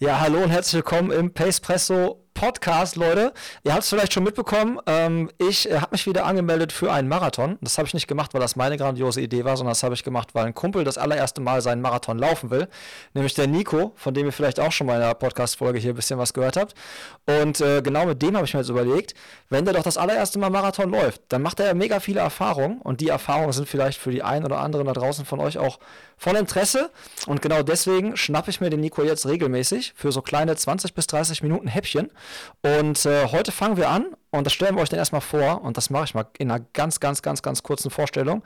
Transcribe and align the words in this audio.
Ja, 0.00 0.20
hallo 0.20 0.42
und 0.42 0.50
herzlich 0.50 0.74
willkommen 0.74 1.12
im 1.12 1.32
Pacepresso 1.32 2.23
Podcast, 2.44 2.96
Leute. 2.96 3.32
Ihr 3.62 3.72
habt 3.72 3.84
es 3.84 3.88
vielleicht 3.88 4.12
schon 4.12 4.22
mitbekommen. 4.22 4.78
Ähm, 4.84 5.30
ich 5.38 5.70
äh, 5.70 5.78
habe 5.80 5.92
mich 5.92 6.06
wieder 6.06 6.26
angemeldet 6.26 6.72
für 6.72 6.92
einen 6.92 7.08
Marathon. 7.08 7.56
Das 7.62 7.78
habe 7.78 7.88
ich 7.88 7.94
nicht 7.94 8.06
gemacht, 8.06 8.34
weil 8.34 8.40
das 8.42 8.54
meine 8.54 8.76
grandiose 8.76 9.22
Idee 9.22 9.46
war, 9.46 9.56
sondern 9.56 9.70
das 9.70 9.82
habe 9.82 9.94
ich 9.94 10.04
gemacht, 10.04 10.34
weil 10.34 10.44
ein 10.44 10.54
Kumpel 10.54 10.84
das 10.84 10.98
allererste 10.98 11.40
Mal 11.40 11.62
seinen 11.62 11.80
Marathon 11.80 12.18
laufen 12.18 12.50
will. 12.50 12.68
Nämlich 13.14 13.32
der 13.32 13.46
Nico, 13.46 13.92
von 13.96 14.12
dem 14.12 14.26
ihr 14.26 14.32
vielleicht 14.32 14.60
auch 14.60 14.72
schon 14.72 14.86
mal 14.86 14.96
in 14.96 15.00
der 15.00 15.14
Podcast-Folge 15.14 15.78
hier 15.78 15.94
ein 15.94 15.96
bisschen 15.96 16.18
was 16.18 16.34
gehört 16.34 16.58
habt. 16.58 16.74
Und 17.24 17.62
äh, 17.62 17.80
genau 17.80 18.04
mit 18.04 18.20
dem 18.20 18.36
habe 18.36 18.44
ich 18.44 18.52
mir 18.52 18.60
jetzt 18.60 18.68
überlegt, 18.68 19.14
wenn 19.48 19.64
der 19.64 19.72
doch 19.72 19.82
das 19.82 19.96
allererste 19.96 20.38
Mal 20.38 20.50
Marathon 20.50 20.90
läuft, 20.90 21.22
dann 21.30 21.40
macht 21.40 21.60
er 21.60 21.66
ja 21.68 21.74
mega 21.74 21.98
viele 21.98 22.20
Erfahrungen. 22.20 22.82
Und 22.82 23.00
die 23.00 23.08
Erfahrungen 23.08 23.52
sind 23.52 23.70
vielleicht 23.70 23.98
für 23.98 24.10
die 24.10 24.22
einen 24.22 24.44
oder 24.44 24.58
anderen 24.58 24.84
da 24.84 24.92
draußen 24.92 25.24
von 25.24 25.40
euch 25.40 25.56
auch 25.56 25.78
von 26.18 26.36
Interesse. 26.36 26.90
Und 27.26 27.40
genau 27.40 27.62
deswegen 27.62 28.18
schnappe 28.18 28.50
ich 28.50 28.60
mir 28.60 28.68
den 28.68 28.80
Nico 28.80 29.02
jetzt 29.02 29.26
regelmäßig 29.26 29.94
für 29.96 30.12
so 30.12 30.20
kleine 30.20 30.54
20 30.54 30.92
bis 30.92 31.06
30 31.06 31.42
Minuten 31.42 31.68
Häppchen. 31.68 32.10
Und 32.62 33.04
äh, 33.06 33.26
heute 33.26 33.52
fangen 33.52 33.76
wir 33.76 33.88
an 33.88 34.06
und 34.30 34.44
das 34.44 34.52
stellen 34.52 34.74
wir 34.74 34.82
euch 34.82 34.88
dann 34.88 34.98
erstmal 34.98 35.20
vor 35.20 35.62
und 35.62 35.76
das 35.76 35.90
mache 35.90 36.04
ich 36.04 36.14
mal 36.14 36.26
in 36.38 36.50
einer 36.50 36.64
ganz, 36.72 36.98
ganz, 36.98 37.22
ganz, 37.22 37.42
ganz 37.42 37.62
kurzen 37.62 37.90
Vorstellung. 37.90 38.42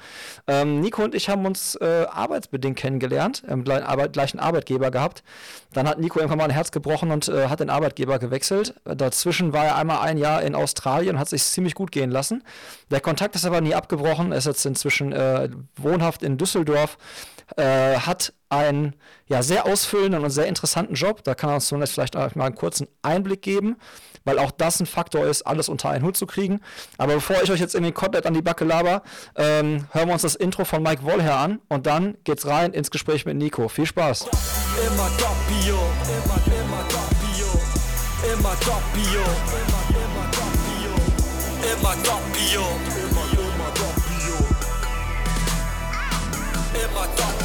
Ähm, 0.47 0.81
Nico 0.81 1.03
und 1.03 1.15
ich 1.15 1.29
haben 1.31 1.47
uns 1.47 1.77
äh, 1.77 2.07
arbeitsbedingt 2.11 2.77
kennengelernt, 2.77 3.43
im 3.49 3.65
gleichen 3.65 4.39
Arbeitgeber 4.39 4.91
gehabt. 4.91 5.23
Dann 5.73 5.89
hat 5.89 5.99
Nico 5.99 6.19
irgendwann 6.19 6.39
mal 6.39 6.45
ein 6.45 6.51
Herz 6.51 6.73
gebrochen 6.73 7.11
und 7.11 7.29
äh, 7.29 7.49
hat 7.49 7.61
den 7.61 7.71
Arbeitgeber 7.71 8.19
gewechselt. 8.19 8.75
Dazwischen 8.85 9.53
war 9.53 9.65
er 9.65 9.77
einmal 9.77 10.01
ein 10.01 10.19
Jahr 10.19 10.43
in 10.43 10.55
Australien 10.55 11.15
und 11.15 11.21
hat 11.21 11.31
sich 11.31 11.43
ziemlich 11.45 11.75
gut 11.75 11.91
gehen 11.91 12.11
lassen. 12.11 12.43
Der 12.91 13.01
Kontakt 13.01 13.35
ist 13.35 13.47
aber 13.47 13.61
nie 13.61 13.75
abgebrochen. 13.75 14.33
Er 14.33 14.39
ist 14.39 14.47
jetzt 14.47 14.67
inzwischen 14.67 15.13
äh, 15.13 15.49
wohnhaft 15.77 16.23
in 16.23 16.37
Düsseldorf, 16.37 16.99
äh, 17.57 17.99
hat 17.99 18.33
einen 18.51 18.95
ja, 19.27 19.43
sehr 19.43 19.67
ausfüllenden 19.67 20.25
und 20.25 20.31
sehr 20.31 20.47
interessanten 20.47 20.95
Job. 20.95 21.23
Da 21.25 21.35
kann 21.35 21.51
er 21.51 21.57
uns 21.57 21.69
zunächst 21.69 21.95
vielleicht 21.95 22.15
mal 22.15 22.31
einen 22.35 22.55
kurzen 22.55 22.89
Einblick 23.03 23.43
geben, 23.43 23.77
weil 24.25 24.39
auch 24.39 24.51
das 24.51 24.81
ein 24.81 24.87
Faktor 24.87 25.27
ist, 25.27 25.43
alles 25.43 25.69
unter 25.69 25.91
einen 25.91 26.05
Hut 26.05 26.17
zu 26.17 26.27
kriegen. 26.27 26.61
Aber 26.97 27.15
bevor 27.15 27.43
ich 27.43 27.51
euch 27.51 27.61
jetzt 27.61 27.75
irgendwie 27.75 27.93
komplett 27.93 28.27
an 28.27 28.35
die 28.35 28.43
Backe 28.43 28.65
laber, 28.65 29.03
ähm, 29.37 29.87
hören 29.93 30.09
wir 30.09 30.15
uns 30.15 30.23
das 30.23 30.35
Intro 30.35 30.65
von 30.65 30.83
Mike 30.83 31.03
Wollher 31.05 31.37
an 31.37 31.61
und 31.69 31.87
dann 31.87 32.17
geht's 32.25 32.47
rein 32.47 32.73
ins 32.73 32.91
Gespräch 32.91 33.27
mit 33.27 33.37
Nico. 33.37 33.69
Viel 33.69 33.87
Spaß! 33.87 34.23
Immer 34.23 35.11
Doppio, 35.19 35.79
immer, 36.05 36.41
immer 36.47 36.85
Doppio, 36.89 37.49
immer 38.33 38.57
Doppio, 38.61 39.23
immer 41.75 41.97
Doppio, 41.97 42.63
immer, 42.99 43.23
immer 43.23 43.65
Doppio, 43.75 44.27
immer 46.85 47.07
Doppio. 47.17 47.38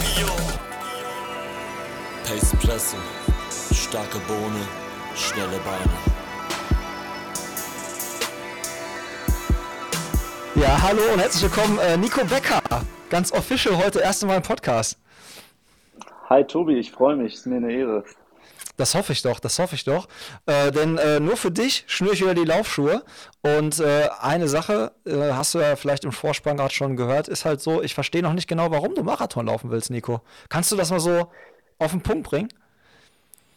Pace 2.34 2.56
Presse, 2.60 2.98
starke 3.76 4.18
Bohne, 4.28 4.66
schnelle 5.14 5.60
Beine. 5.60 5.94
Ja, 10.56 10.82
hallo 10.82 11.02
und 11.14 11.20
herzlich 11.20 11.44
willkommen, 11.44 11.78
äh, 11.78 11.96
Nico 11.96 12.26
Becker. 12.26 12.60
Ganz 13.12 13.32
official 13.32 13.78
heute 13.78 14.00
erste 14.00 14.26
Mal 14.26 14.38
im 14.38 14.42
Podcast. 14.42 14.98
Hi 16.28 16.44
Tobi, 16.44 16.80
ich 16.80 16.92
freue 16.92 17.16
mich, 17.16 17.36
ist 17.36 17.46
mir 17.46 17.58
eine 17.58 17.72
Ehre. 17.72 18.04
Das 18.78 18.96
hoffe 18.96 19.14
ich 19.14 19.22
doch, 19.22 19.40
das 19.40 19.60
hoffe 19.60 19.76
ich 19.76 19.84
doch. 19.84 20.08
Äh, 20.48 20.72
denn 20.72 20.98
äh, 20.98 21.20
nur 21.20 21.38
für 21.38 21.52
dich 21.52 21.84
schnüre 21.86 22.16
ich 22.16 22.22
wieder 22.22 22.34
die 22.34 22.46
Laufschuhe. 22.46 23.04
Und 23.44 23.80
äh, 23.80 24.10
eine 24.20 24.48
Sache, 24.48 24.92
äh, 25.06 25.34
hast 25.34 25.54
du 25.54 25.60
ja 25.60 25.76
vielleicht 25.76 26.04
im 26.04 26.12
Vorspann 26.12 26.58
gerade 26.58 26.74
schon 26.74 26.96
gehört, 26.96 27.28
ist 27.28 27.46
halt 27.46 27.62
so, 27.62 27.84
ich 27.84 27.94
verstehe 27.94 28.24
noch 28.24 28.34
nicht 28.34 28.48
genau, 28.48 28.72
warum 28.72 28.96
du 28.96 29.04
Marathon 29.04 29.46
laufen 29.46 29.70
willst, 29.70 29.92
Nico. 29.92 30.22
Kannst 30.50 30.72
du 30.72 30.76
das 30.76 30.90
mal 30.90 31.00
so 31.00 31.30
auf 31.84 31.92
den 31.92 32.02
Punkt 32.02 32.30
bringen? 32.30 32.50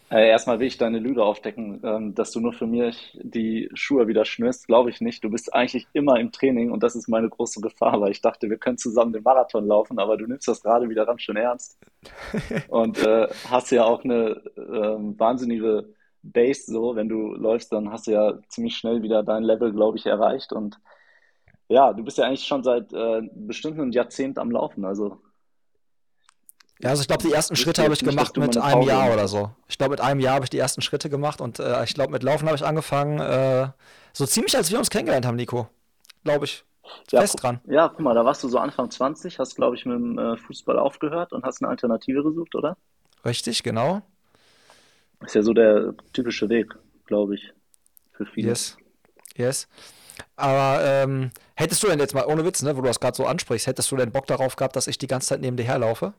Äh, 0.09 0.29
erstmal 0.29 0.61
will 0.61 0.69
ich 0.69 0.79
deine 0.79 1.01
Lüge 1.01 1.25
aufdecken, 1.25 1.81
ähm, 1.83 2.15
dass 2.15 2.31
du 2.31 2.39
nur 2.39 2.53
für 2.53 2.67
mich 2.67 3.19
die 3.21 3.69
Schuhe 3.75 4.07
wieder 4.07 4.25
schnürst, 4.25 4.69
glaube 4.69 4.91
ich 4.91 5.01
nicht. 5.01 5.25
Du 5.25 5.31
bist 5.31 5.53
eigentlich 5.53 5.89
immer 5.95 6.21
im 6.21 6.31
Training 6.31 6.71
und 6.71 6.85
das 6.85 6.95
ist 6.95 7.09
meine 7.09 7.29
große 7.29 7.61
Gefahr, 7.61 8.01
weil 8.01 8.13
ich 8.13 8.21
dachte, 8.21 8.49
wir 8.49 8.57
können 8.57 8.79
zusammen 8.79 9.13
den 9.13 9.25
Marathon 9.25 9.67
laufen, 9.67 9.99
aber 9.99 10.17
du 10.17 10.27
nimmst 10.27 10.47
das 10.47 10.63
gerade 10.63 10.89
wieder 10.89 11.07
ganz 11.07 11.23
schön 11.23 11.37
ernst 11.37 11.77
und 12.69 13.05
äh, 13.05 13.27
hast 13.51 13.73
ja 13.73 13.85
auch 13.85 14.05
eine 14.05 14.43
äh, 14.57 15.19
wahnsinnige 15.19 15.89
Base 16.23 16.71
so, 16.71 16.95
wenn 16.95 17.09
du 17.09 17.35
läufst, 17.35 17.73
dann 17.73 17.91
hast 17.91 18.07
du 18.07 18.13
ja 18.13 18.39
ziemlich 18.49 18.77
schnell 18.77 19.03
wieder 19.03 19.25
dein 19.25 19.43
Level, 19.43 19.73
glaube 19.73 19.99
ich, 19.99 20.07
erreicht 20.07 20.53
und 20.53 20.79
ja, 21.69 21.93
du 21.93 22.05
bist 22.05 22.19
ja 22.19 22.27
eigentlich 22.27 22.47
schon 22.47 22.63
seit 22.63 22.93
äh, 22.93 23.23
bestimmt 23.35 23.81
einem 23.81 23.91
Jahrzehnt 23.91 24.39
am 24.39 24.53
Laufen, 24.53 24.85
also 24.85 25.19
ja, 26.81 26.91
also 26.91 27.01
ich 27.01 27.09
glaube, 27.09 27.23
die 27.23 27.33
ersten 27.33 27.57
Schritte 27.57 27.83
habe 27.83 27.95
ich 27.95 28.01
gemacht 28.01 28.37
mit 28.37 28.57
einem 28.57 28.83
Jahr 28.83 29.13
oder 29.13 29.29
so. 29.29 29.51
Ich 29.69 29.79
glaube, 29.79 29.93
mit 29.93 30.01
einem 30.01 30.21
Jahr 30.21 30.35
habe 30.35 30.45
ich 30.45 30.51
die 30.51 30.59
ersten 30.59 30.83
Schritte 30.83 31.09
gemacht 31.09 31.41
und 31.41 31.59
äh, 31.59 31.83
ich 31.85 31.95
glaube, 31.95 32.13
mit 32.13 32.23
Laufen 32.23 32.47
habe 32.47 32.57
ich 32.57 32.65
angefangen, 32.65 33.19
äh, 33.19 33.69
so 34.13 34.27
ziemlich 34.27 34.57
als 34.57 34.71
wir 34.71 34.79
uns 34.79 34.91
kennengelernt 34.91 35.27
haben, 35.27 35.37
Nico. 35.37 35.69
Glaube 36.25 36.45
ich. 36.45 36.65
Ja, 37.11 37.21
Fest 37.21 37.43
dran. 37.43 37.61
Ja, 37.67 37.89
guck 37.89 38.01
mal, 38.01 38.15
da 38.15 38.25
warst 38.25 38.45
du 38.45 38.49
so 38.49 38.59
Anfang 38.59 38.91
20, 38.91 39.39
hast, 39.39 39.57
glaube 39.57 39.77
ich, 39.77 39.87
mit 39.87 39.97
dem 39.97 40.19
äh, 40.19 40.37
Fußball 40.37 40.79
aufgehört 40.79 41.33
und 41.33 41.45
hast 41.45 41.63
eine 41.63 41.71
Alternative 41.71 42.23
gesucht, 42.23 42.55
oder? 42.55 42.77
Richtig, 43.25 43.63
genau. 43.63 44.03
Ist 45.25 45.35
ja 45.35 45.43
so 45.43 45.53
der 45.53 45.95
typische 46.13 46.49
Weg, 46.49 46.75
glaube 47.07 47.35
ich, 47.35 47.53
für 48.13 48.27
viele. 48.27 48.49
Yes. 48.49 48.77
Yes. 49.37 49.69
Aber 50.37 50.85
ähm, 50.85 51.31
hättest 51.55 51.83
du 51.83 51.89
denn 51.89 51.99
jetzt 51.99 52.15
mal, 52.15 52.27
ohne 52.27 52.45
Witz, 52.45 52.63
ne, 52.63 52.77
wo 52.77 52.83
du 52.83 52.87
das 52.87 53.01
gerade 53.01 53.17
so 53.17 53.27
ansprichst, 53.27 53.67
hättest 53.67 53.91
du 53.91 53.97
denn 53.97 54.13
Bock 54.13 54.27
darauf 54.27 54.57
gehabt, 54.57 54.77
dass 54.77 54.87
ich 54.87 54.99
die 54.99 55.07
ganze 55.07 55.29
Zeit 55.29 55.41
neben 55.41 55.57
dir 55.57 55.65
herlaufe? 55.65 56.15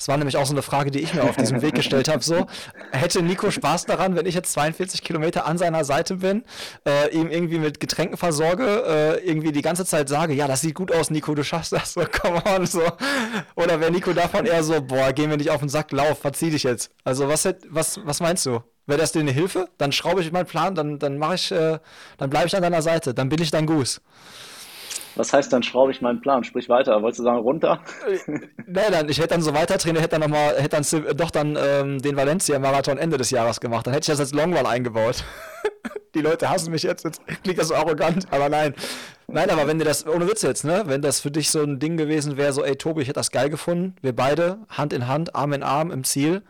Das 0.00 0.08
war 0.08 0.16
nämlich 0.16 0.38
auch 0.38 0.46
so 0.46 0.54
eine 0.54 0.62
Frage, 0.62 0.90
die 0.90 1.00
ich 1.00 1.12
mir 1.12 1.24
auf 1.24 1.36
diesem 1.36 1.60
Weg 1.60 1.74
gestellt 1.74 2.08
habe. 2.08 2.24
So, 2.24 2.46
hätte 2.90 3.20
Nico 3.20 3.50
Spaß 3.50 3.84
daran, 3.84 4.16
wenn 4.16 4.24
ich 4.24 4.34
jetzt 4.34 4.50
42 4.54 5.02
Kilometer 5.02 5.44
an 5.44 5.58
seiner 5.58 5.84
Seite 5.84 6.16
bin, 6.16 6.42
äh, 6.88 7.14
ihm 7.14 7.30
irgendwie 7.30 7.58
mit 7.58 7.80
Getränken 7.80 8.16
versorge, 8.16 8.64
äh, 8.64 9.28
irgendwie 9.28 9.52
die 9.52 9.60
ganze 9.60 9.84
Zeit 9.84 10.08
sage, 10.08 10.32
ja, 10.32 10.48
das 10.48 10.62
sieht 10.62 10.74
gut 10.74 10.90
aus, 10.90 11.10
Nico, 11.10 11.34
du 11.34 11.44
schaffst 11.44 11.74
das, 11.74 11.92
so, 11.92 12.00
come 12.10 12.42
on, 12.46 12.64
so. 12.64 12.80
Oder 13.56 13.78
wäre 13.78 13.90
Nico 13.90 14.14
davon 14.14 14.46
eher 14.46 14.64
so, 14.64 14.80
boah, 14.80 15.12
gehen 15.12 15.28
wir 15.28 15.36
nicht 15.36 15.50
auf 15.50 15.60
den 15.60 15.68
Sack, 15.68 15.92
lauf, 15.92 16.18
verzieh 16.18 16.48
dich 16.48 16.62
jetzt. 16.62 16.90
Also, 17.04 17.28
was, 17.28 17.46
was, 17.68 18.00
was 18.02 18.20
meinst 18.20 18.46
du? 18.46 18.60
Wäre 18.86 19.00
das 19.00 19.12
dir 19.12 19.20
eine 19.20 19.32
Hilfe? 19.32 19.68
Dann 19.76 19.92
schraube 19.92 20.22
ich 20.22 20.32
meinen 20.32 20.46
Plan, 20.46 20.74
dann, 20.74 20.98
dann 20.98 21.18
mache 21.18 21.34
ich, 21.34 21.52
äh, 21.52 21.78
dann 22.16 22.30
bleibe 22.30 22.46
ich 22.46 22.56
an 22.56 22.62
deiner 22.62 22.80
Seite, 22.80 23.12
dann 23.12 23.28
bin 23.28 23.42
ich 23.42 23.50
dein 23.50 23.66
Goose. 23.66 24.00
Was 25.16 25.32
heißt, 25.32 25.52
dann 25.52 25.62
schraube 25.62 25.90
ich 25.90 26.00
meinen 26.00 26.20
Plan? 26.20 26.44
Sprich 26.44 26.68
weiter. 26.68 27.02
Wolltest 27.02 27.20
du 27.20 27.24
sagen, 27.24 27.38
runter? 27.38 27.80
nee, 28.26 28.80
dann, 28.90 29.08
ich 29.08 29.18
hätte 29.18 29.28
dann 29.28 29.42
so 29.42 29.54
weiter 29.54 29.78
trainiert, 29.78 30.02
hätte 30.02 30.18
dann 30.18 30.30
nochmal, 30.30 30.56
hätte 30.56 30.80
dann 30.80 31.16
doch 31.16 31.30
dann 31.30 31.58
ähm, 31.60 32.00
den 32.00 32.16
Valencia-Marathon 32.16 32.98
Ende 32.98 33.16
des 33.16 33.30
Jahres 33.30 33.60
gemacht. 33.60 33.86
Dann 33.86 33.94
hätte 33.94 34.04
ich 34.04 34.18
das 34.18 34.20
als 34.20 34.32
Longrun 34.32 34.66
eingebaut. 34.66 35.24
Die 36.14 36.22
Leute 36.22 36.50
hassen 36.50 36.72
mich 36.72 36.82
jetzt, 36.82 37.04
jetzt 37.04 37.22
klingt 37.44 37.58
das 37.58 37.68
so 37.68 37.74
arrogant, 37.74 38.26
aber 38.32 38.48
nein. 38.48 38.74
Nein, 39.28 39.48
aber 39.48 39.68
wenn 39.68 39.78
dir 39.78 39.84
das, 39.84 40.04
ohne 40.08 40.26
Witz 40.26 40.42
jetzt, 40.42 40.64
ne, 40.64 40.82
wenn 40.86 41.02
das 41.02 41.20
für 41.20 41.30
dich 41.30 41.50
so 41.50 41.62
ein 41.62 41.78
Ding 41.78 41.96
gewesen 41.96 42.36
wäre, 42.36 42.52
so, 42.52 42.64
ey 42.64 42.74
Tobi, 42.74 43.02
ich 43.02 43.08
hätte 43.08 43.20
das 43.20 43.30
geil 43.30 43.48
gefunden, 43.48 43.94
wir 44.02 44.14
beide, 44.14 44.58
Hand 44.70 44.92
in 44.92 45.06
Hand, 45.06 45.36
Arm 45.36 45.52
in 45.52 45.62
Arm 45.62 45.92
im 45.92 46.02
Ziel, 46.02 46.42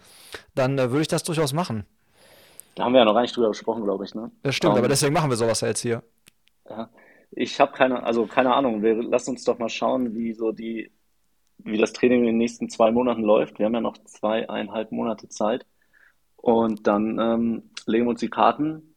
dann 0.54 0.78
äh, 0.78 0.90
würde 0.90 1.02
ich 1.02 1.08
das 1.08 1.24
durchaus 1.24 1.52
machen. 1.52 1.84
Da 2.74 2.84
haben 2.84 2.92
wir 2.94 3.00
ja 3.00 3.04
noch 3.04 3.12
gar 3.12 3.20
nicht 3.20 3.36
drüber 3.36 3.48
gesprochen, 3.48 3.84
glaube 3.84 4.04
ich, 4.04 4.14
ne? 4.14 4.30
Das 4.42 4.54
stimmt, 4.54 4.72
um, 4.72 4.78
aber 4.78 4.86
ähm, 4.86 4.90
deswegen 4.90 5.12
machen 5.12 5.28
wir 5.28 5.36
sowas 5.36 5.60
ja 5.60 5.68
jetzt 5.68 5.80
hier. 5.80 6.02
Ja. 6.68 6.88
Ich 7.32 7.60
habe 7.60 7.72
keine, 7.72 8.02
also 8.02 8.26
keine 8.26 8.54
Ahnung. 8.54 8.82
Wir 8.82 9.02
lassen 9.02 9.30
uns 9.30 9.44
doch 9.44 9.58
mal 9.58 9.68
schauen, 9.68 10.14
wie 10.14 10.32
so 10.32 10.52
die, 10.52 10.91
wie 11.58 11.78
das 11.78 11.92
Training 11.92 12.20
in 12.20 12.26
den 12.26 12.38
nächsten 12.38 12.68
zwei 12.68 12.91
Monaten 12.91 13.22
läuft. 13.22 13.58
Wir 13.58 13.66
haben 13.66 13.74
ja 13.74 13.80
noch 13.80 13.98
zweieinhalb 13.98 14.92
Monate 14.92 15.28
Zeit. 15.28 15.66
Und 16.36 16.86
dann 16.86 17.18
ähm, 17.18 17.70
legen 17.86 18.06
wir 18.06 18.10
uns 18.10 18.20
die 18.20 18.30
Karten, 18.30 18.94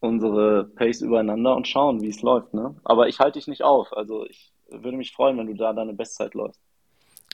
unsere 0.00 0.64
Pace 0.64 1.02
übereinander 1.02 1.54
und 1.54 1.68
schauen, 1.68 2.00
wie 2.00 2.08
es 2.08 2.22
läuft. 2.22 2.54
Ne? 2.54 2.74
Aber 2.84 3.08
ich 3.08 3.20
halte 3.20 3.38
dich 3.38 3.48
nicht 3.48 3.62
auf. 3.62 3.92
Also 3.92 4.26
ich 4.26 4.52
würde 4.68 4.96
mich 4.96 5.12
freuen, 5.12 5.36
wenn 5.38 5.46
du 5.46 5.54
da 5.54 5.72
deine 5.72 5.92
Bestzeit 5.94 6.34
läufst. 6.34 6.60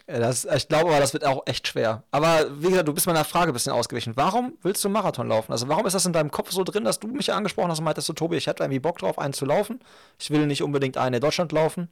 Das, 0.07 0.45
ich 0.45 0.69
glaube 0.69 0.91
aber, 0.91 1.01
das 1.01 1.13
wird 1.15 1.25
auch 1.25 1.43
echt 1.47 1.67
schwer. 1.67 2.05
Aber 2.13 2.47
wie 2.63 2.69
gesagt, 2.69 2.87
du 2.87 2.95
bist 2.95 3.09
meiner 3.09 3.25
Frage 3.25 3.51
ein 3.51 3.55
bisschen 3.55 3.73
ausgewichen. 3.73 4.13
Warum 4.17 4.57
willst 4.63 4.85
du 4.85 4.89
Marathon 4.89 5.29
laufen? 5.29 5.51
Also 5.51 5.67
warum 5.69 5.85
ist 5.85 5.95
das 5.95 6.07
in 6.07 6.13
deinem 6.13 6.31
Kopf 6.31 6.53
so 6.53 6.63
drin, 6.63 6.85
dass 6.85 7.01
du 7.01 7.09
mich 7.09 7.33
angesprochen 7.33 7.71
hast 7.71 7.81
und 7.81 7.87
meintest, 7.87 8.07
so, 8.07 8.13
Tobi, 8.13 8.37
ich 8.37 8.47
hätte 8.47 8.63
irgendwie 8.63 8.79
Bock 8.79 8.99
drauf, 8.99 9.19
einen 9.19 9.33
zu 9.33 9.45
laufen. 9.45 9.81
Ich 10.21 10.31
will 10.31 10.47
nicht 10.47 10.63
unbedingt 10.63 10.97
einen 10.97 11.17
in 11.17 11.21
Deutschland 11.21 11.51
laufen. 11.51 11.89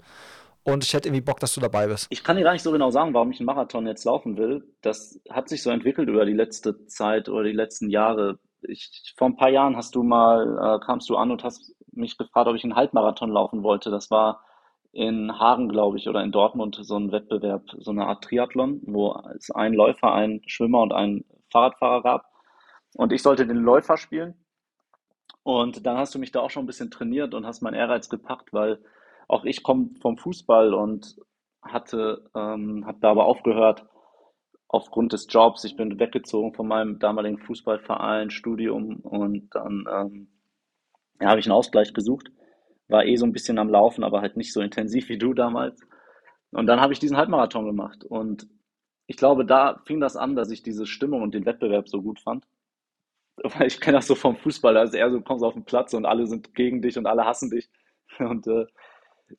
Und 0.63 0.85
ich 0.85 0.95
hätte 0.95 1.09
irgendwie 1.09 1.23
Bock, 1.23 1.41
dass 1.41 1.55
du 1.55 1.61
dabei 1.61 1.89
bist. 1.89 2.07
Ich 2.11 2.25
kann 2.25 2.37
dir 2.37 2.45
gar 2.45 2.53
nicht 2.53 2.63
so 2.63 2.73
genau 2.73 2.91
sagen, 2.91 3.13
warum 3.13 3.33
ich 3.33 3.39
einen 3.39 3.47
Marathon 3.47 3.87
jetzt 3.87 4.05
laufen 4.05 4.39
will. 4.39 4.65
Das 4.81 5.21
hat 5.29 5.49
sich 5.49 5.63
so 5.63 5.71
entwickelt 5.71 6.09
über 6.09 6.25
die 6.25 6.33
letzte 6.33 6.87
Zeit 6.87 7.29
oder 7.29 7.45
die 7.45 7.53
letzten 7.53 7.91
Jahre. 7.91 8.39
Ich, 8.63 9.13
vor 9.17 9.29
ein 9.29 9.37
paar 9.37 9.51
Jahren 9.51 9.77
hast 9.77 9.95
du 9.95 10.03
mal, 10.03 10.79
äh, 10.81 10.87
kamst 10.87 11.11
du 11.11 11.17
an 11.17 11.33
und 11.33 11.45
hast 11.45 11.75
mich 11.93 12.17
gefragt, 12.17 12.49
ob 12.49 12.57
ich 12.57 12.65
einen 12.65 12.77
Halbmarathon 12.77 13.31
laufen 13.31 13.63
wollte. 13.63 13.91
Das 13.91 14.11
war 14.11 14.41
in 14.95 15.39
Hagen, 15.39 15.69
glaube 15.69 15.99
ich, 15.99 16.09
oder 16.09 16.23
in 16.23 16.31
Dortmund 16.31 16.79
so 16.81 16.97
ein 16.97 17.11
Wettbewerb, 17.11 17.65
so 17.79 17.91
eine 17.91 18.07
Art 18.07 18.23
Triathlon, 18.25 18.81
wo 18.87 19.21
es 19.37 19.51
einen 19.51 19.75
Läufer, 19.75 20.13
einen 20.13 20.41
Schwimmer 20.49 20.83
und 20.83 20.93
einen 20.93 21.25
Fahrradfahrer 21.51 22.03
gab. 22.03 22.31
Und 22.95 23.13
ich 23.13 23.23
sollte 23.23 23.47
den 23.47 23.57
Läufer 23.57 23.97
spielen. 23.97 24.35
Und 25.43 25.85
dann 25.85 25.99
hast 25.99 26.15
du 26.15 26.19
mich 26.19 26.31
da 26.31 26.41
auch 26.41 26.51
schon 26.51 26.65
ein 26.65 26.69
bisschen 26.69 26.93
trainiert 26.93 27.35
und 27.35 27.45
hast 27.45 27.61
meinen 27.61 27.75
Ehrgeiz 27.75 28.09
gepackt, 28.09 28.53
weil 28.53 28.83
auch 29.27 29.45
ich 29.45 29.63
komme 29.63 29.91
vom 30.01 30.17
Fußball 30.17 30.73
und 30.73 31.17
hatte, 31.61 32.31
ähm, 32.35 32.87
habe 32.87 32.99
da 33.01 33.11
aber 33.11 33.27
aufgehört 33.27 33.85
aufgrund 34.69 35.13
des 35.13 35.27
Jobs, 35.29 35.65
ich 35.65 35.77
bin 35.77 35.99
weggezogen 35.99 36.53
von 36.53 36.67
meinem 36.67 36.99
damaligen 36.99 37.39
Fußballverein, 37.39 38.31
Studium 38.31 38.97
und 39.01 39.49
dann 39.55 39.87
ähm, 39.91 40.29
ja, 41.21 41.29
habe 41.29 41.41
ich 41.41 41.47
einen 41.47 41.55
Ausgleich 41.57 41.95
gesucht. 41.95 42.31
War 42.89 43.05
eh 43.05 43.17
so 43.17 43.27
ein 43.27 43.33
bisschen 43.33 43.59
am 43.59 43.69
Laufen, 43.69 44.05
aber 44.05 44.21
halt 44.21 44.37
nicht 44.37 44.53
so 44.53 44.61
intensiv 44.61 45.09
wie 45.09 45.19
du 45.19 45.35
damals. 45.35 45.81
Und 46.51 46.67
dann 46.67 46.81
habe 46.81 46.93
ich 46.93 46.99
diesen 46.99 47.17
Halbmarathon 47.17 47.65
gemacht. 47.65 48.05
Und 48.05 48.47
ich 49.07 49.17
glaube, 49.17 49.45
da 49.45 49.83
fing 49.87 50.01
das 50.01 50.17
an, 50.17 50.37
dass 50.37 50.51
ich 50.51 50.63
diese 50.63 50.87
Stimmung 50.87 51.23
und 51.23 51.35
den 51.35 51.47
Wettbewerb 51.47 51.89
so 51.89 52.03
gut 52.03 52.21
fand. 52.21 52.47
Weil 53.37 53.67
ich 53.67 53.81
kenne 53.81 53.99
das 53.99 54.07
so 54.07 54.15
vom 54.15 54.37
Fußball, 54.37 54.75
da 54.75 54.83
ist 54.83 54.95
eher 54.95 55.11
so, 55.11 55.19
du 55.19 55.25
kommst 55.25 55.45
auf 55.45 55.55
den 55.55 55.65
Platz 55.65 55.95
und 55.95 56.07
alle 56.07 56.27
sind 56.27 56.55
gegen 56.55 56.83
dich 56.83 56.97
und 56.97 57.07
alle 57.07 57.25
hassen 57.25 57.51
dich. 57.51 57.71
Und 58.19 58.47
äh, 58.47 58.67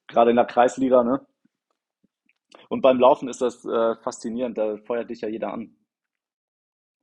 gerade 0.07 0.31
in 0.31 0.35
der 0.35 0.45
Kreisliga, 0.45 1.01
ne? 1.03 1.25
Und 2.67 2.81
beim 2.81 2.99
Laufen 2.99 3.29
ist 3.29 3.41
das 3.41 3.63
äh, 3.63 3.95
faszinierend, 3.97 4.57
da 4.57 4.77
feuert 4.79 5.09
dich 5.09 5.21
ja 5.21 5.29
jeder 5.29 5.53
an. 5.53 5.75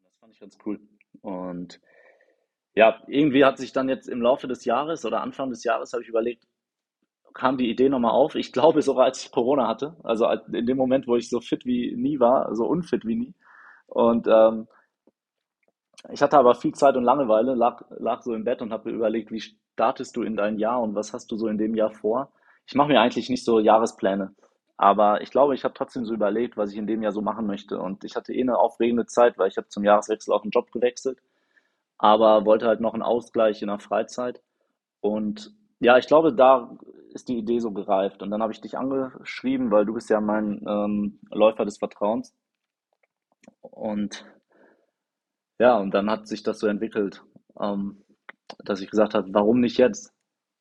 Das 0.02 0.14
fand 0.18 0.34
ich 0.34 0.40
ganz 0.40 0.58
cool. 0.66 0.80
Und 1.22 1.80
ja, 2.74 2.98
irgendwie 3.06 3.44
hat 3.44 3.58
sich 3.58 3.72
dann 3.72 3.88
jetzt 3.88 4.08
im 4.08 4.22
Laufe 4.22 4.48
des 4.48 4.64
Jahres 4.64 5.04
oder 5.04 5.20
Anfang 5.20 5.50
des 5.50 5.64
Jahres 5.64 5.92
habe 5.92 6.02
ich 6.02 6.08
überlegt, 6.08 6.46
kam 7.34 7.56
die 7.56 7.70
Idee 7.70 7.88
nochmal 7.88 8.12
auf. 8.12 8.34
Ich 8.34 8.52
glaube 8.52 8.82
sogar, 8.82 9.06
als 9.06 9.24
ich 9.24 9.32
Corona 9.32 9.68
hatte, 9.68 9.96
also 10.02 10.28
in 10.52 10.66
dem 10.66 10.76
Moment, 10.76 11.06
wo 11.06 11.16
ich 11.16 11.28
so 11.28 11.40
fit 11.40 11.64
wie 11.64 11.94
nie 11.96 12.20
war, 12.20 12.54
so 12.54 12.66
unfit 12.66 13.06
wie 13.06 13.16
nie. 13.16 13.34
Und 13.86 14.26
ähm, 14.26 14.68
ich 16.10 16.22
hatte 16.22 16.38
aber 16.38 16.54
viel 16.54 16.74
Zeit 16.74 16.96
und 16.96 17.04
Langeweile, 17.04 17.54
lag, 17.54 17.84
lag 17.90 18.22
so 18.22 18.34
im 18.34 18.44
Bett 18.44 18.62
und 18.62 18.72
habe 18.72 18.90
überlegt, 18.90 19.30
wie 19.30 19.42
startest 19.74 20.16
du 20.16 20.22
in 20.22 20.36
dein 20.36 20.58
Jahr 20.58 20.82
und 20.82 20.94
was 20.94 21.12
hast 21.12 21.30
du 21.30 21.36
so 21.36 21.46
in 21.48 21.58
dem 21.58 21.74
Jahr 21.74 21.90
vor? 21.90 22.32
Ich 22.66 22.74
mache 22.74 22.88
mir 22.88 23.00
eigentlich 23.00 23.28
nicht 23.28 23.44
so 23.44 23.60
Jahrespläne, 23.60 24.34
aber 24.76 25.20
ich 25.20 25.30
glaube, 25.30 25.54
ich 25.54 25.64
habe 25.64 25.74
trotzdem 25.74 26.04
so 26.04 26.14
überlegt, 26.14 26.56
was 26.56 26.72
ich 26.72 26.78
in 26.78 26.86
dem 26.86 27.02
Jahr 27.02 27.12
so 27.12 27.22
machen 27.22 27.46
möchte. 27.46 27.78
Und 27.78 28.04
ich 28.04 28.16
hatte 28.16 28.32
eh 28.32 28.40
eine 28.40 28.58
aufregende 28.58 29.06
Zeit, 29.06 29.38
weil 29.38 29.48
ich 29.48 29.56
habe 29.56 29.68
zum 29.68 29.84
Jahreswechsel 29.84 30.32
auch 30.34 30.42
einen 30.42 30.50
Job 30.50 30.72
gewechselt, 30.72 31.18
aber 31.98 32.44
wollte 32.44 32.66
halt 32.66 32.80
noch 32.80 32.94
einen 32.94 33.02
Ausgleich 33.02 33.62
in 33.62 33.68
der 33.68 33.78
Freizeit. 33.78 34.42
Und 35.00 35.54
ja, 35.80 35.98
ich 35.98 36.06
glaube, 36.06 36.34
da 36.34 36.76
ist 37.12 37.28
die 37.28 37.38
Idee 37.38 37.58
so 37.58 37.72
gereift. 37.72 38.22
Und 38.22 38.30
dann 38.30 38.42
habe 38.42 38.52
ich 38.52 38.60
dich 38.60 38.78
angeschrieben, 38.78 39.70
weil 39.70 39.84
du 39.84 39.94
bist 39.94 40.10
ja 40.10 40.20
mein 40.20 40.64
ähm, 40.66 41.20
Läufer 41.30 41.64
des 41.64 41.78
Vertrauens. 41.78 42.34
Und 43.60 44.24
ja, 45.58 45.78
und 45.78 45.92
dann 45.92 46.10
hat 46.10 46.26
sich 46.26 46.42
das 46.42 46.58
so 46.58 46.66
entwickelt, 46.66 47.22
ähm, 47.60 48.04
dass 48.64 48.80
ich 48.80 48.90
gesagt 48.90 49.14
habe, 49.14 49.28
warum 49.32 49.60
nicht 49.60 49.78
jetzt? 49.78 50.12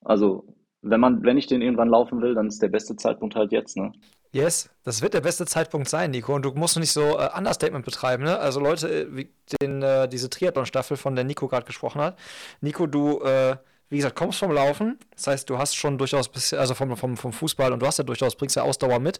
Also, 0.03 0.55
wenn 0.81 0.99
man, 0.99 1.23
wenn 1.23 1.37
ich 1.37 1.47
den 1.47 1.61
irgendwann 1.61 1.89
laufen 1.89 2.21
will, 2.21 2.35
dann 2.35 2.47
ist 2.47 2.61
der 2.61 2.69
beste 2.69 2.95
Zeitpunkt 2.95 3.35
halt 3.35 3.51
jetzt, 3.51 3.77
ne? 3.77 3.91
Yes, 4.33 4.69
das 4.83 5.01
wird 5.01 5.13
der 5.13 5.21
beste 5.21 5.45
Zeitpunkt 5.45 5.89
sein, 5.89 6.11
Nico. 6.11 6.33
Und 6.33 6.43
du 6.43 6.51
musst 6.51 6.77
nicht 6.77 6.91
so 6.91 7.19
äh, 7.19 7.29
Understatement 7.35 7.83
betreiben, 7.83 8.23
ne? 8.23 8.39
Also 8.39 8.59
Leute, 8.61 8.87
äh, 8.89 9.15
wie 9.15 9.29
den, 9.61 9.81
äh, 9.81 10.07
diese 10.07 10.29
Triathlon-Staffel, 10.29 10.95
von 10.95 11.15
der 11.15 11.25
Nico 11.25 11.47
gerade 11.47 11.65
gesprochen 11.65 12.01
hat. 12.01 12.17
Nico, 12.61 12.87
du 12.87 13.21
äh, 13.23 13.57
wie 13.91 13.97
gesagt, 13.97 14.15
kommst 14.15 14.39
vom 14.39 14.51
Laufen. 14.53 14.97
Das 15.13 15.27
heißt, 15.27 15.49
du 15.49 15.57
hast 15.57 15.75
schon 15.75 15.97
durchaus, 15.97 16.31
also 16.53 16.73
vom, 16.73 16.95
vom, 16.95 17.17
vom 17.17 17.33
Fußball 17.33 17.73
und 17.73 17.81
du 17.81 17.85
hast 17.85 17.97
ja 17.97 18.05
durchaus, 18.05 18.37
bringst 18.37 18.55
ja 18.55 18.63
Ausdauer 18.63 18.99
mit 18.99 19.19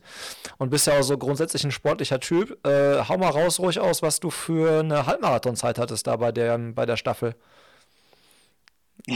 und 0.58 0.70
bist 0.70 0.88
ja 0.88 0.98
auch 0.98 1.04
so 1.04 1.18
grundsätzlich 1.18 1.66
ein 1.66 1.72
sportlicher 1.72 2.22
Typ. 2.22 2.66
Äh, 2.66 3.04
hau 3.04 3.18
mal 3.18 3.30
raus 3.30 3.60
ruhig 3.60 3.82
aus, 3.82 4.02
was 4.02 4.22
du 4.22 4.30
für 4.30 4.80
eine 4.80 5.06
Halbmarathonzeit 5.06 5.78
hattest 5.78 6.08
da 6.08 6.16
bei 6.16 6.32
der, 6.32 6.58
bei 6.58 6.86
der 6.86 6.96
Staffel. 6.96 7.36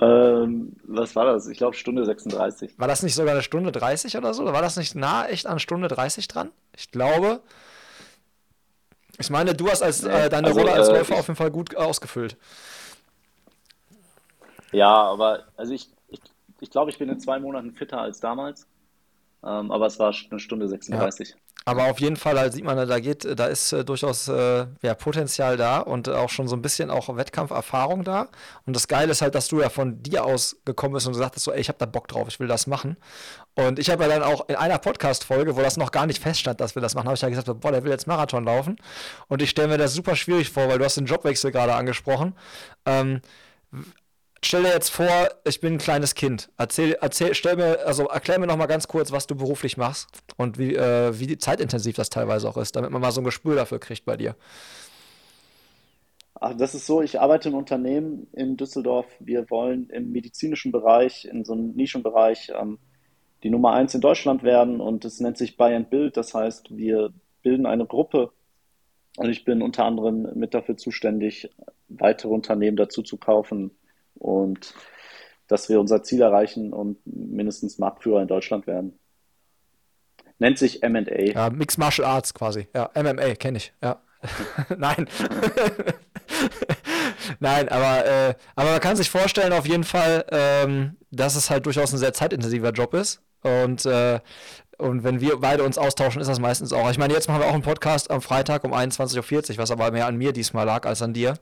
ähm, 0.00 0.72
was 0.84 1.14
war 1.14 1.26
das? 1.26 1.46
Ich 1.46 1.58
glaube 1.58 1.76
Stunde 1.76 2.04
36. 2.04 2.78
War 2.78 2.88
das 2.88 3.02
nicht 3.02 3.14
sogar 3.14 3.32
eine 3.32 3.42
Stunde 3.42 3.70
30 3.70 4.16
oder 4.16 4.34
so? 4.34 4.44
War 4.44 4.62
das 4.62 4.76
nicht 4.76 4.94
nah 4.94 5.26
echt 5.26 5.46
an 5.46 5.58
Stunde 5.58 5.88
30 5.88 6.26
dran? 6.28 6.50
Ich 6.76 6.90
glaube. 6.90 7.40
Ich 9.18 9.30
meine, 9.30 9.54
du 9.54 9.68
hast 9.68 9.82
als, 9.82 10.02
äh, 10.02 10.28
deine 10.28 10.48
also, 10.48 10.60
Rolle 10.60 10.72
als 10.72 10.88
äh, 10.88 10.92
Läufer 10.92 11.14
auf 11.14 11.28
jeden 11.28 11.36
Fall 11.36 11.52
gut 11.52 11.76
ausgefüllt. 11.76 12.36
Ja, 14.72 14.92
aber 14.92 15.44
also 15.56 15.72
ich, 15.72 15.88
ich, 16.08 16.18
ich 16.60 16.70
glaube, 16.70 16.90
ich 16.90 16.98
bin 16.98 17.08
in 17.08 17.20
zwei 17.20 17.38
Monaten 17.38 17.72
fitter 17.72 18.00
als 18.00 18.18
damals. 18.18 18.66
Ähm, 19.44 19.70
aber 19.70 19.86
es 19.86 19.98
war 19.98 20.14
eine 20.30 20.40
Stunde 20.40 20.68
36. 20.68 21.30
Ja. 21.30 21.36
Aber 21.66 21.84
auf 21.84 21.98
jeden 21.98 22.16
Fall, 22.16 22.34
da 22.34 22.52
sieht 22.52 22.64
man, 22.64 22.76
da 22.76 23.00
geht, 23.00 23.26
da 23.38 23.46
ist 23.46 23.72
äh, 23.72 23.84
durchaus 23.84 24.28
äh, 24.28 24.66
ja, 24.82 24.94
Potenzial 24.94 25.56
da 25.56 25.80
und 25.80 26.10
auch 26.10 26.28
schon 26.28 26.46
so 26.46 26.56
ein 26.56 26.60
bisschen 26.60 26.90
auch 26.90 27.14
Wettkampferfahrung 27.16 28.04
da. 28.04 28.28
Und 28.66 28.76
das 28.76 28.86
Geile 28.86 29.12
ist 29.12 29.22
halt, 29.22 29.34
dass 29.34 29.48
du 29.48 29.60
ja 29.60 29.70
von 29.70 30.02
dir 30.02 30.24
aus 30.24 30.56
gekommen 30.66 30.92
bist 30.92 31.06
und 31.06 31.14
gesagt 31.14 31.36
hast, 31.36 31.44
so, 31.44 31.52
ey, 31.52 31.60
ich 31.60 31.68
habe 31.68 31.78
da 31.78 31.86
Bock 31.86 32.06
drauf, 32.08 32.28
ich 32.28 32.38
will 32.38 32.48
das 32.48 32.66
machen. 32.66 32.98
Und 33.54 33.78
ich 33.78 33.88
habe 33.88 34.02
ja 34.02 34.10
dann 34.10 34.22
auch 34.22 34.46
in 34.48 34.56
einer 34.56 34.78
Podcast-Folge, 34.78 35.56
wo 35.56 35.62
das 35.62 35.78
noch 35.78 35.90
gar 35.90 36.06
nicht 36.06 36.22
feststand, 36.22 36.60
dass 36.60 36.74
wir 36.74 36.82
das 36.82 36.94
machen, 36.94 37.06
habe 37.06 37.14
ich 37.14 37.22
ja 37.22 37.30
gesagt, 37.30 37.48
boah, 37.60 37.72
der 37.72 37.82
will 37.82 37.90
jetzt 37.90 38.06
Marathon 38.06 38.44
laufen. 38.44 38.76
Und 39.28 39.40
ich 39.40 39.48
stelle 39.48 39.68
mir 39.68 39.78
das 39.78 39.94
super 39.94 40.16
schwierig 40.16 40.50
vor, 40.50 40.68
weil 40.68 40.78
du 40.78 40.84
hast 40.84 40.96
den 40.98 41.06
Jobwechsel 41.06 41.50
gerade 41.50 41.74
angesprochen. 41.74 42.34
Ähm, 42.84 43.22
stell 44.44 44.62
dir 44.62 44.70
jetzt 44.70 44.90
vor, 44.90 45.28
ich 45.44 45.60
bin 45.60 45.74
ein 45.74 45.78
kleines 45.78 46.14
Kind. 46.14 46.50
Erzähl, 46.56 46.96
erzähl, 47.00 47.34
stell 47.34 47.56
mir, 47.56 47.86
also 47.86 48.06
erklär 48.06 48.38
mir 48.38 48.46
noch 48.46 48.56
mal 48.56 48.66
ganz 48.66 48.88
kurz, 48.88 49.12
was 49.12 49.26
du 49.26 49.34
beruflich 49.34 49.76
machst 49.76 50.08
und 50.36 50.58
wie, 50.58 50.74
äh, 50.74 51.18
wie 51.18 51.36
zeitintensiv 51.38 51.96
das 51.96 52.10
teilweise 52.10 52.48
auch 52.48 52.56
ist, 52.56 52.76
damit 52.76 52.90
man 52.90 53.00
mal 53.00 53.12
so 53.12 53.20
ein 53.20 53.24
Gespür 53.24 53.56
dafür 53.56 53.78
kriegt 53.78 54.04
bei 54.04 54.16
dir. 54.16 54.36
Ach, 56.40 56.54
das 56.56 56.74
ist 56.74 56.86
so, 56.86 57.00
ich 57.00 57.20
arbeite 57.20 57.48
im 57.48 57.54
Unternehmen 57.54 58.26
in 58.32 58.56
Düsseldorf. 58.56 59.06
Wir 59.20 59.48
wollen 59.50 59.88
im 59.90 60.12
medizinischen 60.12 60.72
Bereich, 60.72 61.24
in 61.24 61.44
so 61.44 61.52
einem 61.52 61.70
Nischenbereich, 61.72 62.52
ähm, 62.60 62.78
die 63.42 63.50
Nummer 63.50 63.72
eins 63.72 63.94
in 63.94 64.00
Deutschland 64.00 64.42
werden 64.42 64.80
und 64.80 65.04
es 65.04 65.20
nennt 65.20 65.38
sich 65.38 65.56
Buy 65.56 65.74
and 65.74 65.90
Build. 65.90 66.16
Das 66.16 66.34
heißt, 66.34 66.76
wir 66.76 67.12
bilden 67.42 67.66
eine 67.66 67.86
Gruppe 67.86 68.32
und 69.16 69.28
ich 69.28 69.44
bin 69.44 69.62
unter 69.62 69.84
anderem 69.84 70.28
mit 70.34 70.54
dafür 70.54 70.76
zuständig, 70.76 71.50
weitere 71.88 72.32
Unternehmen 72.32 72.76
dazu 72.76 73.02
zu 73.02 73.16
kaufen, 73.16 73.70
und 74.14 74.74
dass 75.48 75.68
wir 75.68 75.80
unser 75.80 76.02
Ziel 76.02 76.22
erreichen 76.22 76.72
und 76.72 76.98
mindestens 77.04 77.78
Marktführer 77.78 78.22
in 78.22 78.28
Deutschland 78.28 78.66
werden. 78.66 78.98
Nennt 80.38 80.58
sich 80.58 80.82
MA. 80.82 81.00
Ja, 81.00 81.50
Mixed 81.50 81.78
Martial 81.78 82.08
Arts 82.08 82.34
quasi. 82.34 82.68
Ja, 82.74 82.90
MMA 82.94 83.34
kenne 83.34 83.58
ich. 83.58 83.72
Ja. 83.82 84.00
Nein. 84.76 85.08
Nein, 87.40 87.68
aber, 87.68 88.06
äh, 88.06 88.34
aber 88.56 88.72
man 88.72 88.80
kann 88.80 88.96
sich 88.96 89.10
vorstellen, 89.10 89.52
auf 89.52 89.66
jeden 89.66 89.84
Fall, 89.84 90.24
ähm, 90.30 90.96
dass 91.10 91.36
es 91.36 91.50
halt 91.50 91.66
durchaus 91.66 91.92
ein 91.92 91.98
sehr 91.98 92.12
zeitintensiver 92.12 92.70
Job 92.70 92.94
ist. 92.94 93.20
Und, 93.42 93.86
äh, 93.86 94.20
und 94.78 95.04
wenn 95.04 95.20
wir 95.20 95.36
beide 95.36 95.62
uns 95.62 95.78
austauschen, 95.78 96.20
ist 96.20 96.28
das 96.28 96.40
meistens 96.40 96.72
auch. 96.72 96.90
Ich 96.90 96.98
meine, 96.98 97.14
jetzt 97.14 97.28
machen 97.28 97.40
wir 97.40 97.46
auch 97.46 97.54
einen 97.54 97.62
Podcast 97.62 98.10
am 98.10 98.20
Freitag 98.20 98.64
um 98.64 98.72
21.40 98.72 99.52
Uhr, 99.52 99.58
was 99.58 99.70
aber 99.70 99.92
mehr 99.92 100.06
an 100.06 100.16
mir 100.16 100.32
diesmal 100.32 100.66
lag 100.66 100.86
als 100.86 101.02
an 101.02 101.12
dir. 101.12 101.34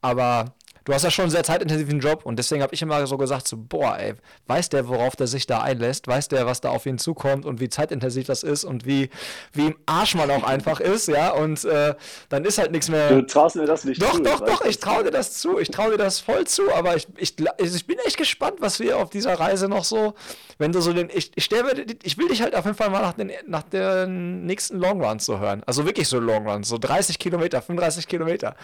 Aber 0.00 0.54
du 0.88 0.94
hast 0.94 1.02
ja 1.02 1.10
schon 1.10 1.24
einen 1.24 1.30
sehr 1.30 1.44
zeitintensiven 1.44 2.00
Job 2.00 2.24
und 2.24 2.38
deswegen 2.38 2.62
habe 2.62 2.74
ich 2.74 2.80
immer 2.80 3.06
so 3.06 3.18
gesagt, 3.18 3.46
so, 3.46 3.58
boah, 3.58 3.98
ey, 3.98 4.14
weiß 4.46 4.70
der, 4.70 4.88
worauf 4.88 5.16
der 5.16 5.26
sich 5.26 5.46
da 5.46 5.60
einlässt? 5.60 6.08
Weiß 6.08 6.28
der, 6.28 6.46
was 6.46 6.62
da 6.62 6.70
auf 6.70 6.86
ihn 6.86 6.96
zukommt 6.96 7.44
und 7.44 7.60
wie 7.60 7.68
zeitintensiv 7.68 8.26
das 8.26 8.42
ist 8.42 8.64
und 8.64 8.86
wie, 8.86 9.10
wie 9.52 9.66
im 9.66 9.76
Arsch 9.84 10.14
man 10.14 10.30
auch 10.30 10.44
einfach 10.44 10.80
ist, 10.80 11.08
ja? 11.08 11.32
Und 11.32 11.62
äh, 11.66 11.94
dann 12.30 12.46
ist 12.46 12.56
halt 12.56 12.72
nichts 12.72 12.88
mehr. 12.88 13.10
Du 13.10 13.26
traust 13.26 13.56
mir 13.56 13.66
das 13.66 13.84
nicht 13.84 14.00
doch, 14.00 14.12
zu. 14.12 14.22
Doch, 14.22 14.40
doch, 14.40 14.46
doch, 14.46 14.64
ich 14.64 14.80
traue 14.80 15.04
dir 15.04 15.10
das 15.10 15.34
zu. 15.34 15.58
Ich 15.58 15.70
traue 15.70 15.90
dir 15.90 15.98
das 15.98 16.20
voll 16.20 16.46
zu, 16.46 16.72
aber 16.72 16.96
ich, 16.96 17.06
ich, 17.18 17.34
ich 17.58 17.86
bin 17.86 17.98
echt 18.06 18.16
gespannt, 18.16 18.56
was 18.60 18.80
wir 18.80 18.96
auf 18.96 19.10
dieser 19.10 19.38
Reise 19.38 19.68
noch 19.68 19.84
so, 19.84 20.14
wenn 20.56 20.72
du 20.72 20.80
so 20.80 20.94
den, 20.94 21.10
ich, 21.12 21.32
ich 21.34 21.44
stelle 21.44 21.84
ich 22.02 22.16
will 22.16 22.28
dich 22.28 22.40
halt 22.40 22.54
auf 22.54 22.64
jeden 22.64 22.78
Fall 22.78 22.88
mal 22.88 23.02
nach 23.02 23.12
den, 23.12 23.30
nach 23.46 23.62
den 23.62 24.46
nächsten 24.46 24.78
Longruns 24.78 25.26
so 25.26 25.38
hören. 25.38 25.62
Also 25.66 25.84
wirklich 25.84 26.08
so 26.08 26.18
Longruns, 26.18 26.66
so 26.66 26.78
30 26.78 27.18
Kilometer, 27.18 27.60
35 27.60 28.08
Kilometer 28.08 28.56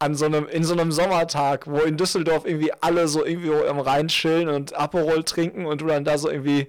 an 0.00 0.14
so 0.14 0.24
einem, 0.24 0.48
in 0.48 0.64
so 0.64 0.72
einem 0.72 0.90
Sommertag, 0.90 1.70
wo 1.70 1.78
in 1.78 1.96
Düsseldorf 1.96 2.46
irgendwie 2.46 2.72
alle 2.80 3.06
so 3.06 3.24
irgendwie 3.24 3.52
am 3.52 3.78
Rhein 3.78 4.08
chillen 4.08 4.48
und 4.48 4.74
Aperol 4.74 5.22
trinken 5.24 5.66
und 5.66 5.82
du 5.82 5.86
dann 5.86 6.04
da 6.04 6.18
so 6.18 6.30
irgendwie, 6.30 6.68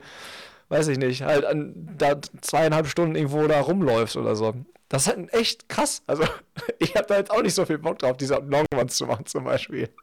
weiß 0.70 0.90
ich 0.90 0.98
nicht, 0.98 1.24
halt 1.24 1.46
an, 1.46 1.74
da 1.98 2.22
zweieinhalb 2.42 2.88
Stunden 2.88 3.16
irgendwo 3.16 3.48
da 3.48 3.62
rumläufst 3.62 4.18
oder 4.18 4.36
so. 4.36 4.54
Das 4.90 5.08
ist 5.08 5.16
halt 5.16 5.34
echt 5.34 5.70
krass. 5.70 6.04
Also, 6.06 6.24
ich 6.80 6.96
habe 6.96 7.08
da 7.08 7.18
jetzt 7.18 7.32
auch 7.32 7.42
nicht 7.42 7.56
so 7.56 7.66
viel 7.66 7.78
Bock 7.78 8.00
drauf, 8.00 8.18
diese 8.18 8.36
Longruns 8.36 8.98
zu 8.98 9.06
machen 9.06 9.26
zum 9.26 9.46
Beispiel. 9.46 9.90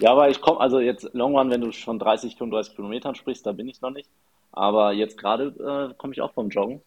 Ja, 0.00 0.10
aber 0.10 0.28
ich 0.28 0.40
komme, 0.40 0.58
also 0.58 0.80
jetzt 0.80 1.08
Longrun, 1.14 1.50
wenn 1.50 1.60
du 1.60 1.70
schon 1.70 2.00
30, 2.00 2.36
35 2.36 2.74
Kilometern 2.74 3.14
sprichst, 3.14 3.46
da 3.46 3.52
bin 3.52 3.68
ich 3.68 3.80
noch 3.80 3.90
nicht. 3.90 4.10
Aber 4.50 4.92
jetzt 4.92 5.16
gerade 5.16 5.46
äh, 5.92 5.94
komme 5.96 6.12
ich 6.12 6.20
auch 6.20 6.32
vom 6.32 6.48
Joggen. 6.48 6.82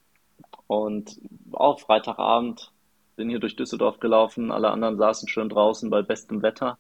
Und 0.68 1.18
auch 1.54 1.80
Freitagabend 1.80 2.72
bin 3.18 3.30
hier 3.30 3.40
durch 3.40 3.58
Düsseldorf 3.58 4.00
gelaufen, 4.00 4.52
alle 4.52 4.70
anderen 4.70 4.98
saßen 4.98 5.28
schön 5.28 5.50
draußen 5.50 5.90
bei 5.90 6.02
bestem 6.02 6.42
Wetter. 6.42 6.78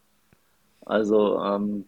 Also 0.86 1.42
ähm, 1.42 1.86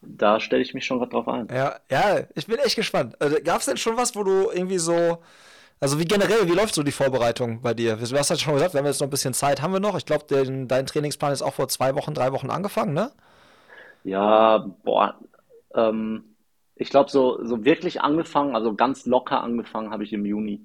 da 0.00 0.40
stelle 0.40 0.62
ich 0.62 0.74
mich 0.74 0.84
schon 0.84 0.98
gerade 0.98 1.12
drauf 1.12 1.28
ein. 1.28 1.48
Ja, 1.48 1.76
ja, 1.90 2.24
ich 2.34 2.46
bin 2.46 2.58
echt 2.58 2.76
gespannt. 2.76 3.14
Also, 3.20 3.36
Gab 3.44 3.60
es 3.60 3.66
denn 3.66 3.76
schon 3.76 3.96
was, 3.96 4.16
wo 4.16 4.24
du 4.24 4.50
irgendwie 4.50 4.78
so, 4.78 5.18
also 5.80 5.98
wie 6.00 6.04
generell, 6.04 6.48
wie 6.48 6.54
läuft 6.54 6.74
so 6.74 6.82
die 6.82 6.92
Vorbereitung 6.92 7.60
bei 7.62 7.74
dir? 7.74 7.96
Du 7.96 8.18
hast 8.18 8.30
ja 8.30 8.36
schon 8.36 8.54
gesagt, 8.54 8.74
wir 8.74 8.78
haben 8.78 8.86
jetzt 8.86 9.00
noch 9.00 9.06
ein 9.06 9.10
bisschen 9.10 9.34
Zeit, 9.34 9.62
haben 9.62 9.72
wir 9.72 9.80
noch. 9.80 9.96
Ich 9.96 10.06
glaube, 10.06 10.24
dein 10.26 10.86
Trainingsplan 10.86 11.32
ist 11.32 11.42
auch 11.42 11.54
vor 11.54 11.68
zwei 11.68 11.94
Wochen, 11.94 12.14
drei 12.14 12.32
Wochen 12.32 12.50
angefangen, 12.50 12.94
ne? 12.94 13.12
Ja, 14.02 14.58
boah, 14.82 15.18
ähm, 15.74 16.24
ich 16.76 16.90
glaube, 16.90 17.10
so, 17.10 17.44
so 17.44 17.64
wirklich 17.64 18.00
angefangen, 18.00 18.54
also 18.54 18.74
ganz 18.74 19.06
locker 19.06 19.42
angefangen 19.42 19.90
habe 19.90 20.04
ich 20.04 20.12
im 20.12 20.26
Juni. 20.26 20.60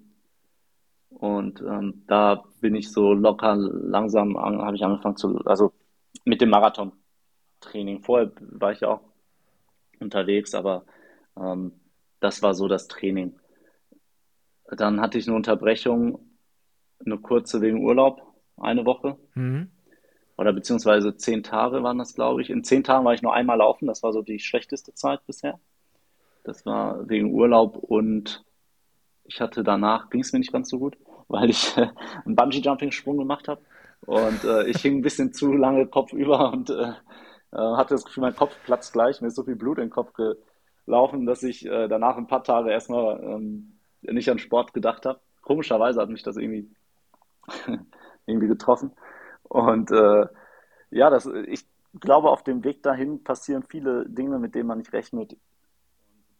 Und 1.09 1.61
ähm, 1.61 2.03
da 2.07 2.43
bin 2.61 2.75
ich 2.75 2.91
so 2.91 3.13
locker 3.13 3.55
langsam 3.55 4.37
an, 4.37 4.61
habe 4.61 4.75
ich 4.75 4.83
angefangen 4.83 5.17
zu, 5.17 5.39
also 5.45 5.73
mit 6.23 6.41
dem 6.41 6.49
Marathontraining. 6.49 8.01
Vorher 8.01 8.31
war 8.39 8.71
ich 8.71 8.81
ja 8.81 8.89
auch 8.89 9.01
unterwegs, 9.99 10.53
aber 10.53 10.85
ähm, 11.37 11.73
das 12.19 12.41
war 12.41 12.53
so 12.53 12.67
das 12.67 12.87
Training. 12.87 13.39
Dann 14.69 15.01
hatte 15.01 15.17
ich 15.17 15.27
eine 15.27 15.35
Unterbrechung, 15.35 16.19
eine 17.03 17.17
kurze 17.17 17.61
wegen 17.61 17.83
Urlaub, 17.83 18.21
eine 18.57 18.85
Woche. 18.85 19.17
Mhm. 19.33 19.71
Oder 20.37 20.53
beziehungsweise 20.53 21.17
zehn 21.17 21.43
Tage 21.43 21.83
waren 21.83 21.97
das, 21.97 22.13
glaube 22.13 22.41
ich. 22.41 22.49
In 22.49 22.63
zehn 22.63 22.83
Tagen 22.83 23.03
war 23.03 23.13
ich 23.13 23.21
nur 23.21 23.33
einmal 23.33 23.57
laufen. 23.57 23.87
Das 23.87 24.03
war 24.03 24.13
so 24.13 24.21
die 24.21 24.39
schlechteste 24.39 24.93
Zeit 24.93 25.25
bisher. 25.25 25.59
Das 26.43 26.65
war 26.65 27.09
wegen 27.09 27.33
Urlaub 27.33 27.77
und 27.77 28.45
ich 29.29 29.39
hatte 29.39 29.63
danach, 29.63 30.09
ging 30.09 30.21
es 30.21 30.33
mir 30.33 30.39
nicht 30.39 30.51
ganz 30.51 30.69
so 30.69 30.79
gut, 30.79 30.97
weil 31.27 31.49
ich 31.51 31.77
äh, 31.77 31.87
einen 32.25 32.35
Bungee-Jumping-Sprung 32.35 33.17
gemacht 33.17 33.47
habe. 33.47 33.61
Und 34.01 34.43
äh, 34.43 34.65
ich 34.67 34.81
hing 34.81 34.97
ein 34.97 35.01
bisschen 35.01 35.33
zu 35.33 35.53
lange 35.53 35.85
Kopf 35.87 36.13
über 36.13 36.51
und 36.51 36.69
äh, 36.71 36.93
äh, 37.51 37.57
hatte 37.75 37.93
das 37.93 38.05
Gefühl, 38.05 38.21
mein 38.21 38.35
Kopf 38.35 38.55
platzt 38.65 38.93
gleich. 38.93 39.21
Mir 39.21 39.27
ist 39.27 39.35
so 39.35 39.43
viel 39.43 39.55
Blut 39.55 39.77
in 39.77 39.85
den 39.85 39.89
Kopf 39.91 40.13
gelaufen, 40.13 41.25
dass 41.25 41.43
ich 41.43 41.65
äh, 41.65 41.87
danach 41.87 42.17
ein 42.17 42.27
paar 42.27 42.43
Tage 42.43 42.71
erstmal 42.71 43.21
ähm, 43.23 43.77
nicht 44.01 44.29
an 44.31 44.39
Sport 44.39 44.73
gedacht 44.73 45.05
habe. 45.05 45.19
Komischerweise 45.41 46.01
hat 46.01 46.09
mich 46.09 46.23
das 46.23 46.37
irgendwie, 46.37 46.69
irgendwie 48.25 48.47
getroffen. 48.47 48.91
Und 49.43 49.91
äh, 49.91 50.25
ja, 50.89 51.09
das, 51.11 51.27
ich 51.47 51.65
glaube, 51.99 52.29
auf 52.31 52.43
dem 52.43 52.63
Weg 52.63 52.81
dahin 52.81 53.23
passieren 53.23 53.63
viele 53.63 54.09
Dinge, 54.09 54.39
mit 54.39 54.55
denen 54.55 54.67
man 54.67 54.79
nicht 54.79 54.93
rechnet. 54.93 55.37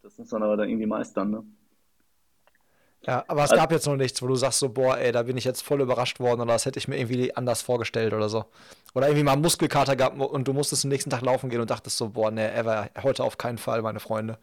Das 0.01 0.17
muss 0.17 0.31
man 0.31 0.41
aber 0.41 0.57
dann 0.57 0.69
irgendwie 0.69 0.87
meistern, 0.87 1.29
ne? 1.29 1.43
Ja, 3.07 3.23
aber 3.27 3.43
es 3.43 3.53
Also, 3.53 3.55
gab 3.55 3.71
jetzt 3.71 3.87
noch 3.87 3.95
nichts, 3.95 4.21
wo 4.21 4.27
du 4.27 4.35
sagst 4.35 4.59
so, 4.59 4.69
boah, 4.69 4.97
ey, 4.97 5.11
da 5.11 5.23
bin 5.23 5.37
ich 5.37 5.45
jetzt 5.45 5.61
voll 5.63 5.81
überrascht 5.81 6.19
worden 6.19 6.41
oder 6.41 6.53
das 6.53 6.65
hätte 6.65 6.79
ich 6.79 6.87
mir 6.87 6.97
irgendwie 6.97 7.33
anders 7.35 7.61
vorgestellt 7.61 8.13
oder 8.13 8.27
so. 8.29 8.45
Oder 8.93 9.07
irgendwie 9.07 9.23
mal 9.23 9.33
einen 9.33 9.41
Muskelkater 9.41 9.95
gehabt 9.95 10.19
und 10.19 10.47
du 10.47 10.53
musstest 10.53 10.83
am 10.85 10.89
nächsten 10.89 11.09
Tag 11.09 11.21
laufen 11.21 11.49
gehen 11.49 11.61
und 11.61 11.69
dachtest 11.69 11.97
so, 11.97 12.09
boah, 12.09 12.29
nee, 12.31 12.45
ever, 12.47 12.89
heute 13.01 13.23
auf 13.23 13.37
keinen 13.37 13.57
Fall, 13.57 13.81
meine 13.81 13.99
Freunde. 14.01 14.37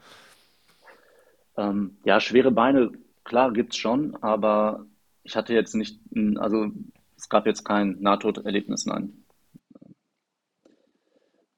ähm, 1.56 1.98
ja, 2.04 2.20
schwere 2.20 2.50
Beine, 2.50 2.92
klar, 3.24 3.52
gibt's 3.52 3.76
schon, 3.76 4.16
aber 4.22 4.86
ich 5.22 5.36
hatte 5.36 5.54
jetzt 5.54 5.74
nicht, 5.74 6.00
also 6.36 6.70
es 7.16 7.28
gab 7.28 7.46
jetzt 7.46 7.64
kein 7.64 8.00
Nahtoderlebnis, 8.00 8.86
nein. 8.86 9.24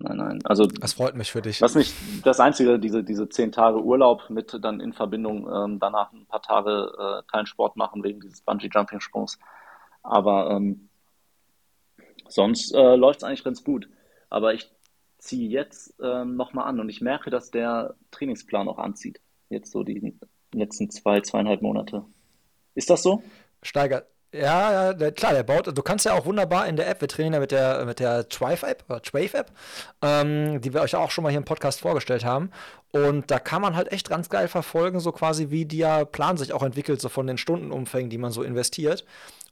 Nein, 0.01 0.17
nein. 0.17 0.41
Also 0.45 0.67
Das 0.67 0.93
freut 0.93 1.17
mich 1.17 1.33
für 1.33 1.43
dich. 1.43 1.61
Was 1.61 1.75
mich, 1.75 1.93
das 2.23 2.39
Einzige, 2.39 2.79
diese, 2.79 3.03
diese 3.03 3.29
zehn 3.29 3.51
Tage 3.51 3.83
Urlaub 3.83 4.31
mit 4.31 4.57
dann 4.63 4.81
in 4.81 4.93
Verbindung 4.93 5.49
ähm, 5.53 5.81
danach 5.81 6.13
ein 6.13 6.27
paar 6.27 6.43
Tage 6.43 6.93
äh, 6.97 7.23
keinen 7.31 7.47
Sport 7.47 7.77
machen 7.77 8.05
wegen 8.05 8.21
dieses 8.21 8.41
Bungee-Jumping-Sprungs. 8.43 9.39
Aber 10.05 10.51
ähm, 10.51 10.89
sonst 12.29 12.73
äh, 12.75 12.95
läuft 12.95 13.19
es 13.19 13.25
eigentlich 13.25 13.45
ganz 13.45 13.65
gut. 13.65 13.89
Aber 14.31 14.55
ich 14.55 14.71
ziehe 15.19 15.49
jetzt 15.49 15.95
ähm, 16.01 16.37
nochmal 16.37 16.69
an 16.69 16.79
und 16.79 16.89
ich 16.89 17.01
merke, 17.01 17.31
dass 17.31 17.51
der 17.51 17.97
Trainingsplan 18.13 18.69
auch 18.69 18.79
anzieht. 18.79 19.21
Jetzt 19.49 19.73
so 19.73 19.83
die 19.83 20.17
letzten 20.53 20.91
zwei, 20.91 21.21
zweieinhalb 21.21 21.61
Monate. 21.61 22.05
Ist 22.75 22.91
das 22.91 23.03
so? 23.03 23.23
Steigert. 23.63 24.07
Ja, 24.31 24.93
ja, 24.93 25.11
klar, 25.11 25.33
der 25.33 25.43
baut. 25.43 25.67
Du 25.67 25.83
kannst 25.83 26.05
ja 26.05 26.13
auch 26.13 26.27
wunderbar 26.27 26.67
in 26.67 26.77
der 26.77 26.87
App, 26.87 27.01
wir 27.01 27.09
trainieren 27.09 27.33
ja 27.33 27.41
mit 27.41 27.51
der, 27.51 27.87
mit 27.87 27.99
der 27.99 28.29
Thrive-App, 28.29 28.85
oder 28.87 29.01
Trave-App, 29.01 29.51
ähm, 30.03 30.61
die 30.61 30.75
wir 30.75 30.83
euch 30.83 30.95
auch 30.97 31.11
schon 31.11 31.25
mal 31.25 31.31
hier 31.31 31.39
im 31.39 31.47
Podcast 31.47 31.81
vorgestellt 31.81 32.27
haben. 32.27 32.51
Und 32.91 33.31
da 33.31 33.39
kann 33.39 33.63
man 33.63 33.75
halt 33.75 33.91
echt 33.91 34.11
ganz 34.11 34.29
geil 34.29 34.49
verfolgen, 34.49 35.01
so 35.01 35.13
quasi, 35.13 35.49
wie 35.49 35.65
der 35.65 36.05
Plan 36.05 36.37
sich 36.37 36.53
auch 36.53 36.63
entwickelt, 36.63 37.01
so 37.01 37.09
von 37.09 37.27
den 37.27 37.39
Stundenumfängen, 37.39 38.11
die 38.11 38.19
man 38.19 38.31
so 38.31 38.43
investiert. 38.43 39.07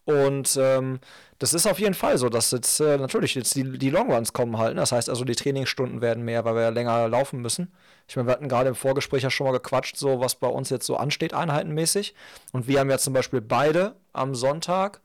Und 0.06 0.56
ähm, 0.58 1.00
das 1.40 1.52
ist 1.52 1.66
auf 1.66 1.80
jeden 1.80 1.94
Fall 1.94 2.16
so, 2.16 2.28
dass 2.28 2.52
jetzt 2.52 2.78
äh, 2.80 2.96
natürlich 2.96 3.34
jetzt 3.34 3.56
die, 3.56 3.76
die 3.76 3.90
Longruns 3.90 4.32
kommen 4.32 4.56
halt. 4.56 4.74
Ne? 4.74 4.80
Das 4.80 4.92
heißt 4.92 5.10
also, 5.10 5.24
die 5.24 5.34
Trainingsstunden 5.34 6.00
werden 6.00 6.24
mehr, 6.24 6.44
weil 6.44 6.54
wir 6.54 6.62
ja 6.62 6.68
länger 6.68 7.08
laufen 7.08 7.42
müssen. 7.42 7.72
Ich 8.08 8.14
meine, 8.14 8.28
wir 8.28 8.32
hatten 8.32 8.48
gerade 8.48 8.68
im 8.68 8.76
Vorgespräch 8.76 9.24
ja 9.24 9.30
schon 9.30 9.48
mal 9.48 9.52
gequatscht, 9.52 9.96
so 9.96 10.20
was 10.20 10.36
bei 10.36 10.46
uns 10.46 10.70
jetzt 10.70 10.86
so 10.86 10.96
ansteht, 10.96 11.34
einheitenmäßig. 11.34 12.14
Und 12.52 12.68
wir 12.68 12.78
haben 12.78 12.88
ja 12.88 12.98
zum 12.98 13.14
Beispiel 13.14 13.40
beide 13.40 13.96
am 14.12 14.36
Sonntag 14.36 15.00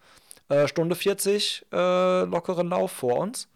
äh, 0.50 0.68
Stunde 0.68 0.96
40 0.96 1.66
äh, 1.72 2.22
lockeren 2.26 2.70
Lauf 2.70 2.92
vor 2.92 3.18
uns 3.18 3.50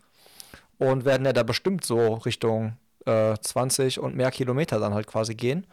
und 0.80 1.06
werden 1.06 1.26
ja 1.28 1.34
da 1.34 1.44
bestimmt 1.44 1.86
so 1.86 2.16
Richtung 2.16 2.76
äh, 3.06 3.38
20 3.40 4.00
und 4.00 4.16
mehr 4.16 4.32
Kilometer 4.32 4.80
dann 4.80 4.96
halt 4.96 5.06
quasi 5.06 5.36
gehen. 5.36 5.68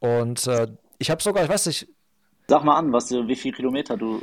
Und 0.00 0.44
äh, 0.48 0.66
ich 0.98 1.10
habe 1.10 1.22
sogar, 1.22 1.44
ich 1.44 1.50
weiß 1.50 1.66
nicht, 1.66 1.86
Sag 2.50 2.64
mal 2.64 2.76
an, 2.76 2.94
was 2.94 3.10
wie 3.10 3.36
viel 3.36 3.52
Kilometer 3.52 3.98
du, 3.98 4.22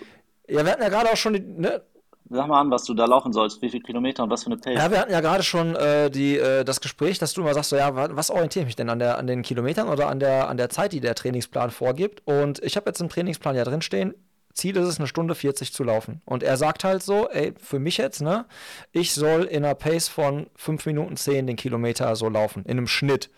ja, 0.50 0.64
wir 0.66 0.72
hatten 0.72 0.82
ja 0.84 0.90
gerade 0.90 1.12
auch 1.12 1.18
schon 1.18 1.34
die, 1.34 1.40
ne, 1.42 1.82
sag 2.30 2.48
mal 2.48 2.60
an, 2.62 2.72
was 2.72 2.84
du 2.86 2.94
da 2.94 3.06
laufen 3.06 3.34
sollst, 3.34 3.62
wie 3.62 3.70
viel 3.70 3.82
Kilometer 3.82 4.24
und 4.24 4.30
was 4.32 4.44
für 4.44 4.52
eine 4.52 4.60
Ja, 4.74 4.88
Pace. 4.88 4.92
wir 4.92 5.00
hatten 5.00 5.12
ja 5.12 5.22
gerade 5.22 5.44
schon 5.44 5.76
äh, 5.76 6.10
die, 6.10 6.38
äh, 6.38 6.64
das 6.64 6.82
Gespräch, 6.82 7.20
dass 7.20 7.34
du 7.34 7.42
immer 7.42 7.54
sagst, 7.54 7.70
so, 7.70 7.76
ja, 7.76 7.96
wa- 7.96 8.10
was 8.12 8.32
orientiere 8.32 8.64
ich 8.64 8.68
mich 8.68 8.76
denn 8.76 8.90
an 8.90 9.00
der, 9.00 9.18
an 9.18 9.28
den 9.28 9.44
Kilometern 9.44 9.88
oder 9.90 10.08
an 10.10 10.20
der, 10.20 10.50
an 10.50 10.58
der 10.58 10.70
Zeit, 10.70 10.92
die 10.94 11.02
der 11.02 11.16
Trainingsplan 11.16 11.70
vorgibt? 11.72 12.24
Und 12.26 12.64
ich 12.64 12.76
habe 12.78 12.90
jetzt 12.90 13.00
im 13.00 13.10
Trainingsplan 13.10 13.56
ja 13.56 13.64
drinstehen, 13.64 14.16
Ziel 14.54 14.76
ist 14.78 14.88
es, 14.88 15.00
eine 15.00 15.08
Stunde 15.08 15.36
40 15.36 15.74
zu 15.74 15.84
laufen. 15.84 16.22
Und 16.26 16.42
er 16.42 16.58
sagt 16.58 16.84
halt 16.84 17.04
so, 17.04 17.30
ey, 17.30 17.54
für 17.62 17.78
mich 17.78 17.98
jetzt, 17.98 18.22
ne, 18.22 18.46
ich 18.92 19.14
soll 19.14 19.44
in 19.44 19.64
einer 19.66 19.76
Pace 19.76 20.08
von 20.08 20.48
5 20.56 20.86
Minuten 20.86 21.18
10 21.18 21.46
den 21.46 21.58
Kilometer 21.58 22.16
so 22.16 22.30
laufen, 22.30 22.64
in 22.64 22.72
einem 22.78 22.88
Schnitt. 22.88 23.30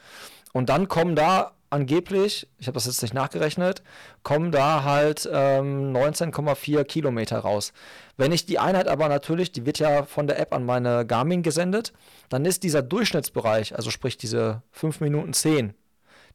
Und 0.54 0.70
dann 0.70 0.88
kommen 0.88 1.16
da 1.16 1.52
angeblich, 1.69 2.47
ich 2.57 2.67
habe 2.67 2.75
das 2.75 2.86
jetzt 2.86 3.01
nicht 3.01 3.13
nachgerechnet, 3.13 3.83
kommen 4.24 4.51
da 4.51 4.83
halt 4.83 5.29
ähm, 5.31 5.93
19,4 5.95 6.83
Kilometer 6.83 7.39
raus. 7.39 7.74
Wenn 8.15 8.31
ich 8.31 8.45
die 8.45 8.59
Einheit 8.59 8.88
aber 8.88 9.09
natürlich, 9.09 9.51
die 9.51 9.65
wird 9.65 9.79
ja 9.79 10.03
von 10.03 10.27
der 10.27 10.39
App 10.39 10.53
an 10.53 10.65
meine 10.65 11.05
Garmin 11.05 11.43
gesendet, 11.43 11.93
dann 12.29 12.45
ist 12.45 12.63
dieser 12.63 12.81
Durchschnittsbereich, 12.81 13.75
also 13.75 13.91
sprich 13.91 14.17
diese 14.17 14.62
5 14.71 15.01
Minuten 15.01 15.33
10, 15.33 15.74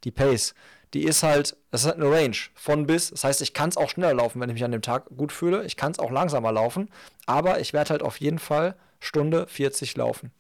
die 0.05 0.11
Pace, 0.11 0.55
die 0.95 1.05
ist 1.05 1.23
halt, 1.23 1.57
das 1.71 1.83
ist 1.83 1.87
halt 1.87 1.97
eine 1.97 2.11
Range 2.11 2.37
von 2.55 2.87
bis. 2.87 3.11
Das 3.11 3.25
heißt, 3.25 3.41
ich 3.41 3.55
kann 3.55 3.71
es 3.71 3.77
auch 3.77 3.89
schneller 3.89 4.15
laufen, 4.15 4.41
wenn 4.41 4.51
ich 4.51 4.55
mich 4.55 4.65
an 4.65 4.73
dem 4.73 4.83
Tag 4.83 5.07
gut 5.17 5.33
fühle. 5.33 5.65
Ich 5.65 5.77
kann 5.77 5.93
es 5.93 5.99
auch 5.99 6.11
langsamer 6.11 6.53
laufen, 6.53 6.91
aber 7.27 7.61
ich 7.61 7.73
werde 7.73 7.91
halt 7.91 8.03
auf 8.03 8.19
jeden 8.19 8.39
Fall 8.39 8.77
Stunde 9.01 9.47
40 9.47 9.97
laufen. 9.97 10.33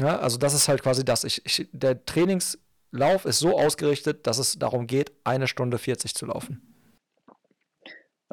Ja, 0.00 0.18
also 0.18 0.38
das 0.38 0.54
ist 0.54 0.68
halt 0.68 0.82
quasi 0.82 1.04
das. 1.04 1.24
Ich, 1.24 1.44
ich, 1.44 1.68
der 1.72 2.04
Trainingslauf 2.94 3.24
ist 3.24 3.40
so 3.40 3.58
ausgerichtet, 3.58 4.26
dass 4.26 4.38
es 4.38 4.58
darum 4.58 4.86
geht, 4.86 5.12
eine 5.24 5.48
Stunde 5.48 5.78
40 5.78 6.14
zu 6.14 6.26
laufen. 6.26 6.62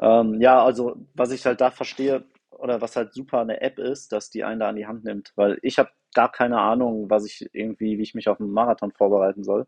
Ähm, 0.00 0.40
ja, 0.40 0.64
also 0.64 0.96
was 1.14 1.32
ich 1.32 1.44
halt 1.44 1.60
da 1.60 1.70
verstehe 1.70 2.24
oder 2.50 2.80
was 2.80 2.96
halt 2.96 3.12
super 3.12 3.40
eine 3.40 3.60
App 3.60 3.78
ist, 3.78 4.12
dass 4.12 4.30
die 4.30 4.44
einen 4.44 4.60
da 4.60 4.68
an 4.68 4.76
die 4.76 4.86
Hand 4.86 5.04
nimmt, 5.04 5.32
weil 5.36 5.58
ich 5.62 5.78
habe 5.78 5.90
gar 6.14 6.30
keine 6.30 6.60
Ahnung, 6.60 7.10
was 7.10 7.26
ich 7.26 7.48
irgendwie, 7.52 7.98
wie 7.98 8.02
ich 8.02 8.14
mich 8.14 8.28
auf 8.28 8.40
einen 8.40 8.52
Marathon 8.52 8.92
vorbereiten 8.92 9.42
soll. 9.42 9.66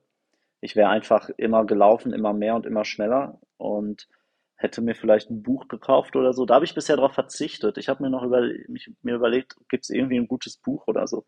Ich 0.60 0.76
wäre 0.76 0.90
einfach 0.90 1.28
immer 1.36 1.64
gelaufen, 1.66 2.12
immer 2.12 2.32
mehr 2.32 2.54
und 2.54 2.66
immer 2.66 2.84
schneller 2.84 3.40
und 3.56 4.08
hätte 4.56 4.80
mir 4.80 4.94
vielleicht 4.94 5.30
ein 5.30 5.42
Buch 5.42 5.68
gekauft 5.68 6.16
oder 6.16 6.32
so. 6.32 6.46
Da 6.46 6.54
habe 6.54 6.64
ich 6.64 6.74
bisher 6.74 6.96
darauf 6.96 7.12
verzichtet. 7.12 7.76
Ich 7.76 7.88
habe 7.88 8.02
mir 8.02 8.10
noch 8.10 8.22
über, 8.22 8.40
mich, 8.68 8.90
mir 9.02 9.14
überlegt, 9.14 9.56
gibt 9.68 9.84
es 9.84 9.90
irgendwie 9.90 10.16
ein 10.16 10.28
gutes 10.28 10.56
Buch 10.56 10.86
oder 10.86 11.06
so? 11.06 11.24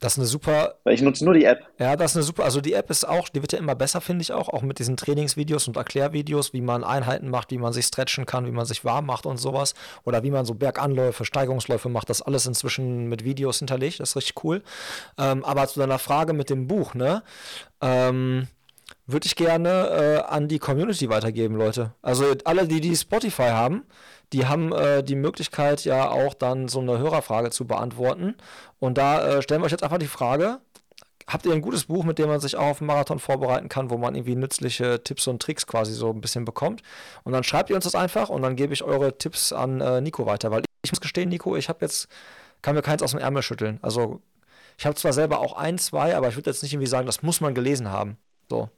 Das 0.00 0.14
ist 0.14 0.18
eine 0.18 0.26
super 0.26 0.74
Weil 0.84 0.94
ich 0.94 1.02
nutze 1.02 1.24
nur 1.24 1.34
die 1.34 1.44
App. 1.44 1.70
Ja, 1.78 1.96
das 1.96 2.12
ist 2.12 2.16
eine 2.16 2.22
super, 2.24 2.44
also 2.44 2.60
die 2.60 2.74
App 2.74 2.90
ist 2.90 3.08
auch, 3.08 3.28
die 3.28 3.40
wird 3.40 3.52
ja 3.52 3.58
immer 3.58 3.74
besser, 3.74 4.00
finde 4.00 4.22
ich 4.22 4.32
auch, 4.32 4.48
auch 4.48 4.62
mit 4.62 4.78
diesen 4.78 4.96
Trainingsvideos 4.96 5.68
und 5.68 5.76
Erklärvideos, 5.76 6.52
wie 6.52 6.60
man 6.60 6.84
Einheiten 6.84 7.30
macht, 7.30 7.50
wie 7.52 7.58
man 7.58 7.72
sich 7.72 7.86
stretchen 7.86 8.26
kann, 8.26 8.46
wie 8.46 8.50
man 8.50 8.66
sich 8.66 8.84
warm 8.84 9.06
macht 9.06 9.26
und 9.26 9.38
sowas. 9.38 9.74
Oder 10.04 10.22
wie 10.22 10.30
man 10.30 10.44
so 10.44 10.54
Berganläufe, 10.54 11.24
Steigerungsläufe 11.24 11.88
macht, 11.88 12.10
das 12.10 12.20
alles 12.20 12.46
inzwischen 12.46 13.08
mit 13.08 13.24
Videos 13.24 13.58
hinterlegt, 13.58 14.00
das 14.00 14.10
ist 14.10 14.16
richtig 14.16 14.44
cool. 14.44 14.62
Ähm, 15.18 15.44
aber 15.44 15.66
zu 15.68 15.78
deiner 15.78 15.98
Frage 15.98 16.32
mit 16.32 16.50
dem 16.50 16.66
Buch, 16.66 16.94
ne? 16.94 17.22
Ähm, 17.80 18.48
würde 19.06 19.26
ich 19.26 19.36
gerne 19.36 19.70
äh, 19.70 20.32
an 20.32 20.48
die 20.48 20.58
Community 20.58 21.08
weitergeben, 21.08 21.56
Leute. 21.56 21.92
Also 22.02 22.24
alle, 22.44 22.66
die 22.66 22.80
die 22.80 22.96
Spotify 22.96 23.50
haben, 23.50 23.84
die 24.32 24.46
haben 24.46 24.72
äh, 24.72 25.02
die 25.02 25.14
Möglichkeit 25.14 25.84
ja 25.84 26.10
auch 26.10 26.34
dann 26.34 26.68
so 26.68 26.80
eine 26.80 26.98
Hörerfrage 26.98 27.50
zu 27.50 27.66
beantworten. 27.66 28.34
Und 28.80 28.98
da 28.98 29.26
äh, 29.26 29.42
stellen 29.42 29.60
wir 29.60 29.66
euch 29.66 29.72
jetzt 29.72 29.84
einfach 29.84 29.98
die 29.98 30.06
Frage, 30.06 30.58
habt 31.28 31.46
ihr 31.46 31.52
ein 31.52 31.62
gutes 31.62 31.84
Buch, 31.84 32.04
mit 32.04 32.18
dem 32.18 32.28
man 32.28 32.40
sich 32.40 32.56
auch 32.56 32.66
auf 32.66 32.80
einen 32.80 32.88
Marathon 32.88 33.18
vorbereiten 33.18 33.68
kann, 33.68 33.90
wo 33.90 33.96
man 33.96 34.14
irgendwie 34.14 34.36
nützliche 34.36 35.02
Tipps 35.02 35.26
und 35.26 35.40
Tricks 35.40 35.66
quasi 35.66 35.92
so 35.92 36.10
ein 36.10 36.20
bisschen 36.20 36.44
bekommt? 36.44 36.82
Und 37.22 37.32
dann 37.32 37.44
schreibt 37.44 37.70
ihr 37.70 37.76
uns 37.76 37.84
das 37.84 37.94
einfach 37.94 38.28
und 38.28 38.42
dann 38.42 38.56
gebe 38.56 38.72
ich 38.72 38.82
eure 38.82 39.16
Tipps 39.16 39.52
an 39.52 39.80
äh, 39.80 40.00
Nico 40.00 40.26
weiter. 40.26 40.50
Weil 40.50 40.64
ich 40.82 40.90
muss 40.92 41.00
gestehen, 41.00 41.28
Nico, 41.28 41.56
ich 41.56 41.68
habe 41.68 41.78
jetzt, 41.82 42.08
kann 42.62 42.74
mir 42.74 42.82
keins 42.82 43.02
aus 43.02 43.12
dem 43.12 43.20
Ärmel 43.20 43.42
schütteln. 43.42 43.78
Also 43.82 44.20
ich 44.78 44.86
habe 44.86 44.96
zwar 44.96 45.12
selber 45.12 45.38
auch 45.38 45.54
ein, 45.54 45.78
zwei, 45.78 46.16
aber 46.16 46.28
ich 46.28 46.36
würde 46.36 46.50
jetzt 46.50 46.62
nicht 46.62 46.72
irgendwie 46.72 46.88
sagen, 46.88 47.06
das 47.06 47.22
muss 47.22 47.40
man 47.40 47.54
gelesen 47.54 47.90
haben. 47.90 48.18
So. 48.50 48.68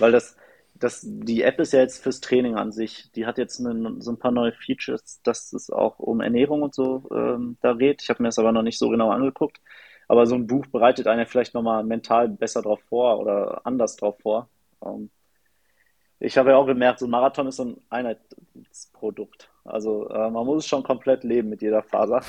Weil 0.00 0.12
das, 0.12 0.36
das, 0.74 1.02
die 1.06 1.42
App 1.42 1.60
ist 1.60 1.72
ja 1.74 1.80
jetzt 1.80 2.02
fürs 2.02 2.20
Training 2.20 2.56
an 2.56 2.72
sich. 2.72 3.12
Die 3.12 3.26
hat 3.26 3.38
jetzt 3.38 3.60
eine, 3.60 3.96
so 4.02 4.12
ein 4.12 4.18
paar 4.20 4.32
neue 4.32 4.52
Features, 4.52 5.22
dass 5.24 5.52
es 5.54 5.70
auch 5.70 5.98
um 6.00 6.20
Ernährung 6.22 6.62
und 6.62 6.74
so 6.74 7.08
ähm, 7.14 7.58
da 7.62 7.74
geht. 7.74 8.02
Ich 8.02 8.10
habe 8.10 8.22
mir 8.22 8.30
das 8.30 8.40
aber 8.40 8.52
noch 8.52 8.62
nicht 8.62 8.78
so 8.78 8.90
genau 8.90 9.10
angeguckt. 9.12 9.60
Aber 10.08 10.26
so 10.26 10.36
ein 10.36 10.46
Buch 10.48 10.66
bereitet 10.68 11.08
einen 11.08 11.26
vielleicht 11.26 11.54
nochmal 11.54 11.84
mental 11.84 12.28
besser 12.28 12.62
drauf 12.62 12.80
vor 12.88 13.20
oder 13.20 13.66
anders 13.66 13.96
drauf 13.96 14.18
vor. 14.20 14.50
Ähm, 14.84 15.10
Ich 16.18 16.36
habe 16.36 16.50
ja 16.50 16.56
auch 16.56 16.66
gemerkt, 16.66 16.98
so 16.98 17.06
ein 17.06 17.10
Marathon 17.10 17.46
ist 17.46 17.56
so 17.56 17.64
ein 17.64 17.80
Einheitsprodukt. 17.88 19.50
Also 19.64 20.08
äh, 20.10 20.30
man 20.30 20.44
muss 20.46 20.64
es 20.64 20.68
schon 20.68 20.82
komplett 20.82 21.24
leben 21.24 21.48
mit 21.48 21.62
jeder 21.62 21.82
Faser, 21.82 22.20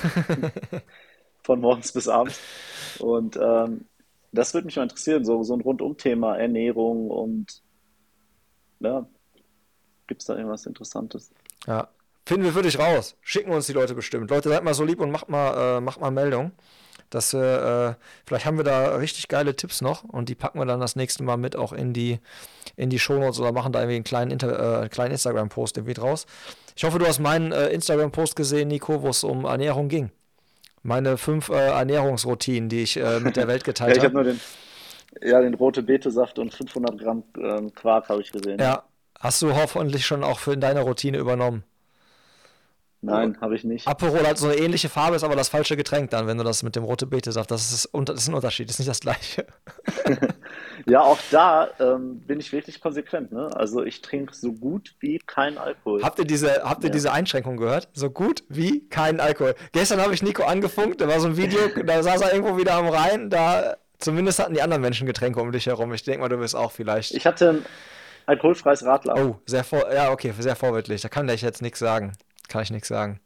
von 1.43 1.59
morgens 1.59 1.91
bis 1.93 2.07
abends. 2.07 2.41
Und 2.95 3.37
ähm, 3.41 3.89
das 4.31 4.53
würde 4.53 4.65
mich 4.65 4.75
mal 4.75 4.83
interessieren, 4.83 5.25
so, 5.25 5.43
so 5.43 5.53
ein 5.53 5.61
Rundum-Thema, 5.61 6.37
Ernährung 6.37 7.09
und 7.09 7.61
ja, 8.79 9.05
gibt 10.07 10.21
es 10.21 10.27
da 10.27 10.35
irgendwas 10.35 10.65
Interessantes? 10.65 11.31
Ja, 11.67 11.89
finden 12.25 12.45
wir 12.45 12.53
für 12.53 12.61
dich 12.61 12.79
raus. 12.79 13.15
Schicken 13.21 13.51
uns 13.51 13.67
die 13.67 13.73
Leute 13.73 13.93
bestimmt. 13.93 14.29
Leute, 14.29 14.49
seid 14.49 14.63
mal 14.63 14.73
so 14.73 14.83
lieb 14.83 14.99
und 14.99 15.11
macht 15.11 15.29
mal, 15.29 15.77
äh, 15.77 15.81
macht 15.81 15.99
mal 15.99 16.11
Meldung. 16.11 16.51
Dass 17.09 17.33
wir, 17.33 17.97
äh, 17.99 18.03
vielleicht 18.25 18.45
haben 18.45 18.55
wir 18.55 18.63
da 18.63 18.95
richtig 18.95 19.27
geile 19.27 19.53
Tipps 19.53 19.81
noch 19.81 20.05
und 20.05 20.29
die 20.29 20.35
packen 20.35 20.59
wir 20.59 20.65
dann 20.65 20.79
das 20.79 20.95
nächste 20.95 21.23
Mal 21.23 21.35
mit 21.35 21.57
auch 21.57 21.73
in 21.73 21.91
die, 21.91 22.19
in 22.77 22.89
die 22.89 22.99
Shownotes 22.99 23.37
oder 23.41 23.51
machen 23.51 23.73
da 23.73 23.79
irgendwie 23.79 23.95
einen 23.95 24.05
kleinen, 24.05 24.31
Inter 24.31 24.83
äh, 24.83 24.87
kleinen 24.87 25.11
Instagram-Post 25.11 25.75
irgendwie 25.75 25.93
draus. 25.93 26.25
Ich 26.77 26.85
hoffe, 26.85 26.99
du 26.99 27.05
hast 27.05 27.19
meinen 27.19 27.51
äh, 27.51 27.67
Instagram-Post 27.67 28.37
gesehen, 28.37 28.69
Nico, 28.69 29.01
wo 29.01 29.09
es 29.09 29.25
um 29.25 29.43
Ernährung 29.43 29.89
ging. 29.89 30.09
Meine 30.83 31.17
fünf 31.17 31.49
äh, 31.49 31.67
Ernährungsroutinen, 31.67 32.69
die 32.69 32.83
ich 32.83 32.97
äh, 32.97 33.19
mit 33.19 33.35
der 33.35 33.47
Welt 33.47 33.63
geteilt 33.63 33.97
ja, 33.97 34.03
ich 34.03 34.09
habe. 34.09 34.19
Hab 34.19 34.25
nur 34.25 34.33
den, 34.33 34.39
ja, 35.21 35.41
den 35.41 35.53
rote 35.53 35.83
Betesaft 35.83 36.39
und 36.39 36.53
500 36.53 36.97
Gramm 36.97 37.23
ähm, 37.37 37.73
Quark 37.73 38.09
habe 38.09 38.21
ich 38.21 38.31
gesehen. 38.31 38.59
Ja, 38.59 38.83
hast 39.19 39.41
du 39.41 39.55
hoffentlich 39.55 40.05
schon 40.05 40.23
auch 40.23 40.39
für 40.39 40.53
in 40.53 40.61
deine 40.61 40.81
Routine 40.81 41.17
übernommen. 41.17 41.63
Nein, 43.03 43.35
habe 43.41 43.55
ich 43.55 43.63
nicht. 43.63 43.87
Aperol 43.87 44.27
hat 44.27 44.37
so 44.37 44.47
eine 44.47 44.57
ähnliche 44.57 44.87
Farbe, 44.87 45.15
ist 45.15 45.23
aber 45.23 45.35
das 45.35 45.49
falsche 45.49 45.75
Getränk 45.75 46.11
dann, 46.11 46.27
wenn 46.27 46.37
du 46.37 46.43
das 46.43 46.61
mit 46.61 46.75
dem 46.75 46.83
rote 46.83 47.07
Beete 47.07 47.31
sagst. 47.31 47.49
Das 47.49 47.71
ist, 47.71 47.89
das 47.91 48.21
ist 48.21 48.27
ein 48.27 48.35
Unterschied, 48.35 48.69
das 48.69 48.75
ist 48.75 48.79
nicht 48.79 48.89
das 48.89 48.99
gleiche. 48.99 49.47
ja, 50.85 51.01
auch 51.01 51.17
da 51.31 51.69
ähm, 51.79 52.19
bin 52.19 52.39
ich 52.39 52.51
wirklich 52.51 52.79
konsequent. 52.79 53.31
Ne? 53.31 53.49
Also 53.55 53.83
ich 53.83 54.03
trinke 54.03 54.35
so 54.35 54.53
gut 54.53 54.93
wie 54.99 55.17
kein 55.17 55.57
Alkohol. 55.57 56.03
Habt 56.03 56.19
ihr 56.19 56.25
diese, 56.25 56.61
habt 56.63 56.83
ihr 56.83 56.89
ja. 56.89 56.93
diese 56.93 57.11
Einschränkung 57.11 57.57
gehört? 57.57 57.89
So 57.93 58.11
gut 58.11 58.43
wie 58.49 58.87
kein 58.87 59.19
Alkohol. 59.19 59.55
Gestern 59.71 59.99
habe 59.99 60.13
ich 60.13 60.21
Nico 60.21 60.43
angefunkt, 60.43 61.01
da 61.01 61.07
war 61.07 61.19
so 61.19 61.27
ein 61.27 61.37
Video, 61.37 61.59
da 61.85 62.03
saß 62.03 62.21
er 62.21 62.33
irgendwo 62.33 62.57
wieder 62.57 62.75
am 62.75 62.87
Rhein, 62.87 63.31
da 63.31 63.77
zumindest 63.97 64.37
hatten 64.37 64.53
die 64.53 64.61
anderen 64.61 64.83
Menschen 64.83 65.07
Getränke 65.07 65.41
um 65.41 65.51
dich 65.51 65.65
herum. 65.65 65.91
Ich 65.93 66.03
denke 66.03 66.21
mal, 66.21 66.29
du 66.29 66.39
wirst 66.39 66.55
auch 66.55 66.71
vielleicht. 66.71 67.15
Ich 67.15 67.25
hatte 67.25 67.49
ein 67.49 67.65
alkoholfreies 68.27 68.85
Radler. 68.85 69.15
Oh, 69.17 69.39
sehr 69.47 69.63
vor, 69.63 69.91
ja, 69.91 70.11
okay, 70.11 70.33
sehr 70.37 70.55
vorbildlich. 70.55 71.01
Da 71.01 71.09
kann 71.09 71.27
ich 71.29 71.41
jetzt 71.41 71.63
nichts 71.63 71.79
sagen 71.79 72.13
kann 72.51 72.63
ich 72.63 72.71
nichts 72.71 72.87
sagen. 72.87 73.19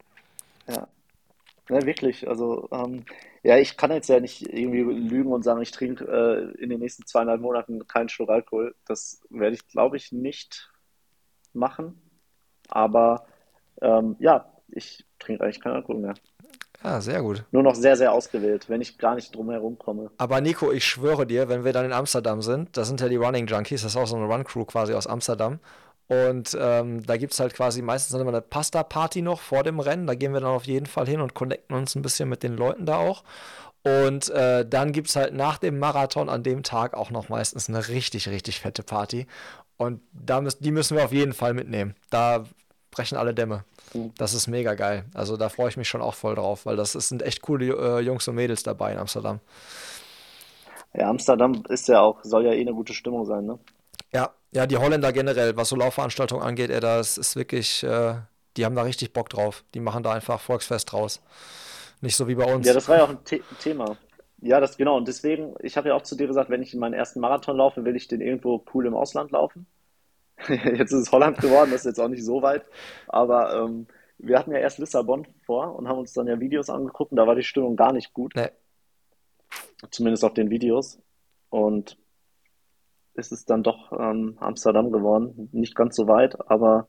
Ja. 0.68 0.88
Ja, 1.70 1.86
wirklich. 1.86 2.28
Also, 2.28 2.70
ähm, 2.72 3.06
ja, 3.42 3.58
ich 3.58 3.76
kann 3.76 3.92
jetzt 3.92 4.08
ja 4.08 4.20
nicht 4.20 4.42
irgendwie 4.42 4.82
lügen 4.82 5.32
und 5.32 5.44
sagen, 5.44 5.62
ich 5.62 5.72
trinke 5.72 6.06
äh, 6.06 6.62
in 6.62 6.70
den 6.70 6.80
nächsten 6.80 7.06
zweieinhalb 7.06 7.42
Monaten 7.42 7.88
keinen 7.88 8.10
Schluck 8.10 8.30
Alkohol. 8.30 8.76
Das 8.86 9.22
werde 9.30 9.56
ich, 9.56 9.68
glaube 9.68 9.98
ich, 9.98 10.12
nicht 10.12 10.72
machen. 11.54 12.02
Aber 12.70 13.26
ähm, 13.82 14.16
ja, 14.20 14.52
ich 14.68 15.06
trinke 15.20 15.44
eigentlich 15.44 15.62
keinen 15.62 15.76
Alkohol 15.76 16.02
mehr. 16.02 16.14
Ja, 16.84 17.02
sehr 17.02 17.22
gut. 17.22 17.44
Nur 17.52 17.64
noch 17.64 17.74
sehr, 17.74 17.98
sehr 17.98 18.12
ausgewählt, 18.12 18.70
wenn 18.70 18.82
ich 18.82 19.00
gar 19.00 19.16
nicht 19.16 19.34
drum 19.36 19.50
herum 19.50 19.80
komme. 19.80 20.12
Aber 20.18 20.40
Nico, 20.40 20.72
ich 20.72 20.86
schwöre 20.86 21.26
dir, 21.26 21.50
wenn 21.50 21.64
wir 21.64 21.74
dann 21.74 21.86
in 21.86 21.94
Amsterdam 21.94 22.44
sind, 22.44 22.78
das 22.78 22.88
sind 22.88 23.02
ja 23.02 23.10
die 23.10 23.16
Running 23.16 23.48
Junkies, 23.48 23.82
das 23.82 23.94
ist 23.94 23.98
auch 23.98 24.06
so 24.06 24.16
eine 24.16 24.26
Run-Crew 24.26 24.66
quasi 24.66 24.94
aus 24.94 25.08
Amsterdam. 25.08 25.60
Und 26.08 26.56
ähm, 26.60 27.04
da 27.06 27.18
gibt 27.18 27.34
es 27.34 27.40
halt 27.40 27.54
quasi 27.56 27.82
meistens 27.82 28.12
dann 28.12 28.22
immer 28.22 28.30
eine 28.30 28.42
Pasta-Party 28.42 29.22
noch 29.22 29.42
vor 29.42 29.64
dem 29.64 29.80
Rennen. 29.80 30.06
Da 30.06 30.14
gehen 30.14 30.34
wir 30.34 30.40
dann 30.40 30.52
auf 30.52 30.66
jeden 30.66 30.86
Fall 30.86 31.08
hin 31.08 31.22
und 31.22 31.34
connecten 31.34 31.76
uns 31.76 31.96
ein 31.96 32.04
bisschen 32.04 32.30
mit 32.30 32.44
den 32.44 32.56
Leuten 32.56 32.86
da 32.86 32.98
auch. 32.98 33.24
Und 33.84 34.30
äh, 34.30 34.68
dann 34.68 34.92
gibt 34.92 35.10
es 35.10 35.16
halt 35.16 35.34
nach 35.34 35.58
dem 35.58 35.80
Marathon 35.80 36.30
an 36.30 36.44
dem 36.44 36.64
Tag 36.64 36.96
auch 36.96 37.12
noch 37.12 37.30
meistens 37.30 37.70
eine 37.70 37.88
richtig, 37.88 38.28
richtig 38.30 38.60
fette 38.60 38.84
Party. 38.84 39.28
Und 39.78 40.02
da 40.12 40.42
müssen, 40.42 40.64
die 40.64 40.72
müssen 40.72 40.98
wir 40.98 41.06
auf 41.06 41.12
jeden 41.12 41.34
Fall 41.34 41.54
mitnehmen. 41.54 41.96
Da 42.10 42.46
brechen 42.92 43.18
alle 43.18 43.34
Dämme. 43.34 43.64
Das 44.18 44.34
ist 44.34 44.48
mega 44.48 44.74
geil. 44.74 45.06
Also 45.14 45.38
da 45.38 45.50
freue 45.50 45.70
ich 45.70 45.78
mich 45.78 45.88
schon 45.88 46.02
auch 46.02 46.16
voll 46.16 46.36
drauf, 46.36 46.66
weil 46.66 46.76
das 46.76 46.94
sind 46.94 47.22
echt 47.22 47.42
coole 47.42 47.66
äh, 47.66 48.00
Jungs 48.00 48.28
und 48.28 48.36
Mädels 48.36 48.64
dabei 48.64 48.92
in 48.92 48.98
Amsterdam. 48.98 49.40
Ja, 50.94 51.10
Amsterdam 51.10 51.64
ist 51.70 51.88
ja 51.88 52.02
auch, 52.02 52.24
soll 52.24 52.46
ja 52.46 52.54
eh 52.54 52.62
eine 52.62 52.74
gute 52.74 52.94
Stimmung 52.94 53.26
sein, 53.26 53.46
ne? 53.46 53.60
Ja, 54.14 54.32
ja, 54.56 54.66
die 54.66 54.78
Holländer 54.78 55.12
generell, 55.12 55.56
was 55.58 55.70
so 55.70 55.76
Laufveranstaltungen 55.76 56.44
angeht, 56.44 56.70
ey, 56.70 56.80
das 56.80 57.18
ist 57.18 57.36
wirklich, 57.36 57.84
äh, 57.84 58.16
die 58.56 58.66
haben 58.66 58.76
da 58.76 58.84
richtig 58.84 59.12
Bock 59.12 59.30
drauf. 59.30 59.66
Die 59.74 59.82
machen 59.82 60.02
da 60.02 60.14
einfach 60.14 60.40
Volksfest 60.40 60.92
draus. 60.92 61.22
Nicht 62.02 62.16
so 62.16 62.28
wie 62.28 62.36
bei 62.36 62.52
uns. 62.54 62.66
Ja, 62.66 62.74
das 62.74 62.88
war 62.88 62.98
ja 62.98 63.04
auch 63.04 63.10
ein 63.10 63.20
The 63.26 63.42
Thema. 63.60 63.98
Ja, 64.42 64.60
das 64.60 64.78
genau. 64.78 64.96
Und 64.96 65.08
deswegen, 65.08 65.56
ich 65.60 65.76
habe 65.76 65.90
ja 65.90 65.96
auch 65.96 66.04
zu 66.04 66.16
dir 66.16 66.28
gesagt, 66.28 66.50
wenn 66.50 66.62
ich 66.62 66.74
meinen 66.74 66.94
ersten 66.94 67.20
Marathon 67.20 67.58
laufe, 67.58 67.84
will 67.84 67.96
ich 67.96 68.08
den 68.08 68.22
irgendwo 68.22 68.64
cool 68.74 68.86
im 68.86 68.96
Ausland 68.96 69.32
laufen. 69.32 69.68
jetzt 70.48 70.92
ist 70.92 71.08
es 71.08 71.12
Holland 71.12 71.38
geworden, 71.38 71.72
das 71.72 71.82
ist 71.82 71.86
jetzt 71.86 72.00
auch 72.00 72.08
nicht 72.08 72.24
so 72.24 72.42
weit. 72.42 72.64
Aber 73.08 73.56
ähm, 73.56 73.88
wir 74.18 74.40
hatten 74.40 74.52
ja 74.52 74.60
erst 74.60 74.80
Lissabon 74.80 75.28
vor 75.46 75.76
und 75.76 75.90
haben 75.90 76.00
uns 76.00 76.14
dann 76.14 76.28
ja 76.28 76.40
Videos 76.40 76.70
angeguckt 76.70 77.12
und 77.12 77.18
da 77.18 77.28
war 77.28 77.36
die 77.36 77.44
Stimmung 77.44 77.76
gar 77.76 77.92
nicht 77.92 78.14
gut. 78.14 78.34
Nee. 78.36 78.50
Zumindest 79.92 80.24
auf 80.24 80.34
den 80.34 80.50
Videos. 80.50 81.00
Und 81.50 81.98
ist 83.16 83.32
es 83.32 83.46
dann 83.46 83.64
doch 83.64 83.92
ähm, 83.92 84.38
Amsterdam 84.40 84.92
geworden. 84.92 85.50
Nicht 85.52 85.76
ganz 85.76 85.96
so 85.96 86.08
weit, 86.08 86.50
aber 86.50 86.88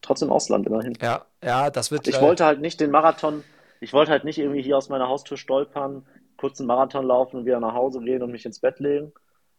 trotzdem 0.00 0.30
Ausland 0.30 0.66
immerhin. 0.66 0.94
Ja, 1.00 1.26
ja, 1.42 1.70
das 1.70 1.90
wird. 1.90 2.06
Ich 2.08 2.18
äh, 2.18 2.22
wollte 2.22 2.44
halt 2.44 2.60
nicht 2.60 2.80
den 2.80 2.90
Marathon, 2.90 3.44
ich 3.80 3.92
wollte 3.92 4.10
halt 4.10 4.24
nicht 4.24 4.38
irgendwie 4.38 4.62
hier 4.62 4.76
aus 4.76 4.88
meiner 4.88 5.08
Haustür 5.08 5.36
stolpern, 5.36 6.06
kurz 6.36 6.60
einen 6.60 6.68
Marathon 6.68 7.06
laufen 7.06 7.38
und 7.38 7.46
wieder 7.46 7.60
nach 7.60 7.74
Hause 7.74 8.00
gehen 8.00 8.22
und 8.22 8.30
mich 8.30 8.46
ins 8.46 8.60
Bett 8.60 8.80
legen, 8.80 9.12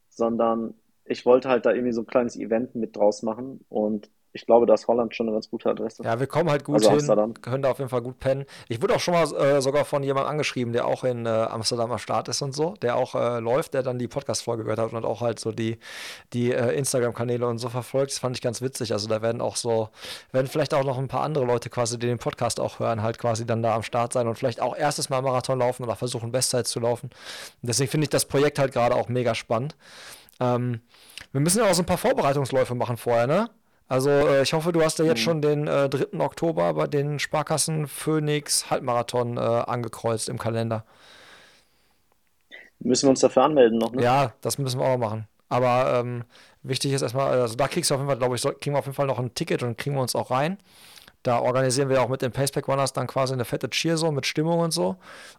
sondern 0.10 0.76
ich 1.06 1.26
wollte 1.26 1.50
halt 1.50 1.66
da 1.66 1.72
irgendwie 1.72 1.94
so 1.94 2.02
ein 2.02 2.08
kleines 2.08 2.36
Event 2.36 2.76
mit 2.76 2.96
draus 2.96 3.24
machen 3.24 3.66
und 3.70 4.10
ich 4.32 4.46
glaube, 4.46 4.66
da 4.66 4.76
ist 4.76 4.88
Holland 4.88 5.16
schon 5.16 5.28
eine 5.28 5.36
ganz 5.36 5.50
gute 5.50 5.70
Adresse. 5.70 6.04
Ja, 6.04 6.20
wir 6.20 6.28
kommen 6.28 6.50
halt 6.50 6.64
gut 6.64 6.76
also 6.76 6.90
hin, 6.90 7.00
Amsterdam. 7.00 7.34
können 7.42 7.64
da 7.64 7.72
auf 7.72 7.80
jeden 7.80 7.90
Fall 7.90 8.02
gut 8.02 8.20
pennen. 8.20 8.46
Ich 8.68 8.82
wurde 8.82 8.96
auch 8.96 9.00
schon 9.00 9.16
mal 9.16 9.24
äh, 9.34 9.62
sogar 9.62 9.86
von 9.86 10.04
jemandem 10.04 10.30
angeschrieben, 10.30 10.72
der 10.72 10.86
auch 10.86 11.04
in 11.04 11.26
äh, 11.26 11.30
Amsterdam 11.30 11.92
am 11.92 11.98
Start 11.98 12.28
ist 12.28 12.42
und 12.42 12.54
so, 12.54 12.76
der 12.82 12.96
auch 12.96 13.16
äh, 13.16 13.40
läuft, 13.40 13.74
der 13.74 13.82
dann 13.82 13.98
die 13.98 14.08
Podcast-Folge 14.08 14.64
gehört 14.64 14.80
hat 14.80 14.94
und 14.94 15.06
auch 15.06 15.22
halt 15.22 15.40
so 15.40 15.52
die, 15.52 15.80
die 16.34 16.52
äh, 16.52 16.78
Instagram-Kanäle 16.78 17.48
und 17.48 17.58
so 17.58 17.70
verfolgt. 17.70 18.12
Das 18.12 18.20
fand 18.20 18.36
ich 18.36 18.42
ganz 18.42 18.62
witzig. 18.62 18.94
Also 18.94 19.08
da 19.08 19.22
werden 19.22 19.42
auch 19.42 19.56
so, 19.56 19.90
werden 20.32 20.48
vielleicht 20.48 20.74
auch 20.76 20.84
noch 20.84 21.00
ein 21.00 21.08
paar 21.08 21.22
andere 21.22 21.46
Leute 21.46 21.70
quasi, 21.70 21.98
die 21.98 22.08
den 22.08 22.20
Podcast 22.20 22.60
auch 22.60 22.80
hören, 22.80 23.02
halt 23.02 23.18
quasi 23.18 23.48
dann 23.48 23.64
da 23.64 23.76
am 23.76 23.84
Start 23.84 24.14
sein 24.14 24.28
und 24.28 24.36
vielleicht 24.36 24.62
auch 24.62 24.76
erstes 24.76 25.10
Mal 25.10 25.22
Marathon 25.24 25.58
laufen 25.58 25.84
oder 25.84 25.96
versuchen, 25.96 26.32
Bestzeit 26.32 26.68
zu 26.68 26.80
laufen. 26.80 27.10
Und 27.62 27.68
deswegen 27.68 27.90
finde 27.90 28.06
ich 28.06 28.10
das 28.10 28.26
Projekt 28.26 28.60
halt 28.60 28.74
gerade 28.74 28.96
auch 28.96 29.10
mega 29.10 29.34
spannend. 29.34 29.76
Ähm, 30.40 30.82
wir 31.32 31.42
müssen 31.42 31.60
ja 31.60 31.70
auch 31.70 31.74
so 31.74 31.82
ein 31.82 31.86
paar 31.86 31.98
Vorbereitungsläufe 31.98 32.76
machen 32.76 32.98
vorher, 32.98 33.28
ne? 33.28 33.50
Also 33.90 34.12
äh, 34.12 34.44
ich 34.44 34.54
hoffe, 34.54 34.72
du 34.72 34.84
hast 34.84 35.00
ja 35.00 35.06
jetzt 35.06 35.20
mhm. 35.20 35.24
schon 35.24 35.42
den 35.42 35.68
äh, 35.68 35.90
3. 35.90 36.20
Oktober 36.20 36.74
bei 36.76 36.86
den 36.88 37.18
Sparkassen 37.18 37.88
Phoenix 37.88 38.70
Halbmarathon 38.70 39.38
äh, 39.38 39.40
angekreuzt 39.40 40.30
im 40.30 40.38
Kalender. 40.38 40.86
Müssen 42.80 43.08
wir 43.08 43.10
uns 43.10 43.20
dafür 43.20 43.44
anmelden 43.44 43.80
noch, 43.80 43.92
ne? 43.92 44.04
Ja, 44.04 44.34
das 44.42 44.60
müssen 44.60 44.80
wir 44.80 44.86
auch 44.86 44.98
machen. 44.98 45.28
Aber 45.50 46.00
ähm, 46.00 46.24
wichtig 46.62 46.94
ist 46.94 47.02
erstmal, 47.02 47.32
also 47.42 47.56
da 47.56 47.68
kriegst 47.68 47.90
du 47.90 47.96
auf 47.96 48.00
jeden 48.00 48.10
Fall, 48.10 48.20
glaube 48.20 48.36
ich, 48.36 48.42
so, 48.42 48.52
kriegen 48.52 48.76
wir 48.76 48.80
auf 48.80 48.86
jeden 48.86 48.96
Fall 48.96 49.08
noch 49.08 49.18
ein 49.18 49.34
Ticket 49.34 49.64
und 49.64 49.78
kriegen 49.78 49.96
wir 49.96 50.02
uns 50.04 50.16
auch 50.16 50.30
rein. 50.30 50.60
Da 51.24 51.40
organisieren 51.40 51.90
wir 51.90 52.02
auch 52.02 52.08
mit 52.08 52.22
den 52.22 52.32
Paceback 52.32 52.68
Runners 52.68 52.94
dann 52.94 53.08
quasi 53.08 53.34
eine 53.34 53.44
fette 53.44 53.70
Cheer 53.70 53.98
so 53.98 54.12
mit 54.12 54.26
Stimmung 54.26 54.60
und 54.60 54.72
so. 54.72 54.96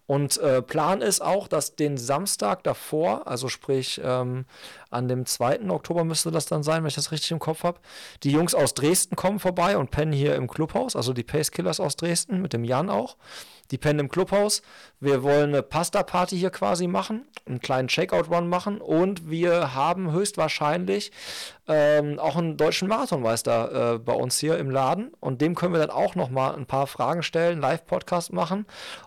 Und 0.07 0.37
äh, 0.39 0.61
Plan 0.61 1.01
ist 1.01 1.23
auch, 1.23 1.49
dass 1.49 1.75
den 1.75 1.97
Samstag 1.97 2.63
davor, 2.65 3.27
also 3.27 3.49
sprich 3.49 4.01
ähm, 4.05 4.45
an 4.91 5.09
dem 5.09 5.25
2. 5.25 5.71
Oktober 5.71 6.05
müsste 6.05 6.31
das 6.31 6.47
dann 6.47 6.63
sein, 6.63 6.83
wenn 6.83 6.89
ich 6.89 6.95
das 6.95 7.13
richtig 7.13 7.31
im 7.31 7.39
Kopf 7.39 7.65
habe, 7.65 7.81
die 8.23 8.31
Jungs 8.31 8.55
aus 8.55 8.75
Dresden 8.75 9.17
kommen 9.17 9.39
vorbei 9.39 9.79
und 9.79 9.91
pennen 9.91 10.13
hier 10.13 10.35
im 10.35 10.49
Clubhaus, 10.49 10.97
also 10.97 11.13
die 11.15 11.23
Pace 11.23 11.51
Killers 11.51 11.81
aus 11.81 11.97
Dresden, 11.97 12.43
mit 12.43 12.53
dem 12.53 12.65
Jan 12.65 12.91
auch. 12.91 13.17
Die 13.71 13.79
pennen 13.79 14.01
im 14.01 14.09
Clubhaus. 14.09 14.63
Wir 14.99 15.23
wollen 15.23 15.51
eine 15.51 15.63
Pasta-Party 15.63 16.37
hier 16.37 16.51
quasi 16.51 16.87
machen, 16.87 17.27
einen 17.47 17.61
kleinen 17.61 17.89
Checkout-Run 17.89 18.49
machen 18.49 18.81
und 18.81 19.31
wir 19.31 19.75
haben 19.75 20.13
höchstwahrscheinlich 20.13 21.13
ähm, 21.69 22.19
auch 22.19 22.37
einen 22.37 22.57
deutschen 22.57 22.89
Marathonmeister 22.89 23.95
äh, 23.95 23.99
bei 23.99 24.13
uns 24.13 24.39
hier 24.39 24.59
im 24.59 24.71
Laden 24.71 25.13
und 25.21 25.41
dem 25.41 25.55
können 25.55 25.73
wir 25.73 25.81
dann 25.81 25.91
auch 25.91 26.17
nochmal 26.17 26.55
ein 26.57 26.67
paar 26.67 26.87
Fragen 26.87 27.23
stellen, 27.23 27.61
Live-Podcast 27.61 28.33
machen 28.33 28.67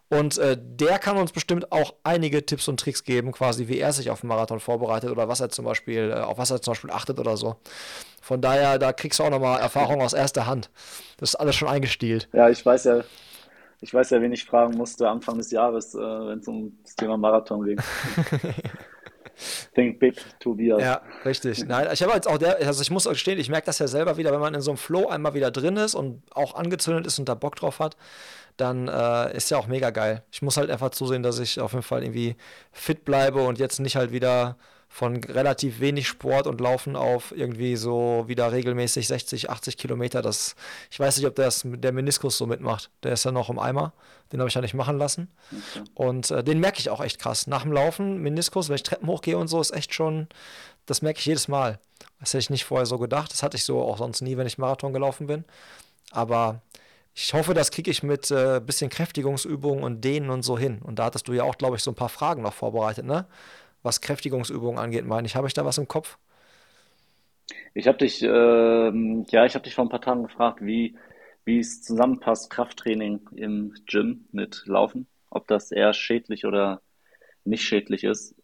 und 0.09 0.37
äh, 0.37 0.57
der 0.57 0.97
kann 0.99 1.17
uns 1.17 1.31
bestimmt 1.31 1.71
auch 1.71 1.95
einige 2.03 2.45
Tipps 2.45 2.67
und 2.67 2.79
Tricks 2.79 3.03
geben, 3.03 3.31
quasi 3.33 3.67
wie 3.67 3.79
er 3.79 3.91
sich 3.91 4.09
auf 4.09 4.21
den 4.21 4.29
Marathon 4.29 4.59
vorbereitet 4.59 5.11
oder 5.11 5.27
was 5.27 5.41
er 5.41 5.49
zum 5.49 5.65
Beispiel, 5.65 6.11
äh, 6.11 6.21
auf 6.21 6.37
was 6.37 6.51
er 6.51 6.61
zum 6.61 6.71
Beispiel 6.71 6.91
achtet 6.91 7.19
oder 7.19 7.35
so. 7.35 7.57
Von 8.21 8.39
daher, 8.39 8.79
da 8.79 8.93
kriegst 8.93 9.19
du 9.19 9.23
auch 9.23 9.29
nochmal 9.29 9.59
Erfahrung 9.59 10.01
aus 10.01 10.13
erster 10.13 10.45
Hand. 10.45 10.69
Das 11.17 11.31
ist 11.31 11.35
alles 11.35 11.57
schon 11.57 11.67
eingestielt. 11.67 12.29
Ja, 12.31 12.49
ich 12.49 12.65
weiß 12.65 12.85
ja, 12.85 13.03
ich 13.83 13.93
weiß 13.93 14.11
ja, 14.11 14.21
wen 14.21 14.31
ich 14.31 14.45
fragen 14.45 14.77
musste 14.77 15.09
Anfang 15.09 15.37
des 15.37 15.51
Jahres, 15.51 15.93
äh, 15.93 15.99
wenn 15.99 16.39
es 16.39 16.47
um 16.47 16.77
das 16.83 16.95
Thema 16.95 17.17
Marathon 17.17 17.65
ging. 17.65 17.77
Think 19.75 19.99
big, 19.99 20.15
Tobias. 20.39 20.81
Ja, 20.81 21.01
richtig. 21.25 21.65
Nein, 21.65 21.89
ich 21.91 22.01
habe 22.01 22.13
jetzt 22.13 22.27
auch 22.27 22.37
der, 22.37 22.65
also 22.65 22.81
ich 22.81 22.91
muss 22.91 23.03
gestehen, 23.03 23.39
ich 23.39 23.49
merke 23.49 23.65
das 23.65 23.79
ja 23.79 23.87
selber 23.87 24.15
wieder, 24.15 24.31
wenn 24.31 24.39
man 24.39 24.53
in 24.53 24.61
so 24.61 24.71
einem 24.71 24.77
Flow 24.77 25.09
einmal 25.09 25.33
wieder 25.33 25.51
drin 25.51 25.75
ist 25.75 25.95
und 25.95 26.21
auch 26.33 26.55
angezündet 26.55 27.05
ist 27.07 27.19
und 27.19 27.27
da 27.27 27.35
Bock 27.35 27.57
drauf 27.57 27.79
hat, 27.79 27.97
dann 28.55 28.87
äh, 28.87 29.35
ist 29.35 29.51
ja 29.51 29.57
auch 29.57 29.67
mega 29.67 29.89
geil. 29.89 30.23
Ich 30.31 30.41
muss 30.41 30.55
halt 30.55 30.69
einfach 30.69 30.91
zusehen, 30.91 31.23
dass 31.23 31.39
ich 31.39 31.59
auf 31.59 31.73
jeden 31.73 31.83
Fall 31.83 32.03
irgendwie 32.03 32.37
fit 32.71 33.03
bleibe 33.03 33.41
und 33.41 33.59
jetzt 33.59 33.79
nicht 33.79 33.97
halt 33.97 34.13
wieder 34.13 34.55
von 34.93 35.23
relativ 35.23 35.79
wenig 35.79 36.07
Sport 36.07 36.45
und 36.45 36.61
Laufen 36.61 36.95
auf 36.95 37.33
irgendwie 37.35 37.77
so 37.77 38.25
wieder 38.27 38.51
regelmäßig 38.51 39.07
60, 39.07 39.49
80 39.49 39.75
Kilometer. 39.75 40.21
Das, 40.21 40.55
ich 40.91 40.99
weiß 40.99 41.17
nicht, 41.17 41.25
ob 41.25 41.33
das, 41.33 41.63
der 41.65 41.91
Meniskus 41.91 42.37
so 42.37 42.45
mitmacht. 42.45 42.91
Der 43.01 43.13
ist 43.13 43.25
ja 43.25 43.31
noch 43.31 43.49
im 43.49 43.57
Eimer. 43.57 43.93
Den 44.31 44.39
habe 44.39 44.49
ich 44.49 44.53
ja 44.53 44.61
nicht 44.61 44.75
machen 44.75 44.99
lassen. 44.99 45.31
Okay. 45.51 45.83
Und 45.95 46.29
äh, 46.29 46.43
den 46.43 46.59
merke 46.59 46.77
ich 46.77 46.91
auch 46.91 47.01
echt 47.01 47.17
krass. 47.17 47.47
Nach 47.47 47.63
dem 47.63 47.71
Laufen, 47.71 48.19
Meniskus, 48.21 48.69
wenn 48.69 48.75
ich 48.75 48.83
Treppen 48.83 49.07
hochgehe 49.07 49.35
und 49.35 49.47
so, 49.47 49.59
ist 49.59 49.71
echt 49.71 49.95
schon, 49.95 50.27
das 50.85 51.01
merke 51.01 51.17
ich 51.17 51.25
jedes 51.25 51.47
Mal. 51.47 51.79
Das 52.19 52.29
hätte 52.29 52.41
ich 52.41 52.49
nicht 52.51 52.65
vorher 52.65 52.85
so 52.85 52.99
gedacht. 52.99 53.33
Das 53.33 53.41
hatte 53.41 53.57
ich 53.57 53.63
so 53.63 53.81
auch 53.81 53.97
sonst 53.97 54.21
nie, 54.21 54.37
wenn 54.37 54.45
ich 54.45 54.59
Marathon 54.59 54.93
gelaufen 54.93 55.25
bin. 55.25 55.43
Aber 56.11 56.61
ich 57.15 57.33
hoffe, 57.33 57.55
das 57.55 57.71
kriege 57.71 57.89
ich 57.89 58.03
mit 58.03 58.29
äh, 58.29 58.61
bisschen 58.63 58.91
Kräftigungsübungen 58.91 59.83
und 59.83 60.01
Dehnen 60.01 60.29
und 60.29 60.43
so 60.43 60.55
hin. 60.55 60.83
Und 60.83 60.99
da 60.99 61.05
hattest 61.05 61.27
du 61.27 61.33
ja 61.33 61.45
auch, 61.45 61.57
glaube 61.57 61.77
ich, 61.77 61.81
so 61.81 61.89
ein 61.89 61.95
paar 61.95 62.09
Fragen 62.09 62.43
noch 62.43 62.53
vorbereitet, 62.53 63.05
ne? 63.05 63.25
Was 63.83 64.01
Kräftigungsübungen 64.01 64.79
angeht, 64.79 65.05
meine 65.05 65.27
ich. 65.27 65.35
Habe 65.35 65.47
ich 65.47 65.53
da 65.53 65.65
was 65.65 65.77
im 65.77 65.87
Kopf? 65.87 66.17
Ich 67.73 67.87
habe 67.87 67.97
dich, 67.97 68.21
ähm, 68.21 69.25
ja, 69.29 69.45
ich 69.45 69.55
habe 69.55 69.63
dich 69.63 69.75
vor 69.75 69.85
ein 69.85 69.89
paar 69.89 70.01
Tagen 70.01 70.23
gefragt, 70.23 70.59
wie, 70.61 70.97
wie 71.45 71.59
es 71.59 71.81
zusammenpasst, 71.81 72.49
Krafttraining 72.49 73.21
im 73.35 73.73
Gym 73.85 74.25
mit 74.31 74.63
Laufen, 74.65 75.07
ob 75.29 75.47
das 75.47 75.71
eher 75.71 75.93
schädlich 75.93 76.45
oder 76.45 76.81
nicht 77.43 77.63
schädlich 77.63 78.03
ist. 78.03 78.35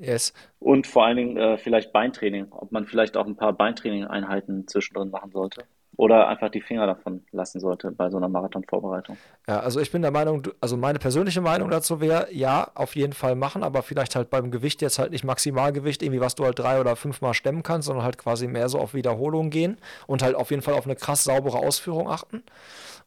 Yes. 0.00 0.32
Und 0.60 0.86
vor 0.86 1.04
allen 1.04 1.16
Dingen 1.16 1.36
äh, 1.36 1.58
vielleicht 1.58 1.92
Beintraining, 1.92 2.52
ob 2.52 2.70
man 2.70 2.86
vielleicht 2.86 3.16
auch 3.16 3.26
ein 3.26 3.36
paar 3.36 3.52
Beintraining-Einheiten 3.52 4.68
zwischendrin 4.68 5.10
machen 5.10 5.32
sollte 5.32 5.66
oder 5.98 6.28
einfach 6.28 6.48
die 6.48 6.60
Finger 6.60 6.86
davon 6.86 7.24
lassen 7.32 7.58
sollte 7.58 7.90
bei 7.90 8.08
so 8.08 8.18
einer 8.18 8.28
Marathonvorbereitung. 8.28 9.16
Ja, 9.48 9.58
also 9.60 9.80
ich 9.80 9.90
bin 9.90 10.00
der 10.00 10.12
Meinung, 10.12 10.44
also 10.60 10.76
meine 10.76 11.00
persönliche 11.00 11.40
Meinung 11.40 11.70
dazu 11.70 12.00
wäre, 12.00 12.32
ja, 12.32 12.70
auf 12.76 12.94
jeden 12.94 13.12
Fall 13.12 13.34
machen, 13.34 13.64
aber 13.64 13.82
vielleicht 13.82 14.14
halt 14.14 14.30
beim 14.30 14.52
Gewicht 14.52 14.80
jetzt 14.80 15.00
halt 15.00 15.10
nicht 15.10 15.24
Maximalgewicht, 15.24 16.00
irgendwie 16.04 16.20
was 16.20 16.36
du 16.36 16.44
halt 16.44 16.56
drei 16.56 16.80
oder 16.80 16.94
fünfmal 16.94 17.34
stemmen 17.34 17.64
kannst, 17.64 17.86
sondern 17.88 18.04
halt 18.04 18.16
quasi 18.16 18.46
mehr 18.46 18.68
so 18.68 18.78
auf 18.78 18.94
Wiederholung 18.94 19.50
gehen 19.50 19.76
und 20.06 20.22
halt 20.22 20.36
auf 20.36 20.52
jeden 20.52 20.62
Fall 20.62 20.74
auf 20.74 20.84
eine 20.84 20.94
krass 20.94 21.24
saubere 21.24 21.58
Ausführung 21.58 22.08
achten. 22.08 22.44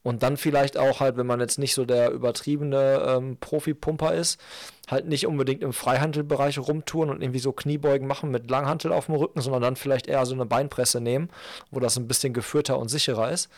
Und 0.03 0.23
dann 0.23 0.37
vielleicht 0.37 0.77
auch 0.77 0.99
halt, 0.99 1.17
wenn 1.17 1.27
man 1.27 1.39
jetzt 1.39 1.59
nicht 1.59 1.75
so 1.75 1.85
der 1.85 2.11
übertriebene 2.11 3.05
ähm, 3.07 3.37
Profi-Pumper 3.39 4.13
ist, 4.13 4.39
halt 4.89 5.07
nicht 5.07 5.27
unbedingt 5.27 5.61
im 5.61 5.73
Freihandelbereich 5.73 6.57
rumtouren 6.57 7.09
und 7.09 7.21
irgendwie 7.21 7.39
so 7.39 7.51
Kniebeugen 7.51 8.07
machen 8.07 8.31
mit 8.31 8.49
Langhantel 8.49 8.91
auf 8.91 9.05
dem 9.05 9.15
Rücken, 9.15 9.41
sondern 9.41 9.61
dann 9.61 9.75
vielleicht 9.75 10.07
eher 10.07 10.25
so 10.25 10.33
eine 10.33 10.45
Beinpresse 10.45 11.01
nehmen, 11.01 11.29
wo 11.69 11.79
das 11.79 11.97
ein 11.97 12.07
bisschen 12.07 12.33
geführter 12.33 12.79
und 12.79 12.89
sicherer 12.89 13.31
ist. 13.31 13.49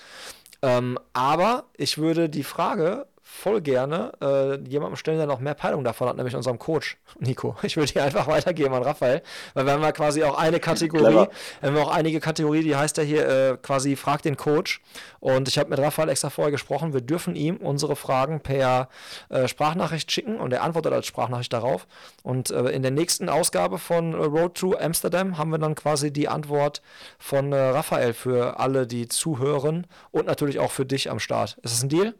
Ähm, 0.61 0.99
aber 1.13 1.65
ich 1.77 1.97
würde 1.97 2.29
die 2.29 2.43
Frage 2.43 3.07
voll 3.25 3.61
gerne 3.61 4.11
äh, 4.21 4.57
jemandem 4.69 4.97
stellen, 4.97 5.17
der 5.17 5.27
noch 5.27 5.39
mehr 5.39 5.53
Peilung 5.53 5.85
davon 5.85 6.09
hat, 6.09 6.17
nämlich 6.17 6.35
unserem 6.35 6.59
Coach, 6.59 6.97
Nico. 7.19 7.55
Ich 7.63 7.77
würde 7.77 7.91
die 7.91 7.99
einfach 7.99 8.27
weitergeben 8.27 8.73
an 8.73 8.83
Raphael, 8.83 9.23
weil 9.53 9.65
wir 9.65 9.73
haben 9.73 9.81
ja 9.81 9.93
quasi 9.93 10.23
auch 10.23 10.37
eine 10.37 10.59
Kategorie, 10.59 11.05
Clever. 11.05 11.29
wir 11.61 11.69
haben 11.69 11.77
auch 11.77 11.91
einige 11.91 12.19
Kategorien, 12.19 12.63
die 12.65 12.75
heißt 12.75 12.97
ja 12.97 13.03
hier 13.03 13.27
äh, 13.27 13.57
quasi 13.61 13.95
Frag 13.95 14.21
den 14.21 14.35
Coach. 14.35 14.81
Und 15.21 15.47
ich 15.47 15.57
habe 15.57 15.69
mit 15.69 15.79
Raphael 15.79 16.09
extra 16.09 16.29
vorher 16.29 16.51
gesprochen, 16.51 16.93
wir 16.93 16.99
dürfen 16.99 17.35
ihm 17.35 17.57
unsere 17.57 17.95
Fragen 17.95 18.41
per 18.41 18.89
äh, 19.29 19.47
Sprachnachricht 19.47 20.11
schicken 20.11 20.39
und 20.39 20.51
er 20.51 20.61
antwortet 20.61 20.91
als 20.91 21.07
Sprachnachricht 21.07 21.53
darauf. 21.53 21.87
Und 22.23 22.51
äh, 22.51 22.69
in 22.69 22.81
der 22.81 22.91
nächsten 22.91 23.29
Ausgabe 23.29 23.79
von 23.79 24.13
Road 24.13 24.55
to 24.55 24.75
Amsterdam 24.77 25.37
haben 25.37 25.49
wir 25.49 25.59
dann 25.59 25.75
quasi 25.75 26.11
die 26.11 26.27
Antwort 26.27 26.81
von 27.17 27.53
äh, 27.53 27.57
Raphael 27.57 28.13
für 28.13 28.59
alle, 28.59 28.85
die 28.85 29.07
zuhören 29.07 29.87
und 30.11 30.27
natürlich 30.27 30.59
auch 30.59 30.71
für 30.71 30.85
dich 30.85 31.09
am 31.09 31.19
Start. 31.19 31.57
Ist 31.63 31.73
das 31.73 31.83
ein 31.83 31.89
Deal? 31.89 32.13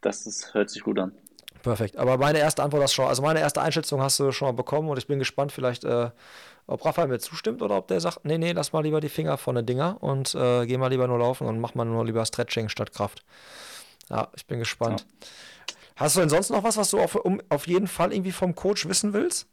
Das 0.00 0.26
ist, 0.26 0.54
hört 0.54 0.70
sich 0.70 0.82
gut 0.82 0.98
an. 0.98 1.12
Perfekt. 1.62 1.96
Aber 1.96 2.16
meine 2.16 2.38
erste 2.38 2.62
Antwort 2.62 2.82
hast 2.82 2.94
schon, 2.94 3.06
also 3.06 3.22
meine 3.22 3.40
erste 3.40 3.60
Einschätzung 3.60 4.00
hast 4.00 4.18
du 4.18 4.32
schon 4.32 4.48
mal 4.48 4.52
bekommen 4.52 4.88
und 4.88 4.96
ich 4.96 5.06
bin 5.06 5.18
gespannt, 5.18 5.52
vielleicht, 5.52 5.84
äh, 5.84 6.10
ob 6.66 6.84
Raphael 6.84 7.08
mir 7.08 7.18
zustimmt 7.18 7.60
oder 7.60 7.76
ob 7.76 7.88
der 7.88 8.00
sagt, 8.00 8.24
nee, 8.24 8.38
nee, 8.38 8.52
lass 8.52 8.72
mal 8.72 8.82
lieber 8.82 9.00
die 9.00 9.08
Finger 9.08 9.36
von 9.36 9.56
den 9.56 9.66
Dinger 9.66 9.98
und 10.00 10.34
äh, 10.34 10.66
geh 10.66 10.78
mal 10.78 10.88
lieber 10.88 11.06
nur 11.06 11.18
laufen 11.18 11.46
und 11.46 11.60
mach 11.60 11.74
mal 11.74 11.84
nur 11.84 12.04
lieber 12.04 12.24
Stretching 12.24 12.68
statt 12.68 12.92
Kraft. 12.92 13.24
Ja, 14.08 14.28
ich 14.34 14.46
bin 14.46 14.58
gespannt. 14.58 15.06
Ja. 15.20 15.26
Hast 15.96 16.16
du 16.16 16.20
denn 16.20 16.30
sonst 16.30 16.50
noch 16.50 16.64
was, 16.64 16.78
was 16.78 16.90
du 16.90 16.98
auf, 16.98 17.14
um, 17.14 17.42
auf 17.50 17.66
jeden 17.66 17.86
Fall 17.86 18.12
irgendwie 18.12 18.32
vom 18.32 18.54
Coach 18.54 18.88
wissen 18.88 19.12
willst? 19.12 19.46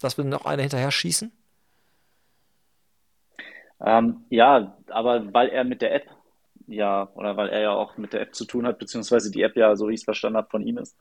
Dass 0.00 0.16
wir 0.16 0.24
noch 0.24 0.44
eine 0.44 0.62
hinterher 0.62 0.92
schießen? 0.92 1.32
Ähm, 3.80 4.24
ja, 4.30 4.76
aber 4.88 5.32
weil 5.34 5.48
er 5.48 5.64
mit 5.64 5.82
der 5.82 5.94
App 5.94 6.06
ja, 6.68 7.08
oder 7.14 7.36
weil 7.36 7.48
er 7.48 7.60
ja 7.60 7.70
auch 7.72 7.96
mit 7.96 8.12
der 8.12 8.20
App 8.20 8.34
zu 8.34 8.44
tun 8.44 8.66
hat, 8.66 8.78
beziehungsweise 8.78 9.30
die 9.30 9.42
App 9.42 9.56
ja, 9.56 9.74
so 9.76 9.88
wie 9.88 9.94
ich 9.94 10.00
es 10.00 10.04
verstanden 10.04 10.36
habe, 10.36 10.50
von 10.50 10.62
ihm 10.62 10.78
ist, 10.78 10.96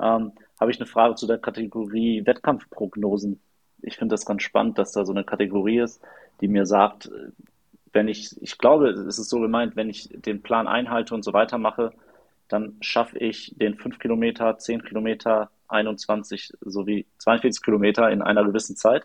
ähm, 0.00 0.32
habe 0.60 0.70
ich 0.70 0.78
eine 0.78 0.86
Frage 0.86 1.14
zu 1.14 1.26
der 1.26 1.38
Kategorie 1.38 2.24
Wettkampfprognosen. 2.26 3.40
Ich 3.82 3.96
finde 3.96 4.14
das 4.14 4.26
ganz 4.26 4.42
spannend, 4.42 4.78
dass 4.78 4.92
da 4.92 5.04
so 5.04 5.12
eine 5.12 5.24
Kategorie 5.24 5.80
ist, 5.80 6.02
die 6.40 6.48
mir 6.48 6.66
sagt, 6.66 7.10
wenn 7.92 8.08
ich, 8.08 8.40
ich 8.42 8.58
glaube, 8.58 8.90
es 8.90 9.18
ist 9.18 9.30
so 9.30 9.40
gemeint, 9.40 9.76
wenn 9.76 9.88
ich 9.88 10.08
den 10.12 10.42
Plan 10.42 10.68
einhalte 10.68 11.14
und 11.14 11.24
so 11.24 11.32
weitermache, 11.32 11.92
dann 12.48 12.76
schaffe 12.80 13.18
ich 13.18 13.54
den 13.56 13.76
5 13.76 13.98
Kilometer, 13.98 14.58
10 14.58 14.82
Kilometer, 14.82 15.50
21 15.68 16.52
sowie 16.60 17.06
42 17.18 17.62
Kilometer 17.62 18.10
in 18.10 18.22
einer 18.22 18.44
gewissen 18.44 18.76
Zeit. 18.76 19.04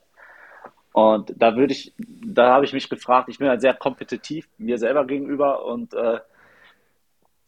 Und 0.93 1.33
da 1.35 1.55
würde 1.55 1.73
ich, 1.73 1.93
da 1.97 2.53
habe 2.53 2.65
ich 2.65 2.73
mich 2.73 2.87
gefragt, 2.87 3.27
ich 3.27 3.39
bin 3.39 3.49
halt 3.49 3.61
sehr 3.61 3.73
kompetitiv 3.73 4.47
mir 4.57 4.77
selber 4.77 5.05
gegenüber 5.05 5.65
und 5.65 5.93
äh, 5.95 6.19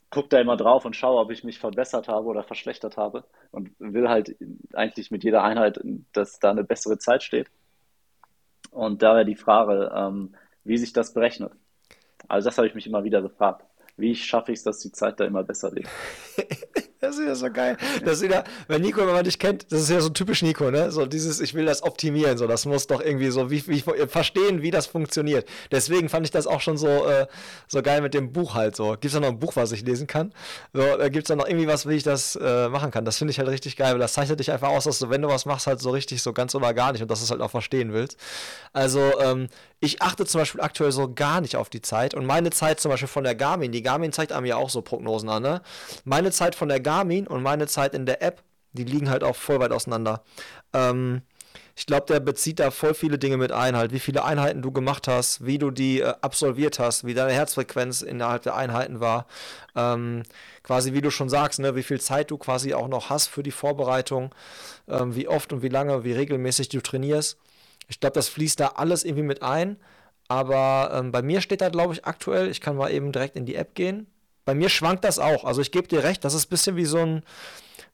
gucke 0.09 0.29
da 0.29 0.39
immer 0.39 0.57
drauf 0.57 0.83
und 0.83 0.95
schaue, 0.95 1.19
ob 1.19 1.29
ich 1.29 1.43
mich 1.43 1.59
verbessert 1.59 2.07
habe 2.07 2.25
oder 2.25 2.43
verschlechtert 2.43 2.97
habe 2.97 3.23
und 3.51 3.69
will 3.77 4.09
halt 4.09 4.35
eigentlich 4.73 5.11
mit 5.11 5.23
jeder 5.23 5.43
Einheit, 5.43 5.79
dass 6.11 6.39
da 6.39 6.51
eine 6.51 6.63
bessere 6.63 6.97
Zeit 6.97 7.21
steht. 7.21 7.51
Und 8.71 9.03
da 9.03 9.13
wäre 9.13 9.25
die 9.25 9.35
Frage, 9.35 9.91
ähm, 9.95 10.35
wie 10.63 10.77
sich 10.77 10.91
das 10.91 11.13
berechnet. 11.13 11.51
Also 12.27 12.49
das 12.49 12.57
habe 12.57 12.67
ich 12.67 12.73
mich 12.73 12.87
immer 12.87 13.03
wieder 13.03 13.21
gefragt. 13.21 13.63
Wie 13.95 14.15
schaffe 14.15 14.51
ich 14.51 14.59
es, 14.59 14.63
dass 14.63 14.79
die 14.79 14.91
Zeit 14.91 15.19
da 15.19 15.25
immer 15.25 15.43
besser 15.43 15.71
liegt? 15.71 15.89
Das 17.15 17.19
ist 17.19 17.27
ja 17.27 17.35
so 17.35 17.51
geil. 17.51 17.77
Das 18.03 18.17
ist 18.17 18.23
wieder, 18.23 18.43
wenn 18.67 18.81
Nico, 18.81 18.99
wenn 19.01 19.13
man 19.13 19.23
dich 19.23 19.39
kennt, 19.39 19.71
das 19.71 19.81
ist 19.81 19.89
ja 19.89 20.01
so 20.01 20.09
typisch 20.09 20.41
Nico, 20.41 20.69
ne? 20.69 20.91
So 20.91 21.05
dieses, 21.05 21.39
ich 21.39 21.53
will 21.53 21.65
das 21.65 21.81
optimieren, 21.81 22.37
so, 22.37 22.45
das 22.45 22.65
muss 22.65 22.87
doch 22.87 23.01
irgendwie 23.01 23.29
so, 23.29 23.49
wie, 23.49 23.65
wie 23.67 23.83
verstehen, 24.07 24.61
wie 24.61 24.71
das 24.71 24.85
funktioniert. 24.85 25.47
Deswegen 25.71 26.09
fand 26.09 26.25
ich 26.25 26.31
das 26.31 26.45
auch 26.45 26.61
schon 26.61 26.77
so, 26.77 26.87
äh, 27.07 27.27
so 27.67 27.81
geil 27.81 28.01
mit 28.01 28.13
dem 28.13 28.33
Buch 28.33 28.53
halt 28.53 28.75
so. 28.75 28.91
Gibt 28.91 29.05
es 29.05 29.13
da 29.13 29.19
noch 29.21 29.29
ein 29.29 29.39
Buch, 29.39 29.55
was 29.55 29.71
ich 29.71 29.83
lesen 29.83 30.07
kann? 30.07 30.33
So, 30.73 30.81
äh, 30.81 31.09
gibt 31.09 31.25
es 31.25 31.27
da 31.29 31.35
noch 31.35 31.47
irgendwie 31.47 31.67
was, 31.67 31.87
wie 31.87 31.95
ich 31.95 32.03
das 32.03 32.35
äh, 32.35 32.69
machen 32.69 32.91
kann? 32.91 33.05
Das 33.05 33.17
finde 33.17 33.31
ich 33.31 33.39
halt 33.39 33.49
richtig 33.49 33.77
geil, 33.77 33.93
weil 33.93 33.99
das 33.99 34.13
zeichnet 34.13 34.39
dich 34.39 34.51
einfach 34.51 34.69
aus, 34.69 34.83
dass 34.83 34.99
du, 34.99 35.09
wenn 35.09 35.21
du 35.21 35.29
was 35.29 35.45
machst, 35.45 35.67
halt 35.67 35.79
so 35.79 35.91
richtig 35.91 36.21
so 36.21 36.33
ganz 36.33 36.53
oder 36.53 36.73
gar 36.73 36.91
nicht 36.91 37.01
und 37.01 37.09
dass 37.09 37.19
du 37.19 37.25
es 37.25 37.31
halt 37.31 37.41
auch 37.41 37.51
verstehen 37.51 37.93
willst. 37.93 38.17
Also, 38.73 38.99
ähm, 39.21 39.47
ich 39.85 40.01
achte 40.01 40.25
zum 40.25 40.41
Beispiel 40.41 40.61
aktuell 40.61 40.91
so 40.91 41.13
gar 41.13 41.41
nicht 41.41 41.55
auf 41.55 41.69
die 41.69 41.81
Zeit 41.81 42.13
und 42.13 42.25
meine 42.25 42.49
Zeit 42.49 42.79
zum 42.79 42.89
Beispiel 42.91 43.07
von 43.07 43.23
der 43.23 43.35
Garmin, 43.35 43.71
die 43.71 43.83
Garmin 43.83 44.11
zeigt 44.11 44.31
einem 44.31 44.45
ja 44.45 44.55
auch 44.55 44.69
so 44.69 44.81
Prognosen 44.81 45.29
an, 45.29 45.43
ne? 45.43 45.61
Meine 46.05 46.31
Zeit 46.31 46.55
von 46.55 46.69
der 46.69 46.79
Garmin 46.79 47.04
und 47.27 47.43
meine 47.43 47.67
Zeit 47.67 47.93
in 47.93 48.05
der 48.05 48.21
App, 48.21 48.43
die 48.73 48.83
liegen 48.83 49.09
halt 49.09 49.23
auch 49.23 49.35
voll 49.35 49.59
weit 49.59 49.71
auseinander. 49.71 50.23
Ähm, 50.73 51.21
ich 51.77 51.85
glaube, 51.85 52.05
der 52.07 52.21
bezieht 52.21 52.59
da 52.59 52.71
voll 52.71 52.93
viele 52.93 53.17
Dinge 53.17 53.35
mit 53.37 53.51
ein, 53.51 53.75
halt, 53.75 53.91
wie 53.91 53.99
viele 53.99 54.23
Einheiten 54.23 54.61
du 54.61 54.71
gemacht 54.71 55.07
hast, 55.09 55.45
wie 55.45 55.57
du 55.57 55.71
die 55.71 55.99
äh, 55.99 56.13
absolviert 56.21 56.79
hast, 56.79 57.05
wie 57.05 57.13
deine 57.13 57.33
Herzfrequenz 57.33 58.01
innerhalb 58.01 58.43
der 58.43 58.55
Einheiten 58.55 59.01
war. 59.01 59.27
Ähm, 59.75 60.23
quasi, 60.63 60.93
wie 60.93 61.01
du 61.01 61.11
schon 61.11 61.29
sagst, 61.29 61.59
ne, 61.59 61.75
wie 61.75 61.83
viel 61.83 61.99
Zeit 61.99 62.31
du 62.31 62.37
quasi 62.37 62.73
auch 62.73 62.87
noch 62.87 63.09
hast 63.09 63.27
für 63.27 63.43
die 63.43 63.51
Vorbereitung, 63.51 64.33
ähm, 64.87 65.15
wie 65.15 65.27
oft 65.27 65.51
und 65.51 65.63
wie 65.63 65.69
lange, 65.69 66.03
wie 66.05 66.13
regelmäßig 66.13 66.69
du 66.69 66.81
trainierst. 66.81 67.37
Ich 67.87 67.99
glaube, 67.99 68.13
das 68.13 68.29
fließt 68.29 68.59
da 68.59 68.67
alles 68.75 69.03
irgendwie 69.03 69.23
mit 69.23 69.43
ein. 69.43 69.77
Aber 70.27 70.91
ähm, 70.93 71.11
bei 71.11 71.21
mir 71.21 71.41
steht 71.41 71.61
da, 71.61 71.69
glaube 71.69 71.93
ich, 71.93 72.05
aktuell, 72.05 72.49
ich 72.49 72.61
kann 72.61 72.77
mal 72.77 72.91
eben 72.91 73.11
direkt 73.11 73.35
in 73.35 73.45
die 73.45 73.55
App 73.55 73.75
gehen. 73.75 74.07
Bei 74.45 74.53
mir 74.53 74.69
schwankt 74.69 75.03
das 75.03 75.19
auch. 75.19 75.43
Also 75.43 75.61
ich 75.61 75.71
gebe 75.71 75.87
dir 75.87 76.03
recht, 76.03 76.23
das 76.23 76.33
ist 76.33 76.47
ein 76.47 76.49
bisschen 76.49 76.75
wie 76.75 76.85
so 76.85 76.99
ein 76.99 77.23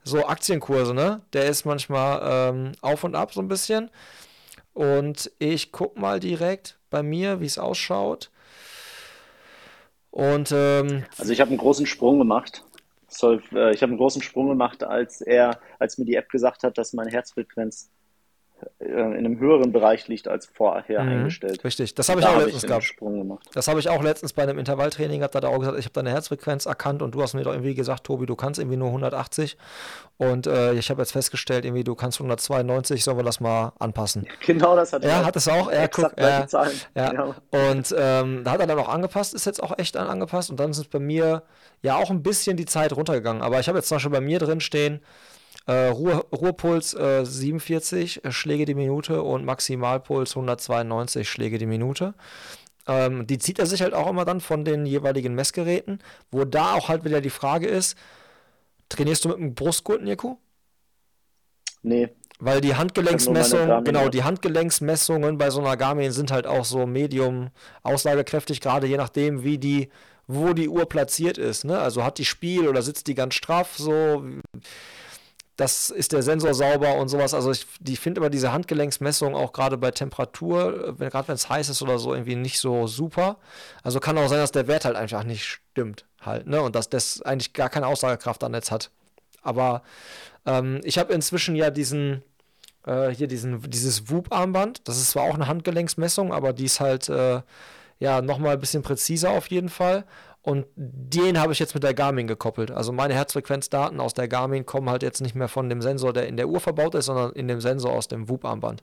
so 0.03 0.25
Aktienkurse, 0.25 0.93
ne? 0.93 1.21
Der 1.33 1.45
ist 1.45 1.65
manchmal 1.65 2.21
ähm, 2.23 2.71
auf 2.81 3.03
und 3.03 3.15
ab 3.15 3.33
so 3.33 3.41
ein 3.41 3.47
bisschen. 3.47 3.89
Und 4.73 5.31
ich 5.39 5.71
gucke 5.71 5.99
mal 5.99 6.19
direkt 6.19 6.77
bei 6.89 7.03
mir, 7.03 7.39
wie 7.39 7.45
es 7.45 7.57
ausschaut. 7.57 8.31
Und 10.11 10.51
ähm, 10.51 11.05
also 11.17 11.31
ich 11.31 11.39
habe 11.39 11.49
einen 11.49 11.57
großen 11.57 11.85
Sprung 11.85 12.19
gemacht. 12.19 12.63
Äh, 13.21 13.35
ich 13.35 13.81
habe 13.81 13.91
einen 13.91 13.97
großen 13.97 14.21
Sprung 14.21 14.49
gemacht, 14.49 14.83
als 14.83 15.21
er, 15.21 15.59
als 15.79 15.97
mir 15.97 16.05
die 16.05 16.15
App 16.15 16.29
gesagt 16.29 16.63
hat, 16.63 16.77
dass 16.77 16.93
meine 16.93 17.11
Herzfrequenz 17.11 17.89
in 18.79 18.97
einem 18.97 19.39
höheren 19.39 19.71
Bereich 19.71 20.07
liegt 20.07 20.27
als 20.27 20.45
vorher 20.45 21.03
mhm, 21.03 21.09
eingestellt. 21.09 21.63
Richtig, 21.63 21.95
das 21.95 22.09
habe 22.09 22.19
ich 22.19 22.25
da 22.25 22.31
auch 22.31 22.35
hab 22.35 22.45
letztens 22.45 22.63
gehabt. 22.63 22.95
Das 23.53 23.67
habe 23.67 23.79
ich 23.79 23.89
auch 23.89 24.01
letztens 24.03 24.33
bei 24.33 24.43
einem 24.43 24.59
Intervalltraining 24.59 25.19
gehabt, 25.19 25.35
da 25.35 25.37
hat 25.37 25.43
er 25.45 25.49
auch 25.49 25.59
gesagt, 25.59 25.77
ich 25.77 25.85
habe 25.85 25.93
deine 25.93 26.11
Herzfrequenz 26.11 26.65
erkannt 26.65 27.01
und 27.01 27.13
du 27.15 27.21
hast 27.21 27.33
mir 27.33 27.43
doch 27.43 27.53
irgendwie 27.53 27.75
gesagt, 27.75 28.05
Tobi, 28.05 28.25
du 28.25 28.35
kannst 28.35 28.59
irgendwie 28.59 28.77
nur 28.77 28.87
180 28.87 29.57
und 30.17 30.47
äh, 30.47 30.73
ich 30.73 30.89
habe 30.89 31.01
jetzt 31.01 31.11
festgestellt, 31.11 31.65
irgendwie 31.65 31.83
du 31.83 31.95
kannst 31.95 32.19
192, 32.19 33.03
sollen 33.03 33.17
wir 33.17 33.23
das 33.23 33.39
mal 33.39 33.73
anpassen? 33.79 34.27
Genau, 34.51 34.75
das 34.75 34.91
hat 34.91 35.03
er. 35.03 35.09
Ja, 35.09 35.25
hat 35.25 35.35
es 35.35 35.47
auch. 35.47 35.71
Er 35.71 35.87
guckt, 35.87 36.19
äh, 36.19 36.45
ja. 36.95 37.09
Genau. 37.09 37.35
Und 37.51 37.95
ähm, 37.97 38.43
da 38.43 38.51
hat 38.51 38.59
er 38.59 38.67
dann 38.67 38.79
auch 38.79 38.89
angepasst, 38.89 39.33
ist 39.33 39.45
jetzt 39.45 39.61
auch 39.61 39.77
echt 39.77 39.95
angepasst 39.95 40.49
und 40.49 40.59
dann 40.59 40.73
sind 40.73 40.89
bei 40.89 40.99
mir 40.99 41.43
ja 41.81 41.95
auch 41.95 42.09
ein 42.09 42.21
bisschen 42.23 42.57
die 42.57 42.65
Zeit 42.65 42.93
runtergegangen. 42.95 43.41
Aber 43.41 43.59
ich 43.59 43.67
habe 43.67 43.77
jetzt 43.77 43.87
zum 43.87 43.95
Beispiel 43.95 44.11
bei 44.11 44.21
mir 44.21 44.39
drin 44.39 44.59
stehen, 44.59 45.01
Äh, 45.71 45.87
Ruhe, 45.87 46.25
Ruhepuls 46.33 46.93
äh, 46.95 47.25
47 47.25 48.23
Schläge 48.29 48.65
die 48.65 48.73
Minute 48.73 49.23
und 49.23 49.45
Maximalpuls 49.45 50.31
192 50.31 51.29
Schläge 51.29 51.57
die 51.59 51.65
Minute. 51.65 52.13
Ähm, 52.87 53.25
die 53.25 53.37
zieht 53.37 53.57
er 53.57 53.65
sich 53.65 53.81
halt 53.81 53.93
auch 53.93 54.09
immer 54.09 54.25
dann 54.25 54.41
von 54.41 54.65
den 54.65 54.85
jeweiligen 54.85 55.33
Messgeräten, 55.33 55.99
wo 56.29 56.43
da 56.43 56.73
auch 56.73 56.89
halt 56.89 57.05
wieder 57.05 57.21
die 57.21 57.29
Frage 57.29 57.67
ist, 57.67 57.97
trainierst 58.89 59.23
du 59.23 59.29
mit 59.29 59.37
einem 59.37 59.55
Brustgurt, 59.55 60.03
Nico? 60.03 60.39
Nee. 61.83 62.09
Weil 62.39 62.59
die 62.59 62.75
Handgelenksmessungen, 62.75 63.85
genau, 63.85 64.09
die 64.09 64.23
Handgelenksmessungen 64.23 65.37
bei 65.37 65.51
so 65.51 65.61
einer 65.61 65.77
Garmin 65.77 66.11
sind 66.11 66.31
halt 66.31 66.47
auch 66.47 66.65
so 66.65 66.85
medium 66.85 67.49
aussagekräftig, 67.83 68.59
gerade 68.59 68.87
je 68.87 68.97
nachdem, 68.97 69.43
wie 69.45 69.57
die, 69.57 69.87
wo 70.27 70.51
die 70.51 70.67
Uhr 70.67 70.89
platziert 70.89 71.37
ist. 71.37 71.63
Ne? 71.63 71.79
Also 71.79 72.03
hat 72.03 72.17
die 72.17 72.25
Spiel 72.25 72.67
oder 72.67 72.81
sitzt 72.81 73.07
die 73.07 73.15
ganz 73.15 73.35
straff 73.35 73.77
so 73.77 74.25
das 75.61 75.91
ist 75.91 76.11
der 76.11 76.23
Sensor 76.23 76.53
sauber 76.53 76.95
und 76.95 77.07
sowas. 77.07 77.33
Also 77.33 77.51
ich 77.51 77.67
die 77.79 77.95
finde 77.95 78.19
immer 78.19 78.29
diese 78.29 78.51
Handgelenksmessung 78.51 79.35
auch 79.35 79.53
gerade 79.53 79.77
bei 79.77 79.91
Temperatur, 79.91 80.95
wenn, 80.97 81.09
gerade 81.09 81.27
wenn 81.27 81.35
es 81.35 81.49
heiß 81.49 81.69
ist 81.69 81.81
oder 81.81 81.99
so, 81.99 82.13
irgendwie 82.13 82.35
nicht 82.35 82.59
so 82.59 82.87
super. 82.87 83.37
Also 83.83 83.99
kann 83.99 84.17
auch 84.17 84.27
sein, 84.27 84.39
dass 84.39 84.51
der 84.51 84.67
Wert 84.67 84.85
halt 84.85 84.95
einfach 84.95 85.23
nicht 85.23 85.45
stimmt 85.45 86.05
halt, 86.19 86.47
ne? 86.47 86.61
Und 86.61 86.75
dass 86.75 86.89
das 86.89 87.21
eigentlich 87.21 87.53
gar 87.53 87.69
keine 87.69 87.87
Aussagekraft 87.87 88.43
am 88.43 88.51
Netz 88.51 88.71
hat. 88.71 88.89
Aber 89.43 89.83
ähm, 90.45 90.81
ich 90.83 90.97
habe 90.97 91.13
inzwischen 91.13 91.55
ja 91.55 91.69
diesen, 91.69 92.23
äh, 92.85 93.09
hier 93.09 93.27
diesen, 93.27 93.61
dieses 93.69 94.09
WUP-Armband. 94.09 94.87
Das 94.87 94.97
ist 94.97 95.11
zwar 95.11 95.23
auch 95.23 95.35
eine 95.35 95.47
Handgelenksmessung, 95.47 96.33
aber 96.33 96.53
die 96.53 96.65
ist 96.65 96.79
halt 96.79 97.09
äh, 97.09 97.41
ja 97.99 98.21
nochmal 98.21 98.53
ein 98.53 98.59
bisschen 98.59 98.81
präziser 98.83 99.29
auf 99.29 99.47
jeden 99.47 99.69
Fall. 99.69 100.05
Und 100.43 100.65
den 100.75 101.39
habe 101.39 101.53
ich 101.53 101.59
jetzt 101.59 101.75
mit 101.75 101.83
der 101.83 101.93
Garmin 101.93 102.27
gekoppelt. 102.27 102.71
Also 102.71 102.91
meine 102.91 103.13
Herzfrequenzdaten 103.13 103.99
aus 103.99 104.15
der 104.15 104.27
Garmin 104.27 104.65
kommen 104.65 104.89
halt 104.89 105.03
jetzt 105.03 105.21
nicht 105.21 105.35
mehr 105.35 105.47
von 105.47 105.69
dem 105.69 105.83
Sensor, 105.83 106.13
der 106.13 106.27
in 106.27 106.35
der 106.35 106.49
Uhr 106.49 106.59
verbaut 106.59 106.95
ist, 106.95 107.05
sondern 107.05 107.31
in 107.33 107.47
dem 107.47 107.61
Sensor 107.61 107.93
aus 107.93 108.07
dem 108.07 108.27
WUP-Armband. 108.27 108.81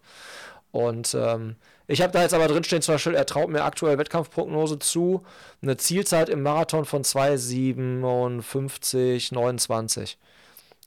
Und 0.70 1.16
ähm, 1.18 1.56
ich 1.86 2.02
habe 2.02 2.12
da 2.12 2.20
jetzt 2.22 2.34
aber 2.34 2.46
drinstehen, 2.46 2.82
zum 2.82 2.94
Beispiel, 2.94 3.14
er 3.14 3.26
traut 3.26 3.48
mir 3.48 3.64
aktuell 3.64 3.98
Wettkampfprognose 3.98 4.78
zu, 4.78 5.24
eine 5.62 5.78
Zielzeit 5.78 6.28
im 6.28 6.42
Marathon 6.42 6.84
von 6.84 7.02
2,57, 7.02 9.34
29. 9.34 10.16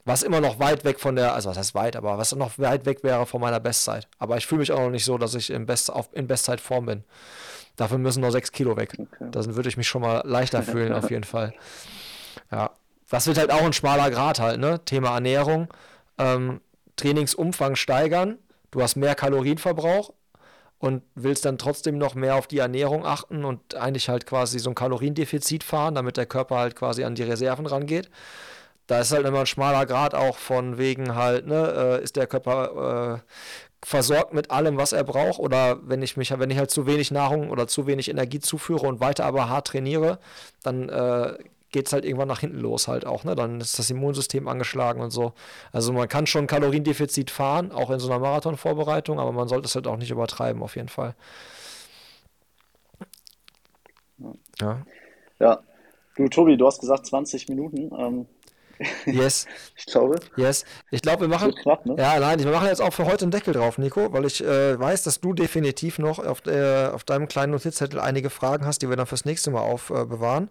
Was 0.04 0.22
immer 0.22 0.40
noch 0.40 0.58
weit 0.58 0.84
weg 0.84 1.00
von 1.00 1.16
der, 1.16 1.34
also 1.34 1.50
was 1.50 1.58
heißt 1.58 1.74
weit, 1.74 1.96
aber 1.96 2.16
was 2.18 2.34
noch 2.34 2.58
weit 2.58 2.86
weg 2.86 3.04
wäre 3.04 3.26
von 3.26 3.40
meiner 3.40 3.60
Bestzeit. 3.60 4.08
Aber 4.18 4.36
ich 4.36 4.46
fühle 4.46 4.60
mich 4.60 4.72
auch 4.72 4.80
noch 4.80 4.90
nicht 4.90 5.04
so, 5.04 5.18
dass 5.18 5.34
ich 5.34 5.50
in, 5.50 5.66
Best, 5.66 5.92
auf, 5.92 6.08
in 6.12 6.26
Bestzeitform 6.26 6.86
bin. 6.86 7.04
Dafür 7.76 7.98
müssen 7.98 8.20
noch 8.20 8.30
sechs 8.30 8.52
Kilo 8.52 8.76
weg. 8.76 8.92
Okay. 8.98 9.28
Dann 9.30 9.56
würde 9.56 9.68
ich 9.68 9.76
mich 9.76 9.88
schon 9.88 10.02
mal 10.02 10.22
leichter 10.24 10.62
fühlen, 10.62 10.92
auf 10.92 11.10
jeden 11.10 11.24
Fall. 11.24 11.54
Ja. 12.50 12.70
Das 13.10 13.26
wird 13.26 13.38
halt 13.38 13.50
auch 13.50 13.62
ein 13.62 13.72
schmaler 13.72 14.10
Grad 14.10 14.40
halt, 14.40 14.58
ne? 14.58 14.80
Thema 14.84 15.14
Ernährung. 15.14 15.68
Ähm, 16.18 16.60
Trainingsumfang 16.96 17.76
steigern. 17.76 18.38
Du 18.70 18.82
hast 18.82 18.96
mehr 18.96 19.14
Kalorienverbrauch 19.14 20.12
und 20.78 21.02
willst 21.14 21.44
dann 21.44 21.58
trotzdem 21.58 21.96
noch 21.98 22.14
mehr 22.14 22.34
auf 22.34 22.46
die 22.46 22.58
Ernährung 22.58 23.06
achten 23.06 23.44
und 23.44 23.74
eigentlich 23.74 24.08
halt 24.08 24.26
quasi 24.26 24.58
so 24.58 24.70
ein 24.70 24.74
Kaloriendefizit 24.74 25.62
fahren, 25.62 25.94
damit 25.94 26.16
der 26.16 26.26
Körper 26.26 26.56
halt 26.56 26.74
quasi 26.74 27.04
an 27.04 27.14
die 27.14 27.22
Reserven 27.22 27.66
rangeht. 27.66 28.10
Da 28.88 29.00
ist 29.00 29.12
halt 29.12 29.24
immer 29.26 29.40
ein 29.40 29.46
schmaler 29.46 29.86
Grad 29.86 30.14
auch 30.14 30.36
von 30.36 30.78
wegen 30.78 31.14
halt, 31.14 31.46
ne, 31.46 31.98
äh, 32.00 32.02
ist 32.02 32.16
der 32.16 32.26
Körper 32.26 33.20
äh, 33.22 33.32
versorgt 33.84 34.32
mit 34.32 34.50
allem, 34.50 34.76
was 34.76 34.92
er 34.92 35.04
braucht, 35.04 35.38
oder 35.38 35.78
wenn 35.82 36.02
ich 36.02 36.16
mich, 36.16 36.36
wenn 36.38 36.50
ich 36.50 36.58
halt 36.58 36.70
zu 36.70 36.86
wenig 36.86 37.10
Nahrung 37.10 37.50
oder 37.50 37.66
zu 37.66 37.86
wenig 37.86 38.08
Energie 38.08 38.40
zuführe 38.40 38.86
und 38.86 39.00
weiter 39.00 39.24
aber 39.24 39.48
hart 39.48 39.68
trainiere, 39.68 40.18
dann 40.62 40.88
äh, 40.88 41.36
geht 41.72 41.86
es 41.86 41.92
halt 41.92 42.04
irgendwann 42.04 42.28
nach 42.28 42.40
hinten 42.40 42.60
los 42.60 42.86
halt 42.86 43.06
auch, 43.06 43.24
ne? 43.24 43.34
Dann 43.34 43.60
ist 43.60 43.78
das 43.78 43.90
Immunsystem 43.90 44.46
angeschlagen 44.46 45.00
und 45.00 45.10
so. 45.10 45.32
Also 45.72 45.92
man 45.92 46.08
kann 46.08 46.26
schon 46.26 46.46
Kaloriendefizit 46.46 47.30
fahren, 47.30 47.72
auch 47.72 47.90
in 47.90 47.98
so 47.98 48.10
einer 48.10 48.20
Marathonvorbereitung, 48.20 49.18
aber 49.18 49.32
man 49.32 49.48
sollte 49.48 49.66
es 49.66 49.74
halt 49.74 49.86
auch 49.86 49.96
nicht 49.96 50.10
übertreiben, 50.10 50.62
auf 50.62 50.76
jeden 50.76 50.88
Fall. 50.88 51.14
Ja. 54.60 54.82
Ja. 55.40 55.62
Du, 56.16 56.28
Tobi, 56.28 56.56
du 56.56 56.66
hast 56.66 56.80
gesagt 56.80 57.06
20 57.06 57.48
Minuten. 57.48 57.90
Ähm, 57.98 58.26
Yes. 59.06 59.46
ich 59.76 59.86
glaube. 59.86 60.20
Yes. 60.36 60.64
Ich 60.90 61.02
glaube, 61.02 61.22
wir 61.22 61.28
machen. 61.28 61.54
Knapp, 61.54 61.86
ne? 61.86 61.96
Ja, 61.98 62.18
nein, 62.18 62.38
wir 62.38 62.50
machen 62.50 62.68
jetzt 62.68 62.80
auch 62.80 62.92
für 62.92 63.06
heute 63.06 63.24
einen 63.24 63.30
Deckel 63.30 63.54
drauf, 63.54 63.78
Nico, 63.78 64.12
weil 64.12 64.24
ich 64.24 64.42
äh, 64.42 64.78
weiß, 64.78 65.02
dass 65.02 65.20
du 65.20 65.32
definitiv 65.32 65.98
noch 65.98 66.18
auf, 66.18 66.40
der, 66.40 66.92
auf 66.94 67.04
deinem 67.04 67.28
kleinen 67.28 67.52
Notizzettel 67.52 68.00
einige 68.00 68.30
Fragen 68.30 68.66
hast, 68.66 68.82
die 68.82 68.88
wir 68.88 68.96
dann 68.96 69.06
fürs 69.06 69.24
nächste 69.24 69.50
Mal 69.50 69.60
aufbewahren. 69.60 70.48
Äh, 70.48 70.50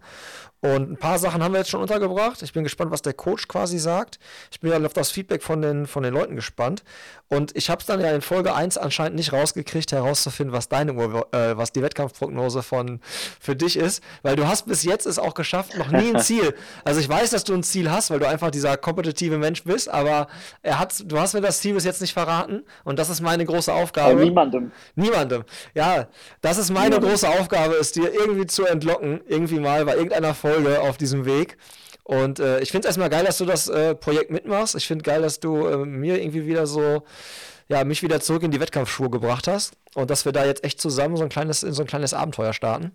und 0.64 0.92
ein 0.92 0.96
paar 0.96 1.18
Sachen 1.18 1.42
haben 1.42 1.52
wir 1.54 1.58
jetzt 1.58 1.70
schon 1.70 1.80
untergebracht. 1.80 2.40
Ich 2.40 2.52
bin 2.52 2.62
gespannt, 2.62 2.92
was 2.92 3.02
der 3.02 3.14
Coach 3.14 3.48
quasi 3.48 3.78
sagt. 3.80 4.20
Ich 4.52 4.60
bin 4.60 4.70
ja 4.70 4.80
auf 4.80 4.92
das 4.92 5.10
Feedback 5.10 5.42
von 5.42 5.60
den, 5.60 5.88
von 5.88 6.04
den 6.04 6.14
Leuten 6.14 6.36
gespannt. 6.36 6.84
Und 7.26 7.56
ich 7.56 7.68
habe 7.68 7.80
es 7.80 7.86
dann 7.86 8.00
ja 8.00 8.12
in 8.12 8.20
Folge 8.20 8.54
1 8.54 8.78
anscheinend 8.78 9.16
nicht 9.16 9.32
rausgekriegt, 9.32 9.90
herauszufinden, 9.90 10.52
was 10.52 10.68
deine 10.68 10.92
Uhr, 10.92 11.26
äh, 11.34 11.56
was 11.56 11.72
die 11.72 11.82
Wettkampfprognose 11.82 12.62
von 12.62 13.00
für 13.40 13.56
dich 13.56 13.76
ist. 13.76 14.04
Weil 14.22 14.36
du 14.36 14.46
hast 14.46 14.66
bis 14.66 14.84
jetzt 14.84 15.04
es 15.04 15.18
auch 15.18 15.34
geschafft, 15.34 15.76
noch 15.76 15.90
nie 15.90 16.14
ein 16.14 16.20
Ziel. 16.22 16.54
Also 16.84 17.00
ich 17.00 17.08
weiß, 17.08 17.30
dass 17.30 17.42
du 17.42 17.54
ein 17.54 17.64
Ziel 17.64 17.90
hast, 17.90 18.12
weil 18.12 18.20
du 18.22 18.28
einfach 18.28 18.50
dieser 18.50 18.76
kompetitive 18.76 19.38
Mensch 19.38 19.64
bist, 19.64 19.88
aber 19.88 20.28
er 20.62 20.78
hat, 20.78 21.04
du 21.06 21.18
hast 21.18 21.34
mir 21.34 21.40
das 21.40 21.60
Ziel 21.60 21.74
bis 21.74 21.84
jetzt 21.84 22.00
nicht 22.00 22.12
verraten 22.12 22.64
und 22.84 22.98
das 22.98 23.10
ist 23.10 23.20
meine 23.20 23.44
große 23.44 23.72
Aufgabe. 23.72 24.16
Bei 24.16 24.24
niemandem. 24.24 24.72
Niemandem. 24.94 25.44
Ja, 25.74 26.08
das 26.40 26.58
ist 26.58 26.70
meine 26.70 26.90
niemandem. 26.90 27.10
große 27.10 27.28
Aufgabe, 27.28 27.74
ist 27.74 27.96
dir 27.96 28.12
irgendwie 28.12 28.46
zu 28.46 28.64
entlocken, 28.64 29.20
irgendwie 29.26 29.60
mal 29.60 29.84
bei 29.84 29.94
irgendeiner 29.94 30.34
Folge 30.34 30.80
auf 30.80 30.96
diesem 30.96 31.24
Weg. 31.24 31.56
Und 32.04 32.40
äh, 32.40 32.60
ich 32.60 32.70
finde 32.70 32.86
es 32.86 32.90
erstmal 32.90 33.10
geil, 33.10 33.24
dass 33.24 33.38
du 33.38 33.44
das 33.44 33.68
äh, 33.68 33.94
Projekt 33.94 34.30
mitmachst. 34.30 34.74
Ich 34.74 34.86
finde 34.86 35.04
geil, 35.04 35.22
dass 35.22 35.40
du 35.40 35.66
äh, 35.66 35.76
mir 35.76 36.20
irgendwie 36.20 36.46
wieder 36.46 36.66
so, 36.66 37.04
ja, 37.68 37.84
mich 37.84 38.02
wieder 38.02 38.20
zurück 38.20 38.42
in 38.42 38.50
die 38.50 38.60
Wettkampfschuhe 38.60 39.08
gebracht 39.08 39.46
hast 39.46 39.74
und 39.94 40.10
dass 40.10 40.24
wir 40.24 40.32
da 40.32 40.44
jetzt 40.44 40.64
echt 40.64 40.80
zusammen 40.80 41.16
so 41.16 41.22
ein 41.22 41.28
kleines, 41.28 41.62
in 41.62 41.72
so 41.72 41.82
ein 41.82 41.86
kleines 41.86 42.12
Abenteuer 42.12 42.52
starten. 42.52 42.92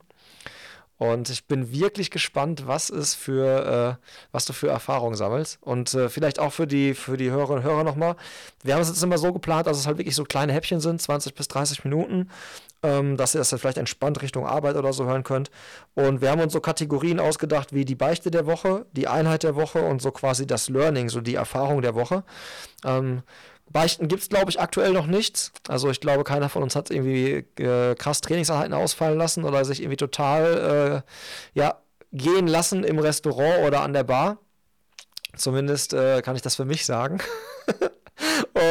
Und 0.97 1.29
ich 1.29 1.45
bin 1.45 1.71
wirklich 1.71 2.09
gespannt, 2.09 2.65
was 2.65 2.89
es 2.89 3.13
für, 3.13 3.99
äh, 3.99 4.05
was 4.31 4.45
du 4.45 4.53
für 4.53 4.69
Erfahrungen 4.69 5.15
sammelst. 5.15 5.59
Und 5.61 5.93
äh, 5.93 6.09
vielleicht 6.09 6.39
auch 6.39 6.53
für 6.53 6.65
die, 6.65 6.95
für 6.95 7.17
die 7.17 7.29
Hörerinnen 7.29 7.63
und 7.63 7.69
Hörer 7.69 7.83
nochmal. 7.83 8.15
Wir 8.63 8.73
haben 8.73 8.81
es 8.81 8.89
jetzt 8.89 9.03
immer 9.03 9.19
so 9.19 9.31
geplant, 9.31 9.67
dass 9.67 9.77
es 9.77 9.85
halt 9.85 9.99
wirklich 9.99 10.15
so 10.15 10.23
kleine 10.23 10.53
Häppchen 10.53 10.79
sind, 10.79 10.99
20 11.01 11.35
bis 11.35 11.47
30 11.49 11.83
Minuten, 11.83 12.29
ähm, 12.81 13.15
dass 13.15 13.35
ihr 13.35 13.39
das 13.39 13.49
dann 13.49 13.59
vielleicht 13.59 13.77
entspannt 13.77 14.21
Richtung 14.23 14.47
Arbeit 14.47 14.75
oder 14.75 14.91
so 14.91 15.05
hören 15.05 15.23
könnt. 15.23 15.51
Und 15.93 16.21
wir 16.21 16.31
haben 16.31 16.41
uns 16.41 16.53
so 16.53 16.61
Kategorien 16.61 17.19
ausgedacht 17.19 17.73
wie 17.73 17.85
die 17.85 17.95
Beichte 17.95 18.31
der 18.31 18.47
Woche, 18.47 18.87
die 18.93 19.07
Einheit 19.07 19.43
der 19.43 19.55
Woche 19.55 19.83
und 19.83 20.01
so 20.01 20.09
quasi 20.09 20.47
das 20.47 20.67
Learning, 20.67 21.09
so 21.09 21.21
die 21.21 21.35
Erfahrung 21.35 21.83
der 21.83 21.93
Woche. 21.93 22.23
Ähm, 22.83 23.21
Beichten 23.71 24.07
gibt 24.07 24.21
es, 24.21 24.29
glaube 24.29 24.49
ich, 24.49 24.59
aktuell 24.59 24.93
noch 24.93 25.07
nichts. 25.07 25.51
Also 25.67 25.89
ich 25.89 25.99
glaube, 25.99 26.23
keiner 26.23 26.49
von 26.49 26.63
uns 26.63 26.75
hat 26.75 26.89
irgendwie 26.91 27.45
äh, 27.61 27.95
krass 27.95 28.21
Trainingseinheiten 28.21 28.73
ausfallen 28.73 29.17
lassen 29.17 29.43
oder 29.43 29.65
sich 29.65 29.81
irgendwie 29.81 29.97
total 29.97 31.03
äh, 31.03 31.59
ja, 31.59 31.81
gehen 32.11 32.47
lassen 32.47 32.83
im 32.83 32.99
Restaurant 32.99 33.65
oder 33.65 33.81
an 33.81 33.93
der 33.93 34.03
Bar. 34.03 34.37
Zumindest 35.35 35.93
äh, 35.93 36.21
kann 36.21 36.35
ich 36.35 36.41
das 36.41 36.55
für 36.55 36.65
mich 36.65 36.85
sagen. 36.85 37.19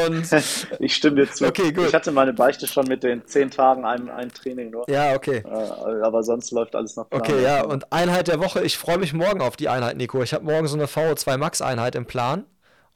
Und 0.06 0.26
ich 0.80 0.96
stimme 0.96 1.16
dir 1.16 1.30
zu. 1.30 1.46
Okay. 1.46 1.72
Ich 1.76 1.94
hatte 1.94 2.10
meine 2.10 2.32
Beichte 2.32 2.66
schon 2.66 2.86
mit 2.86 3.04
den 3.04 3.24
zehn 3.26 3.50
Tagen 3.50 3.84
ein, 3.84 4.10
ein 4.10 4.32
Training 4.32 4.70
nur. 4.70 4.90
Ja, 4.90 5.14
okay. 5.14 5.44
Äh, 5.44 6.02
aber 6.02 6.24
sonst 6.24 6.50
läuft 6.50 6.74
alles 6.74 6.96
noch 6.96 7.08
Plan. 7.08 7.22
Okay, 7.22 7.42
ja. 7.42 7.64
Und 7.64 7.92
Einheit 7.92 8.26
der 8.26 8.40
Woche. 8.40 8.64
Ich 8.64 8.76
freue 8.76 8.98
mich 8.98 9.12
morgen 9.12 9.40
auf 9.40 9.56
die 9.56 9.68
Einheit, 9.68 9.96
Nico. 9.96 10.22
Ich 10.22 10.34
habe 10.34 10.44
morgen 10.44 10.66
so 10.66 10.76
eine 10.76 10.86
VO2 10.86 11.36
Max 11.36 11.62
Einheit 11.62 11.94
im 11.94 12.06
Plan 12.06 12.44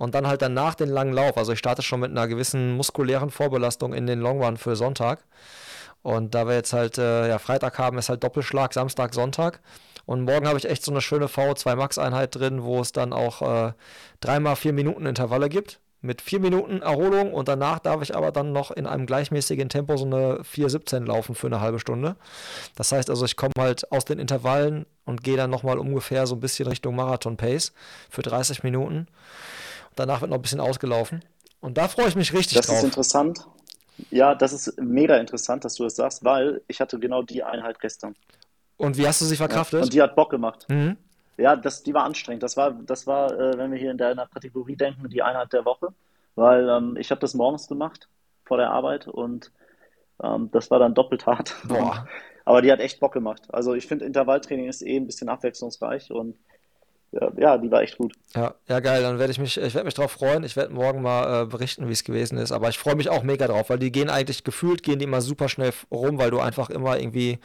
und 0.00 0.14
dann 0.14 0.26
halt 0.26 0.40
danach 0.40 0.74
den 0.74 0.88
langen 0.88 1.12
Lauf. 1.12 1.36
Also 1.36 1.52
ich 1.52 1.58
starte 1.58 1.82
schon 1.82 2.00
mit 2.00 2.10
einer 2.10 2.26
gewissen 2.26 2.74
muskulären 2.74 3.30
Vorbelastung 3.30 3.92
in 3.92 4.06
den 4.06 4.18
Long 4.18 4.42
Run 4.42 4.56
für 4.56 4.74
Sonntag. 4.74 5.22
Und 6.00 6.34
da 6.34 6.48
wir 6.48 6.54
jetzt 6.54 6.72
halt 6.72 6.96
äh, 6.96 7.28
ja, 7.28 7.38
Freitag 7.38 7.78
haben, 7.78 7.98
ist 7.98 8.08
halt 8.08 8.24
Doppelschlag, 8.24 8.72
Samstag, 8.72 9.12
Sonntag. 9.12 9.60
Und 10.06 10.22
morgen 10.22 10.48
habe 10.48 10.56
ich 10.56 10.64
echt 10.64 10.82
so 10.82 10.90
eine 10.90 11.02
schöne 11.02 11.26
VO2 11.26 11.76
Max 11.76 11.98
Einheit 11.98 12.34
drin, 12.34 12.62
wo 12.62 12.80
es 12.80 12.92
dann 12.92 13.12
auch 13.12 13.42
äh, 13.42 13.72
dreimal 14.20 14.56
vier 14.56 14.72
Minuten 14.72 15.04
Intervalle 15.04 15.50
gibt. 15.50 15.80
Mit 16.00 16.22
vier 16.22 16.40
Minuten 16.40 16.80
Erholung 16.80 17.34
und 17.34 17.48
danach 17.48 17.78
darf 17.78 18.00
ich 18.00 18.16
aber 18.16 18.32
dann 18.32 18.52
noch 18.52 18.70
in 18.70 18.86
einem 18.86 19.04
gleichmäßigen 19.04 19.68
Tempo 19.68 19.98
so 19.98 20.06
eine 20.06 20.38
4,17 20.38 21.04
laufen 21.04 21.34
für 21.34 21.48
eine 21.48 21.60
halbe 21.60 21.78
Stunde. 21.78 22.16
Das 22.74 22.90
heißt 22.90 23.10
also, 23.10 23.26
ich 23.26 23.36
komme 23.36 23.52
halt 23.58 23.92
aus 23.92 24.06
den 24.06 24.18
Intervallen 24.18 24.86
und 25.04 25.22
gehe 25.22 25.36
dann 25.36 25.50
nochmal 25.50 25.78
ungefähr 25.78 26.26
so 26.26 26.36
ein 26.36 26.40
bisschen 26.40 26.68
Richtung 26.68 26.96
Marathon-Pace 26.96 27.74
für 28.08 28.22
30 28.22 28.62
Minuten. 28.62 29.06
Danach 29.96 30.20
wird 30.20 30.30
noch 30.30 30.38
ein 30.38 30.42
bisschen 30.42 30.60
ausgelaufen. 30.60 31.24
Und 31.60 31.76
da 31.76 31.88
freue 31.88 32.08
ich 32.08 32.16
mich 32.16 32.32
richtig 32.32 32.56
das 32.56 32.66
drauf. 32.66 32.76
Das 32.76 32.84
ist 32.84 32.88
interessant. 32.88 33.46
Ja, 34.10 34.34
das 34.34 34.52
ist 34.52 34.80
mega 34.80 35.16
interessant, 35.16 35.64
dass 35.64 35.74
du 35.74 35.84
das 35.84 35.96
sagst, 35.96 36.24
weil 36.24 36.62
ich 36.68 36.80
hatte 36.80 36.98
genau 36.98 37.22
die 37.22 37.42
Einheit 37.42 37.80
gestern. 37.80 38.14
Und 38.78 38.96
wie 38.96 39.06
hast 39.06 39.20
du 39.20 39.26
sie 39.26 39.36
verkraftet? 39.36 39.80
Ja, 39.80 39.84
und 39.84 39.92
die 39.92 40.02
hat 40.02 40.16
Bock 40.16 40.30
gemacht. 40.30 40.66
Mhm. 40.68 40.96
Ja, 41.36 41.56
das, 41.56 41.82
die 41.82 41.92
war 41.92 42.04
anstrengend. 42.04 42.42
Das 42.42 42.56
war, 42.56 42.70
das 42.70 43.06
war 43.06 43.32
äh, 43.38 43.58
wenn 43.58 43.72
wir 43.72 43.78
hier 43.78 43.90
in 43.90 43.98
deiner 43.98 44.26
Kategorie 44.26 44.76
denken, 44.76 45.08
die 45.10 45.22
Einheit 45.22 45.52
der 45.52 45.64
Woche. 45.64 45.88
Weil 46.34 46.68
ähm, 46.68 46.96
ich 46.98 47.10
habe 47.10 47.20
das 47.20 47.34
morgens 47.34 47.66
gemacht 47.68 48.08
vor 48.44 48.56
der 48.56 48.70
Arbeit 48.70 49.08
und 49.08 49.52
ähm, 50.22 50.50
das 50.52 50.70
war 50.70 50.78
dann 50.78 50.94
doppelt 50.94 51.26
hart. 51.26 51.56
Boah. 51.64 52.06
Aber 52.44 52.62
die 52.62 52.72
hat 52.72 52.80
echt 52.80 53.00
Bock 53.00 53.12
gemacht. 53.12 53.42
Also 53.52 53.74
ich 53.74 53.86
finde, 53.86 54.06
Intervalltraining 54.06 54.68
ist 54.68 54.82
eh 54.82 54.96
ein 54.96 55.06
bisschen 55.06 55.28
abwechslungsreich 55.28 56.10
und 56.10 56.36
ja, 57.12 57.58
die 57.58 57.70
war 57.70 57.82
echt 57.82 57.98
gut. 57.98 58.12
Ja, 58.34 58.54
ja, 58.68 58.78
geil. 58.78 59.02
Dann 59.02 59.18
werde 59.18 59.32
ich 59.32 59.38
mich, 59.38 59.56
ich 59.56 59.74
werde 59.74 59.84
mich 59.84 59.94
drauf 59.94 60.12
freuen. 60.12 60.44
Ich 60.44 60.54
werde 60.54 60.72
morgen 60.72 61.02
mal 61.02 61.42
äh, 61.42 61.46
berichten, 61.46 61.88
wie 61.88 61.92
es 61.92 62.04
gewesen 62.04 62.38
ist. 62.38 62.52
Aber 62.52 62.68
ich 62.68 62.78
freue 62.78 62.94
mich 62.94 63.08
auch 63.08 63.24
mega 63.24 63.48
drauf, 63.48 63.68
weil 63.68 63.80
die 63.80 63.90
gehen 63.90 64.08
eigentlich 64.08 64.44
gefühlt, 64.44 64.82
gehen 64.84 65.00
die 65.00 65.06
immer 65.06 65.20
super 65.20 65.48
schnell 65.48 65.72
rum, 65.90 66.18
weil 66.18 66.30
du 66.30 66.38
einfach 66.38 66.70
immer 66.70 66.98
irgendwie, 66.98 67.40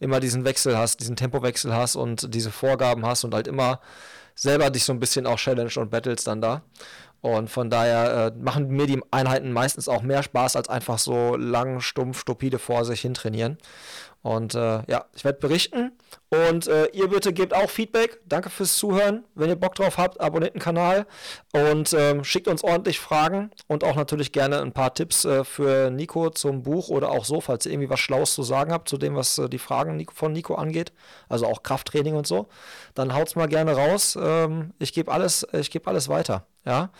immer 0.00 0.20
diesen 0.20 0.44
Wechsel 0.44 0.76
hast, 0.76 1.00
diesen 1.00 1.16
Tempowechsel 1.16 1.74
hast 1.74 1.96
und 1.96 2.34
diese 2.34 2.50
Vorgaben 2.50 3.06
hast 3.06 3.24
und 3.24 3.32
halt 3.32 3.46
immer 3.46 3.80
selber 4.34 4.68
dich 4.68 4.84
so 4.84 4.92
ein 4.92 5.00
bisschen 5.00 5.26
auch 5.26 5.38
challenge 5.38 5.72
und 5.76 5.90
battles 5.90 6.24
dann 6.24 6.42
da. 6.42 6.62
Und 7.22 7.50
von 7.50 7.70
daher 7.70 8.26
äh, 8.26 8.38
machen 8.38 8.68
mir 8.68 8.86
die 8.86 9.00
Einheiten 9.10 9.50
meistens 9.50 9.88
auch 9.88 10.02
mehr 10.02 10.22
Spaß, 10.22 10.56
als 10.56 10.68
einfach 10.68 10.98
so 10.98 11.36
lang, 11.36 11.80
stumpf, 11.80 12.20
stupide 12.20 12.58
vor 12.58 12.84
sich 12.84 13.00
hin 13.00 13.14
trainieren. 13.14 13.56
Und 14.26 14.56
äh, 14.56 14.82
ja, 14.88 15.04
ich 15.14 15.24
werde 15.24 15.38
berichten. 15.38 15.92
Und 16.30 16.66
äh, 16.66 16.86
ihr 16.86 17.06
bitte 17.06 17.32
gebt 17.32 17.54
auch 17.54 17.70
Feedback. 17.70 18.18
Danke 18.26 18.50
fürs 18.50 18.76
Zuhören. 18.76 19.24
Wenn 19.36 19.50
ihr 19.50 19.54
Bock 19.54 19.76
drauf 19.76 19.98
habt, 19.98 20.20
abonniert 20.20 20.54
den 20.54 20.60
Kanal 20.60 21.06
und 21.52 21.92
ähm, 21.92 22.24
schickt 22.24 22.48
uns 22.48 22.64
ordentlich 22.64 22.98
Fragen 22.98 23.52
und 23.68 23.84
auch 23.84 23.94
natürlich 23.94 24.32
gerne 24.32 24.60
ein 24.62 24.72
paar 24.72 24.92
Tipps 24.94 25.24
äh, 25.24 25.44
für 25.44 25.92
Nico 25.92 26.30
zum 26.30 26.64
Buch 26.64 26.88
oder 26.88 27.12
auch 27.12 27.24
so, 27.24 27.40
falls 27.40 27.66
ihr 27.66 27.72
irgendwie 27.72 27.88
was 27.88 28.00
Schlaues 28.00 28.34
zu 28.34 28.42
sagen 28.42 28.72
habt 28.72 28.88
zu 28.88 28.98
dem, 28.98 29.14
was 29.14 29.38
äh, 29.38 29.48
die 29.48 29.60
Fragen 29.60 30.04
von 30.12 30.32
Nico 30.32 30.56
angeht. 30.56 30.92
Also 31.28 31.46
auch 31.46 31.62
Krafttraining 31.62 32.16
und 32.16 32.26
so. 32.26 32.48
Dann 32.94 33.14
haut's 33.14 33.36
mal 33.36 33.46
gerne 33.46 33.76
raus. 33.76 34.18
Ähm, 34.20 34.74
ich 34.80 34.92
gebe 34.92 35.12
alles, 35.12 35.46
ich 35.52 35.70
gebe 35.70 35.86
alles 35.86 36.08
weiter. 36.08 36.48
Ja. 36.64 36.90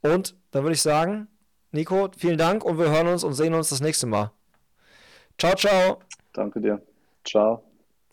Und 0.00 0.36
dann 0.52 0.62
würde 0.62 0.74
ich 0.74 0.82
sagen, 0.82 1.26
Nico, 1.72 2.08
vielen 2.16 2.38
Dank 2.38 2.64
und 2.64 2.78
wir 2.78 2.88
hören 2.88 3.08
uns 3.08 3.24
und 3.24 3.34
sehen 3.34 3.52
uns 3.52 3.70
das 3.70 3.80
nächste 3.80 4.06
Mal. 4.06 4.30
Ciao, 5.38 5.56
ciao. 5.56 5.98
Danke 6.36 6.60
dir. 6.60 6.80
Ciao. 7.24 7.64